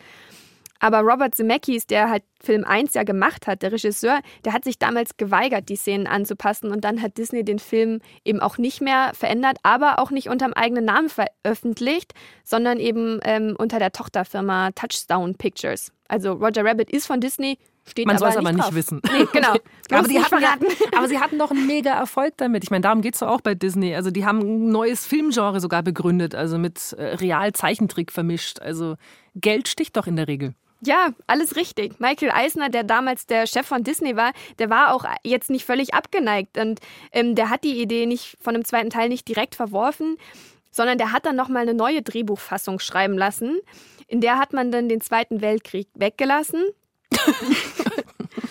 Aber 0.83 0.99
Robert 1.03 1.33
Zemeckis, 1.37 1.87
der 1.87 2.11
halt 2.11 2.25
Film 2.42 2.64
1 2.64 2.95
ja 2.95 3.05
gemacht 3.05 3.47
hat, 3.47 3.62
der 3.62 3.71
Regisseur, 3.71 4.21
der 4.45 4.53
hat 4.53 4.64
sich 4.64 4.81
damals 4.81 5.16
geweigert, 5.16 5.68
die 5.68 5.77
Szenen 5.77 6.09
anzupassen 6.09 6.73
und 6.73 6.83
dann 6.83 7.01
hat 7.01 7.18
Disney 7.18 7.45
den 7.45 7.61
Film 7.61 8.01
eben 8.25 8.40
auch 8.40 8.59
nicht 8.59 8.81
mehr 8.81 9.12
verändert, 9.14 9.59
aber 9.62 10.01
auch 10.01 10.11
nicht 10.11 10.29
unter 10.29 10.47
dem 10.47 10.55
eigenen 10.55 10.85
Namen 10.85 11.09
veröffentlicht, 11.09 12.14
sondern 12.42 12.81
eben 12.81 13.21
ähm, 13.23 13.55
unter 13.57 13.79
der 13.79 13.92
Tochterfirma 13.92 14.73
Touchstone 14.73 15.35
Pictures. 15.35 15.92
Also 16.09 16.33
Roger 16.33 16.64
Rabbit 16.64 16.90
ist 16.90 17.07
von 17.07 17.21
Disney, 17.21 17.59
Steht 17.85 18.07
Man 18.07 18.16
soll 18.16 18.29
es 18.29 18.37
aber 18.37 18.53
nicht, 18.53 18.64
drauf. 18.64 18.75
wissen. 18.75 19.01
Nee, 19.12 19.27
genau. 19.33 19.55
aber, 19.90 20.07
die 20.07 20.21
hatten, 20.21 20.37
aber 20.97 21.09
sie 21.09 21.18
hatten 21.18 21.38
doch 21.38 21.51
einen 21.51 21.66
mega 21.66 21.92
Erfolg 21.92 22.35
damit. 22.37 22.62
Ich 22.62 22.71
meine, 22.71 22.83
darum 22.83 23.03
geht 23.03 23.14
es 23.14 23.21
doch 23.21 23.29
auch 23.29 23.40
bei 23.40 23.57
Disney. 23.57 23.95
Also 23.97 24.12
die 24.12 24.25
haben 24.25 24.38
ein 24.38 24.68
neues 24.71 25.05
Filmgenre 25.05 25.61
sogar 25.61 25.83
begründet, 25.83 26.37
also 26.37 26.59
mit 26.59 26.92
äh, 26.92 27.16
Real-Zeichentrick 27.16 28.12
vermischt. 28.12 28.61
Also 28.61 28.95
Geld 29.35 29.66
sticht 29.66 29.97
doch 29.97 30.07
in 30.07 30.14
der 30.14 30.29
Regel. 30.29 30.55
Ja, 30.85 31.11
alles 31.29 31.55
richtig. 31.55 32.01
Michael 32.01 32.33
Eisner, 32.33 32.68
der 32.68 32.83
damals 32.83 33.27
der 33.27 33.47
Chef 33.47 33.66
von 33.66 33.85
Disney 33.85 34.16
war, 34.16 34.33
der 34.59 34.68
war 34.68 34.92
auch 34.92 35.05
jetzt 35.23 35.49
nicht 35.49 35.64
völlig 35.64 35.95
abgeneigt 35.95 36.59
und 36.59 36.81
ähm, 37.12 37.37
der 37.37 37.51
hat 37.51 37.62
die 37.62 37.81
Idee 37.81 38.07
nicht 38.07 38.37
von 38.40 38.55
dem 38.55 38.64
zweiten 38.64 38.90
Teil 38.90 39.09
nicht 39.09 39.29
direkt 39.29 39.55
verworfen, 39.55 40.16
sondern 40.73 40.99
der 40.99 41.12
hat 41.12 41.25
dann 41.25 41.37
noch 41.37 41.49
mal 41.49 41.61
eine 41.61 41.75
neue 41.75 42.03
Drehbuchfassung 42.03 42.81
schreiben 42.81 43.16
lassen. 43.16 43.61
In 44.09 44.21
der 44.21 44.38
hat 44.38 44.53
man 44.53 44.73
dann 44.73 44.88
den 44.88 45.01
Zweiten 45.01 45.40
Weltkrieg 45.40 45.87
weggelassen. 45.95 46.64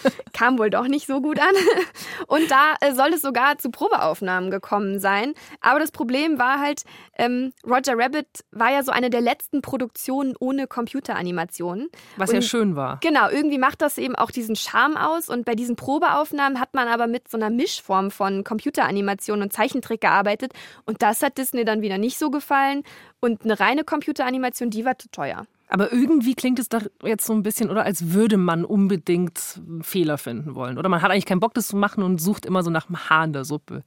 kam 0.34 0.58
wohl 0.58 0.70
doch 0.70 0.88
nicht 0.88 1.08
so 1.08 1.22
gut 1.22 1.40
an. 1.40 1.54
Und 2.28 2.50
da 2.52 2.76
äh, 2.82 2.94
soll 2.94 3.10
es 3.14 3.22
sogar 3.22 3.58
zu 3.58 3.70
Probeaufnahmen 3.70 4.52
gekommen 4.52 5.00
sein. 5.00 5.34
Aber 5.62 5.80
das 5.80 5.92
Problem 5.92 6.40
war 6.40 6.60
halt, 6.60 6.84
ähm, 7.18 7.54
Roger 7.66 7.98
Rabbit 7.98 8.28
war 8.52 8.72
ja 8.72 8.84
so 8.84 8.92
eine 8.92 9.10
der 9.10 9.22
letzten 9.22 9.62
Produktionen 9.62 10.36
ohne 10.40 10.68
Computeranimation. 10.68 11.90
Was 12.18 12.30
Und 12.30 12.36
ja 12.36 12.42
schön 12.42 12.76
war. 12.76 13.00
Genau, 13.02 13.30
irgendwie 13.30 13.58
macht 13.58 13.82
das 13.82 13.98
eben 13.98 14.16
auch 14.16 14.32
diesen 14.32 14.56
Charme 14.56 14.98
aus. 14.98 15.30
Und 15.30 15.46
bei 15.46 15.56
diesen 15.56 15.76
Probeaufnahmen 15.76 16.60
hat 16.60 16.74
man 16.74 16.88
aber 16.88 17.08
mit 17.08 17.30
so 17.30 17.38
einer 17.38 17.50
Mischform 17.50 18.12
von 18.12 18.44
Computeranimation 18.44 19.42
und 19.42 19.54
Zeichentrick 19.54 20.02
gearbeitet. 20.02 20.54
Und 20.86 21.02
das 21.02 21.22
hat 21.22 21.38
Disney 21.38 21.66
dann 21.66 21.82
wieder 21.82 21.98
nicht 21.98 22.18
so 22.18 22.30
gefallen. 22.30 22.84
Und 23.20 23.44
eine 23.44 23.60
reine 23.60 23.84
Computeranimation, 23.84 24.70
die 24.70 24.86
war 24.86 24.98
zu 24.98 25.10
teuer. 25.12 25.46
Aber 25.72 25.94
irgendwie 25.94 26.36
klingt 26.36 26.60
es 26.60 26.68
doch 26.68 26.82
jetzt 27.02 27.26
so 27.26 27.32
ein 27.32 27.44
bisschen, 27.44 27.70
oder 27.70 27.86
als 27.86 28.12
würde 28.12 28.36
man 28.36 28.66
unbedingt 28.66 29.62
Fehler 29.82 30.18
finden 30.18 30.54
wollen. 30.54 30.78
Oder 30.78 30.90
man 30.90 31.02
hat 31.02 31.12
eigentlich 31.12 31.26
keinen 31.26 31.40
Bock, 31.40 31.54
das 31.54 31.68
zu 31.68 31.78
machen 31.78 32.04
und 32.04 32.20
sucht 32.20 32.46
immer 32.46 32.62
so 32.62 32.70
nach 32.70 32.88
dem 32.88 33.10
Haar 33.10 33.24
in 33.24 33.32
der 33.32 33.46
Suppe. 33.46 33.84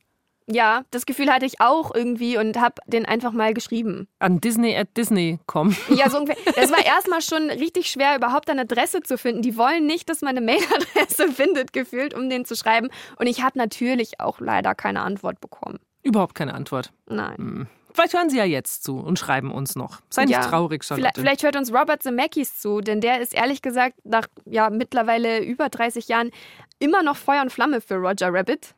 Ja, 0.47 0.85
das 0.91 1.05
Gefühl 1.05 1.31
hatte 1.31 1.45
ich 1.45 1.61
auch 1.61 1.95
irgendwie 1.95 2.39
und 2.39 2.59
habe 2.59 2.77
den 2.87 3.05
einfach 3.05 3.33
mal 3.33 3.53
geschrieben. 3.53 4.09
An 4.19 4.41
Disney 4.41 4.75
at 4.75 4.97
Disney.com. 4.97 5.77
Ja, 5.95 6.09
so 6.09 6.19
ungefähr. 6.21 6.53
Das 6.55 6.71
war 6.71 6.85
erstmal 6.85 7.21
schon 7.21 7.51
richtig 7.51 7.91
schwer, 7.91 8.17
überhaupt 8.17 8.49
eine 8.49 8.63
Adresse 8.63 9.03
zu 9.03 9.19
finden. 9.19 9.43
Die 9.43 9.59
wollen 9.59 9.87
nicht, 9.87 10.09
dass 10.09 10.23
man 10.23 10.37
eine 10.37 10.45
Mailadresse 10.45 11.29
findet, 11.33 11.75
gefühlt, 11.75 12.15
um 12.15 12.31
den 12.31 12.47
zu 12.47 12.57
schreiben. 12.57 12.89
Und 13.19 13.27
ich 13.27 13.43
habe 13.43 13.59
natürlich 13.59 14.21
auch 14.21 14.41
leider 14.41 14.75
keine 14.75 15.03
Antwort 15.03 15.41
bekommen. 15.41 15.81
Überhaupt 16.03 16.35
keine 16.35 16.55
Antwort. 16.55 16.93
Nein. 17.07 17.37
Hm. 17.37 17.67
Vielleicht 17.95 18.15
hören 18.15 18.29
Sie 18.29 18.37
ja 18.37 18.45
jetzt 18.45 18.83
zu 18.83 18.99
und 18.99 19.21
schreiben 19.21 19.53
uns 19.53 19.77
noch. 19.77 20.01
Sei 20.11 20.25
nicht 20.25 20.35
Ja, 20.35 20.41
traurig, 20.41 20.83
Charlotte. 20.83 21.13
Vielleicht, 21.15 21.41
vielleicht 21.41 21.43
hört 21.45 21.57
uns 21.57 21.73
Robert 21.73 22.03
Zemeckis 22.03 22.59
zu, 22.59 22.81
denn 22.81 23.01
der 23.01 23.21
ist 23.21 23.33
ehrlich 23.33 23.63
gesagt 23.63 23.95
nach 24.05 24.27
ja, 24.47 24.69
mittlerweile 24.69 25.45
über 25.45 25.69
30 25.69 26.09
Jahren 26.09 26.33
immer 26.81 27.05
noch 27.05 27.17
Feuer 27.17 27.43
und 27.43 27.53
Flamme 27.53 27.81
für 27.81 27.95
Roger 27.95 28.35
Rabbit. 28.35 28.75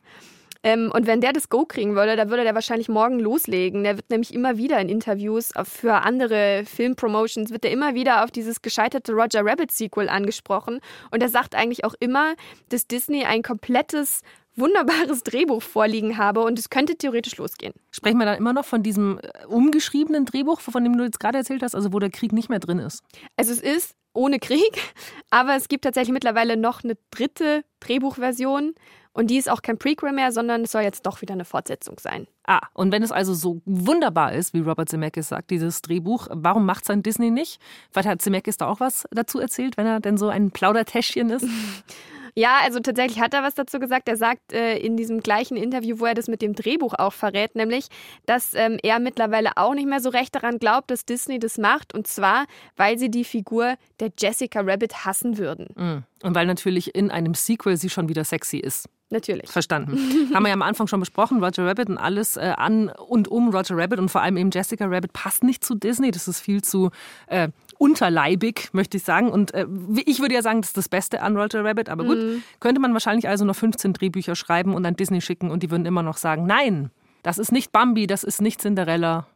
Ähm, 0.63 0.91
und 0.93 1.07
wenn 1.07 1.21
der 1.21 1.33
das 1.33 1.49
Go 1.49 1.65
kriegen 1.65 1.95
würde, 1.95 2.17
dann 2.17 2.29
würde 2.29 2.43
der 2.43 2.55
wahrscheinlich 2.55 2.89
morgen 2.89 3.19
loslegen. 3.19 3.85
Der 3.85 3.97
wird 3.97 4.11
nämlich 4.11 4.35
immer 4.35 4.59
wieder 4.59 4.81
in 4.81 4.89
Interviews 4.89 5.53
für 5.63 6.03
andere 6.03 6.65
Filmpromotions, 6.67 7.51
wird 7.51 7.65
er 7.65 7.71
immer 7.71 7.95
wieder 7.95 8.25
auf 8.25 8.31
dieses 8.31 8.61
gescheiterte 8.61 9.13
Roger 9.13 9.47
Rabbit 9.47 9.71
Sequel 9.71 10.09
angesprochen. 10.09 10.81
Und 11.11 11.23
er 11.23 11.29
sagt 11.29 11.55
eigentlich 11.55 11.85
auch 11.85 11.95
immer, 12.01 12.35
dass 12.69 12.87
Disney 12.87 13.25
ein 13.25 13.43
komplettes, 13.43 14.23
wunderbares 14.57 15.23
Drehbuch 15.23 15.63
vorliegen 15.63 16.17
habe 16.19 16.41
und 16.41 16.59
es 16.59 16.71
könnte 16.71 16.97
theoretisch 16.97 17.37
losgehen. 17.37 17.75
Sprechen 17.91 18.19
wir 18.19 18.25
dann 18.25 18.39
immer 18.39 18.53
noch 18.53 18.65
von 18.65 18.83
diesem 18.83 19.19
äh, 19.19 19.47
umgeschriebenen 19.47 20.25
Drehbuch, 20.25 20.61
von 20.61 20.83
dem 20.83 20.97
du 20.97 21.05
jetzt 21.05 21.21
gerade 21.21 21.39
erzählt 21.39 21.63
hast, 21.63 21.75
also 21.75 21.93
wo 21.93 21.99
der 21.99 22.11
Krieg 22.11 22.33
nicht 22.33 22.49
mehr 22.49 22.59
drin 22.59 22.79
ist? 22.79 23.03
Also 23.37 23.53
es 23.53 23.61
ist 23.61 23.95
ohne 24.13 24.39
Krieg, 24.39 24.81
aber 25.31 25.57
es 25.57 25.69
gibt 25.69 25.85
tatsächlich 25.85 26.13
mittlerweile 26.13 26.57
noch 26.57 26.83
eine 26.83 26.97
dritte 27.11 27.65
Drehbuchversion 27.81 28.75
und 29.13 29.29
die 29.31 29.39
ist 29.39 29.51
auch 29.51 29.63
kein 29.63 29.79
Prequel 29.79 30.13
mehr, 30.13 30.31
sondern 30.31 30.63
es 30.63 30.73
soll 30.73 30.83
jetzt 30.83 31.07
doch 31.07 31.23
wieder 31.23 31.33
eine 31.33 31.47
Fortsetzung 31.47 31.99
sein. 31.99 32.27
Ah, 32.47 32.61
und 32.75 32.93
wenn 32.93 33.03
es 33.03 33.13
also 33.13 33.33
so 33.33 33.63
wunderbar 33.65 34.35
ist, 34.35 34.53
wie 34.53 34.61
Robert 34.61 34.91
Zemeckis 34.91 35.29
sagt, 35.29 35.51
dieses 35.51 35.81
Drehbuch, 35.81 36.29
warum 36.31 36.67
macht 36.67 36.83
es 36.83 36.89
dann 36.89 37.03
Disney 37.03 37.31
nicht? 37.31 37.59
Vielleicht 37.91 38.09
hat 38.09 38.21
Zemeckis 38.21 38.59
da 38.59 38.69
auch 38.69 38.79
was 38.79 39.07
dazu 39.11 39.39
erzählt, 39.39 39.79
wenn 39.79 39.87
er 39.87 40.01
denn 40.01 40.19
so 40.19 40.29
ein 40.29 40.51
Plaudertäschchen 40.51 41.31
ist? 41.31 41.47
Ja, 42.39 42.59
also 42.63 42.81
tatsächlich 42.81 43.19
hat 43.19 43.33
er 43.33 43.43
was 43.43 43.55
dazu 43.55 43.79
gesagt. 43.79 44.09
Er 44.09 44.17
sagt 44.17 44.53
äh, 44.53 44.77
in 44.77 44.99
diesem 44.99 45.21
gleichen 45.21 45.57
Interview, 45.57 46.01
wo 46.01 46.05
er 46.05 46.13
das 46.13 46.29
mit 46.29 46.43
dem 46.43 46.55
Drehbuch 46.55 46.93
auch 46.99 47.15
verrät, 47.15 47.57
nämlich, 47.57 47.89
dass 48.27 48.53
ähm, 48.53 48.79
er 48.83 49.01
mittlerweile 49.01 49.53
auch 49.57 49.75
nicht 49.75 49.89
mehr 49.89 50.01
so 50.01 50.11
recht 50.11 50.35
daran 50.35 50.59
glaubt, 50.59 50.91
dass 50.91 51.07
Disney 51.07 51.39
das 51.39 51.57
macht. 51.57 51.95
Und 51.95 52.07
zwar, 52.07 52.45
weil 52.77 52.99
sie 52.99 53.11
die 53.11 53.25
Figur 53.25 53.77
der 54.01 54.11
Jessica 54.19 54.61
Rabbit 54.61 55.07
hassen 55.07 55.39
würden. 55.39 55.69
Mm. 55.75 56.27
Und 56.27 56.35
weil 56.35 56.47
natürlich 56.47 56.95
in 56.95 57.11
einem 57.11 57.33
Sequel 57.33 57.79
sie 57.79 57.89
schon 57.89 58.09
wieder 58.11 58.25
sexy 58.25 58.59
ist. 58.59 58.87
Natürlich. 59.09 59.51
Verstanden. 59.51 59.97
Haben 60.35 60.43
wir 60.43 60.49
ja 60.49 60.55
am 60.55 60.63
Anfang 60.63 60.89
schon 60.89 61.01
besprochen. 61.01 61.43
Roger 61.43 61.65
Rabbit 61.65 61.89
und 61.89 61.99
alles 61.99 62.37
äh, 62.37 62.53
an 62.57 62.89
und 62.89 63.29
um 63.29 63.51
Roger 63.51 63.77
Rabbit 63.77 63.99
und 64.01 64.09
vor 64.09 64.21
allem 64.21 64.37
eben 64.37 64.51
Jessica 64.51 64.87
Rabbit 64.87 65.13
passt 65.13 65.45
nicht 65.45 65.65
zu 65.65 65.75
Disney. 65.75 66.11
Das 66.11 66.27
ist 66.27 66.41
viel 66.41 66.63
zu 66.63 66.91
äh, 67.29 67.49
unterleibig, 67.79 68.71
möchte 68.73 68.97
ich 68.97 69.05
sagen. 69.05 69.31
Und 69.31 69.55
äh, 69.55 69.67
ich 70.05 70.21
würde 70.21 70.35
ja 70.35 70.43
sagen, 70.43 70.61
das 70.61 70.71
ist 70.71 70.77
das 70.77 70.89
Beste 70.89 71.23
an 71.23 71.37
Roger 71.37 71.65
Rabbit. 71.65 71.89
Aber 71.89 72.05
gut, 72.05 72.19
könnte 72.61 72.81
man 72.81 72.93
wahrscheinlich 72.93 73.29
also 73.29 73.45
noch 73.45 73.57
15 73.57 73.93
Drehbücher 73.93 74.37
schreiben 74.37 74.75
und 74.75 74.85
an 74.87 74.97
Disney 74.97 75.21
schicken 75.21 75.51
und 75.51 75.63
die 75.63 75.71
würden 75.71 75.87
immer 75.87 76.03
noch 76.03 76.17
sagen, 76.17 76.47
nein, 76.47 76.91
das 77.23 77.39
ist 77.39 77.53
nicht 77.53 77.73
Bambi, 77.73 78.07
das 78.07 78.25
ist 78.25 78.41
nicht 78.41 78.61
Cinderella. 78.61 79.27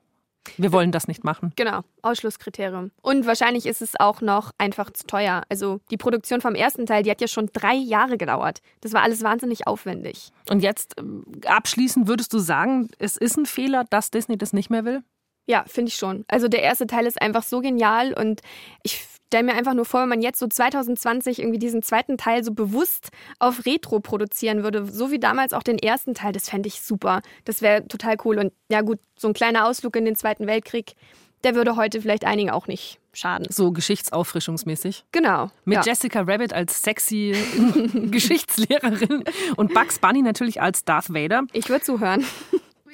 Wir 0.56 0.72
wollen 0.72 0.90
das 0.90 1.06
nicht 1.06 1.22
machen. 1.22 1.52
Genau, 1.56 1.80
Ausschlusskriterium. 2.02 2.90
Und 3.02 3.26
wahrscheinlich 3.26 3.66
ist 3.66 3.82
es 3.82 3.98
auch 3.98 4.20
noch 4.20 4.52
einfach 4.58 4.90
zu 4.90 5.06
teuer. 5.06 5.42
Also 5.48 5.80
die 5.90 5.96
Produktion 5.96 6.40
vom 6.40 6.54
ersten 6.54 6.86
Teil, 6.86 7.02
die 7.02 7.10
hat 7.10 7.20
ja 7.20 7.28
schon 7.28 7.50
drei 7.52 7.74
Jahre 7.74 8.16
gedauert. 8.16 8.62
Das 8.80 8.92
war 8.92 9.02
alles 9.02 9.22
wahnsinnig 9.22 9.66
aufwendig. 9.66 10.32
Und 10.48 10.60
jetzt 10.62 10.94
ähm, 10.98 11.24
abschließend 11.46 12.08
würdest 12.08 12.32
du 12.32 12.38
sagen, 12.38 12.88
es 12.98 13.16
ist 13.16 13.36
ein 13.36 13.46
Fehler, 13.46 13.84
dass 13.90 14.10
Disney 14.10 14.38
das 14.38 14.52
nicht 14.52 14.70
mehr 14.70 14.84
will? 14.84 15.02
Ja, 15.50 15.64
finde 15.66 15.88
ich 15.88 15.96
schon. 15.96 16.24
Also 16.28 16.46
der 16.46 16.62
erste 16.62 16.86
Teil 16.86 17.06
ist 17.06 17.20
einfach 17.20 17.42
so 17.42 17.60
genial 17.60 18.12
und 18.12 18.40
ich 18.84 19.04
stelle 19.26 19.42
mir 19.42 19.54
einfach 19.54 19.74
nur 19.74 19.84
vor, 19.84 20.02
wenn 20.02 20.08
man 20.08 20.22
jetzt 20.22 20.38
so 20.38 20.46
2020 20.46 21.40
irgendwie 21.40 21.58
diesen 21.58 21.82
zweiten 21.82 22.16
Teil 22.18 22.44
so 22.44 22.52
bewusst 22.52 23.08
auf 23.40 23.66
Retro 23.66 23.98
produzieren 23.98 24.62
würde, 24.62 24.86
so 24.86 25.10
wie 25.10 25.18
damals 25.18 25.52
auch 25.52 25.64
den 25.64 25.76
ersten 25.76 26.14
Teil, 26.14 26.32
das 26.32 26.48
fände 26.48 26.68
ich 26.68 26.82
super. 26.82 27.20
Das 27.44 27.62
wäre 27.62 27.88
total 27.88 28.16
cool. 28.24 28.38
Und 28.38 28.52
ja 28.70 28.82
gut, 28.82 29.00
so 29.18 29.26
ein 29.26 29.34
kleiner 29.34 29.66
Ausflug 29.66 29.96
in 29.96 30.04
den 30.04 30.14
Zweiten 30.14 30.46
Weltkrieg, 30.46 30.94
der 31.42 31.56
würde 31.56 31.74
heute 31.74 32.00
vielleicht 32.00 32.24
einigen 32.24 32.50
auch 32.50 32.68
nicht 32.68 33.00
schaden. 33.12 33.46
So 33.50 33.72
geschichtsauffrischungsmäßig. 33.72 35.04
Genau. 35.10 35.50
Mit 35.64 35.78
ja. 35.78 35.82
Jessica 35.82 36.20
Rabbit 36.20 36.52
als 36.52 36.80
sexy 36.80 37.34
Geschichtslehrerin 38.12 39.24
und 39.56 39.74
Bugs 39.74 39.98
Bunny 39.98 40.22
natürlich 40.22 40.62
als 40.62 40.84
Darth 40.84 41.12
Vader. 41.12 41.42
Ich 41.52 41.68
würde 41.68 41.84
zuhören. 41.84 42.24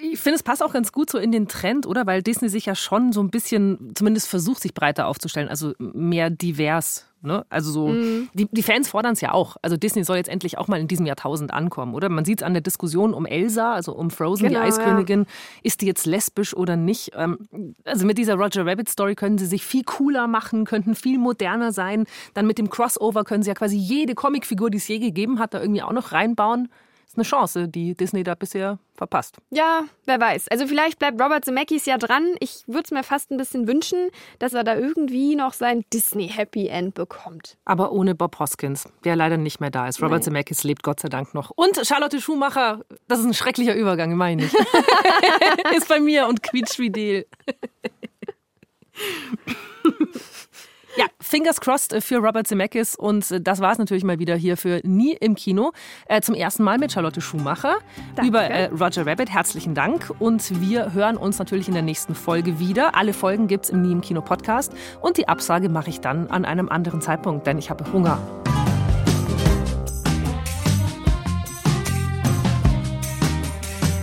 Ich 0.00 0.20
finde, 0.20 0.36
es 0.36 0.42
passt 0.42 0.62
auch 0.62 0.72
ganz 0.72 0.92
gut 0.92 1.08
so 1.10 1.18
in 1.18 1.32
den 1.32 1.48
Trend, 1.48 1.86
oder? 1.86 2.06
Weil 2.06 2.22
Disney 2.22 2.48
sich 2.48 2.66
ja 2.66 2.74
schon 2.74 3.12
so 3.12 3.20
ein 3.22 3.30
bisschen, 3.30 3.92
zumindest 3.94 4.28
versucht, 4.28 4.60
sich 4.62 4.74
breiter 4.74 5.06
aufzustellen, 5.06 5.48
also 5.48 5.72
mehr 5.78 6.28
divers. 6.28 7.06
Ne? 7.22 7.46
Also 7.48 7.70
so, 7.72 7.88
Mhm. 7.88 8.28
die, 8.34 8.46
die 8.52 8.62
Fans 8.62 8.90
fordern 8.90 9.14
es 9.14 9.20
ja 9.22 9.32
auch. 9.32 9.56
Also 9.62 9.76
Disney 9.76 10.04
soll 10.04 10.18
jetzt 10.18 10.28
endlich 10.28 10.58
auch 10.58 10.68
mal 10.68 10.78
in 10.78 10.86
diesem 10.86 11.06
Jahrtausend 11.06 11.52
ankommen, 11.52 11.94
oder? 11.94 12.08
Man 12.08 12.24
sieht 12.24 12.40
es 12.40 12.46
an 12.46 12.52
der 12.52 12.60
Diskussion 12.60 13.14
um 13.14 13.24
Elsa, 13.26 13.72
also 13.72 13.94
um 13.94 14.10
Frozen, 14.10 14.48
Genau, 14.48 14.60
die 14.60 14.66
Eiskönigin. 14.66 15.26
Ist 15.62 15.80
die 15.80 15.86
jetzt 15.86 16.04
lesbisch 16.06 16.54
oder 16.54 16.76
nicht? 16.76 17.12
Ähm, 17.16 17.74
Also 17.84 18.06
mit 18.06 18.18
dieser 18.18 18.34
Roger 18.34 18.66
Rabbit 18.66 18.88
Story 18.90 19.14
können 19.14 19.38
sie 19.38 19.46
sich 19.46 19.64
viel 19.64 19.82
cooler 19.82 20.26
machen, 20.28 20.66
könnten 20.66 20.94
viel 20.94 21.18
moderner 21.18 21.72
sein. 21.72 22.04
Dann 22.34 22.46
mit 22.46 22.58
dem 22.58 22.68
Crossover 22.70 23.24
können 23.24 23.42
sie 23.42 23.48
ja 23.48 23.54
quasi 23.54 23.76
jede 23.76 24.14
Comicfigur, 24.14 24.70
die 24.70 24.76
es 24.78 24.86
je 24.86 24.98
gegeben 24.98 25.38
hat, 25.38 25.54
da 25.54 25.60
irgendwie 25.60 25.82
auch 25.82 25.92
noch 25.92 26.12
reinbauen. 26.12 26.68
Eine 27.16 27.24
Chance, 27.24 27.68
die 27.68 27.94
Disney 27.94 28.22
da 28.22 28.34
bisher 28.34 28.78
verpasst. 28.94 29.36
Ja, 29.50 29.84
wer 30.04 30.20
weiß. 30.20 30.48
Also 30.48 30.66
vielleicht 30.66 30.98
bleibt 30.98 31.20
Robert 31.20 31.44
Zemeckis 31.44 31.86
ja 31.86 31.98
dran. 31.98 32.34
Ich 32.40 32.64
würde 32.66 32.84
es 32.84 32.90
mir 32.90 33.02
fast 33.02 33.30
ein 33.30 33.36
bisschen 33.36 33.68
wünschen, 33.68 34.10
dass 34.38 34.54
er 34.54 34.64
da 34.64 34.76
irgendwie 34.76 35.36
noch 35.36 35.52
sein 35.52 35.84
Disney-Happy 35.92 36.68
End 36.68 36.94
bekommt. 36.94 37.58
Aber 37.64 37.92
ohne 37.92 38.14
Bob 38.14 38.38
Hoskins, 38.38 38.88
der 39.04 39.16
leider 39.16 39.36
nicht 39.36 39.60
mehr 39.60 39.70
da 39.70 39.88
ist. 39.88 40.00
Robert 40.00 40.12
Nein. 40.12 40.22
Zemeckis 40.22 40.64
lebt 40.64 40.82
Gott 40.82 41.00
sei 41.00 41.08
Dank 41.08 41.34
noch. 41.34 41.50
Und 41.50 41.86
Charlotte 41.86 42.20
Schumacher, 42.20 42.80
das 43.08 43.20
ist 43.20 43.26
ein 43.26 43.34
schrecklicher 43.34 43.74
Übergang, 43.74 44.16
meine 44.16 44.44
ich. 44.44 44.54
ist 45.76 45.88
bei 45.88 46.00
mir 46.00 46.26
und 46.26 46.42
quietschfidel. 46.42 47.26
Ja, 49.46 49.54
fingers 51.36 51.60
crossed 51.60 52.02
für 52.02 52.16
Robert 52.16 52.46
Zemeckis 52.46 52.94
und 52.94 53.46
das 53.46 53.60
war 53.60 53.70
es 53.70 53.76
natürlich 53.76 54.04
mal 54.04 54.18
wieder 54.18 54.36
hier 54.36 54.56
für 54.56 54.80
Nie 54.84 55.12
im 55.20 55.34
Kino. 55.34 55.72
Äh, 56.06 56.22
zum 56.22 56.34
ersten 56.34 56.62
Mal 56.62 56.78
mit 56.78 56.92
Charlotte 56.92 57.20
Schumacher 57.20 57.76
Danke. 58.14 58.28
über 58.30 58.44
äh, 58.44 58.70
Roger 58.72 59.06
Rabbit. 59.06 59.28
Herzlichen 59.28 59.74
Dank 59.74 60.10
und 60.18 60.62
wir 60.62 60.94
hören 60.94 61.18
uns 61.18 61.38
natürlich 61.38 61.68
in 61.68 61.74
der 61.74 61.82
nächsten 61.82 62.14
Folge 62.14 62.58
wieder. 62.58 62.94
Alle 62.94 63.12
Folgen 63.12 63.48
gibt 63.48 63.66
es 63.66 63.70
im 63.70 63.82
Nie 63.82 63.92
im 63.92 64.00
Kino 64.00 64.22
Podcast 64.22 64.72
und 65.02 65.18
die 65.18 65.28
Absage 65.28 65.68
mache 65.68 65.90
ich 65.90 66.00
dann 66.00 66.28
an 66.28 66.46
einem 66.46 66.70
anderen 66.70 67.02
Zeitpunkt, 67.02 67.46
denn 67.46 67.58
ich 67.58 67.68
habe 67.68 67.84
Hunger. 67.92 68.18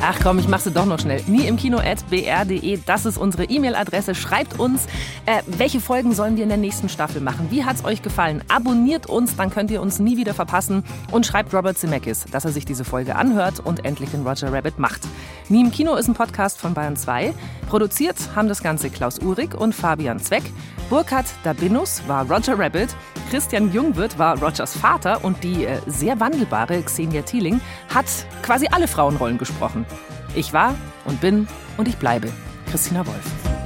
Ach 0.06 0.20
komm, 0.22 0.38
ich 0.38 0.50
mach's 0.50 0.66
doch 0.66 0.86
noch 0.86 1.00
schnell. 1.00 1.24
Nie 1.28 1.48
im 1.48 1.56
Kino 1.56 1.78
at 1.78 2.06
br.de, 2.10 2.78
das 2.86 3.06
ist 3.06 3.18
unsere 3.18 3.46
E-Mail-Adresse. 3.46 4.14
Schreibt 4.16 4.60
uns, 4.60 4.86
äh, 5.26 5.42
welche 5.48 5.80
Folgen 5.80 6.12
sollen 6.12 6.36
wir 6.36 6.44
in 6.44 6.50
der 6.50 6.58
nächsten 6.58 6.90
Staffel 6.90 7.22
machen? 7.22 7.48
Wie 7.52 7.64
hat's 7.64 7.86
euch 7.86 8.02
gefallen? 8.02 8.44
Abonniert 8.50 9.06
uns, 9.06 9.38
dann 9.38 9.50
könnt 9.50 9.72
ihr 9.72 9.82
uns 9.82 10.00
nie 10.00 10.18
wieder 10.18 10.34
verpassen. 10.34 10.84
Und 11.10 11.26
schreibt 11.26 11.54
Robert 11.54 11.78
Zemeckis, 11.78 12.26
dass 12.30 12.44
er 12.44 12.52
sich 12.52 12.66
diese 12.66 12.84
Folge 12.84 13.16
anhört 13.16 13.62
und 13.62 13.86
endlich 13.86 14.12
den 14.12 14.28
Roger 14.28 14.52
Rabbit 14.52 14.78
macht. 14.78 15.00
Nie 15.48 15.62
im 15.62 15.72
Kino 15.72 15.96
ist 15.96 16.10
ein 16.10 16.16
Podcast 16.16 16.60
von 16.60 16.74
Bayern 16.74 16.98
2. 16.98 17.34
Produziert 17.70 18.18
haben 18.36 18.50
das 18.50 18.62
Ganze 18.62 18.90
Klaus 18.90 19.20
Uhrig 19.20 19.56
und 19.56 19.74
Fabian 19.74 20.20
Zweck. 20.20 20.44
Burkhard 20.94 21.26
Dabinus 21.42 22.08
war 22.08 22.30
Roger 22.30 22.60
Rabbit. 22.60 22.96
Christian 23.32 23.74
Jungwirth 23.74 24.20
war 24.20 24.40
Rogers 24.40 24.78
Vater 24.78 25.26
und 25.26 25.44
die 25.44 25.66
äh, 25.66 25.80
sehr 25.88 26.20
wandelbare 26.20 26.84
Xenia 26.84 27.24
Thieling 27.24 27.60
hat 27.92 28.06
quasi 28.44 28.68
alle 28.70 28.88
Frauenrollen 28.88 29.40
gesprochen. 29.40 29.88
Ich 30.36 30.54
war 30.54 30.76
und 31.06 31.20
bin 31.20 31.48
und 31.78 31.88
ich 31.88 31.98
bleibe 31.98 32.32
Christina 32.70 33.04
Wolf. 33.08 33.63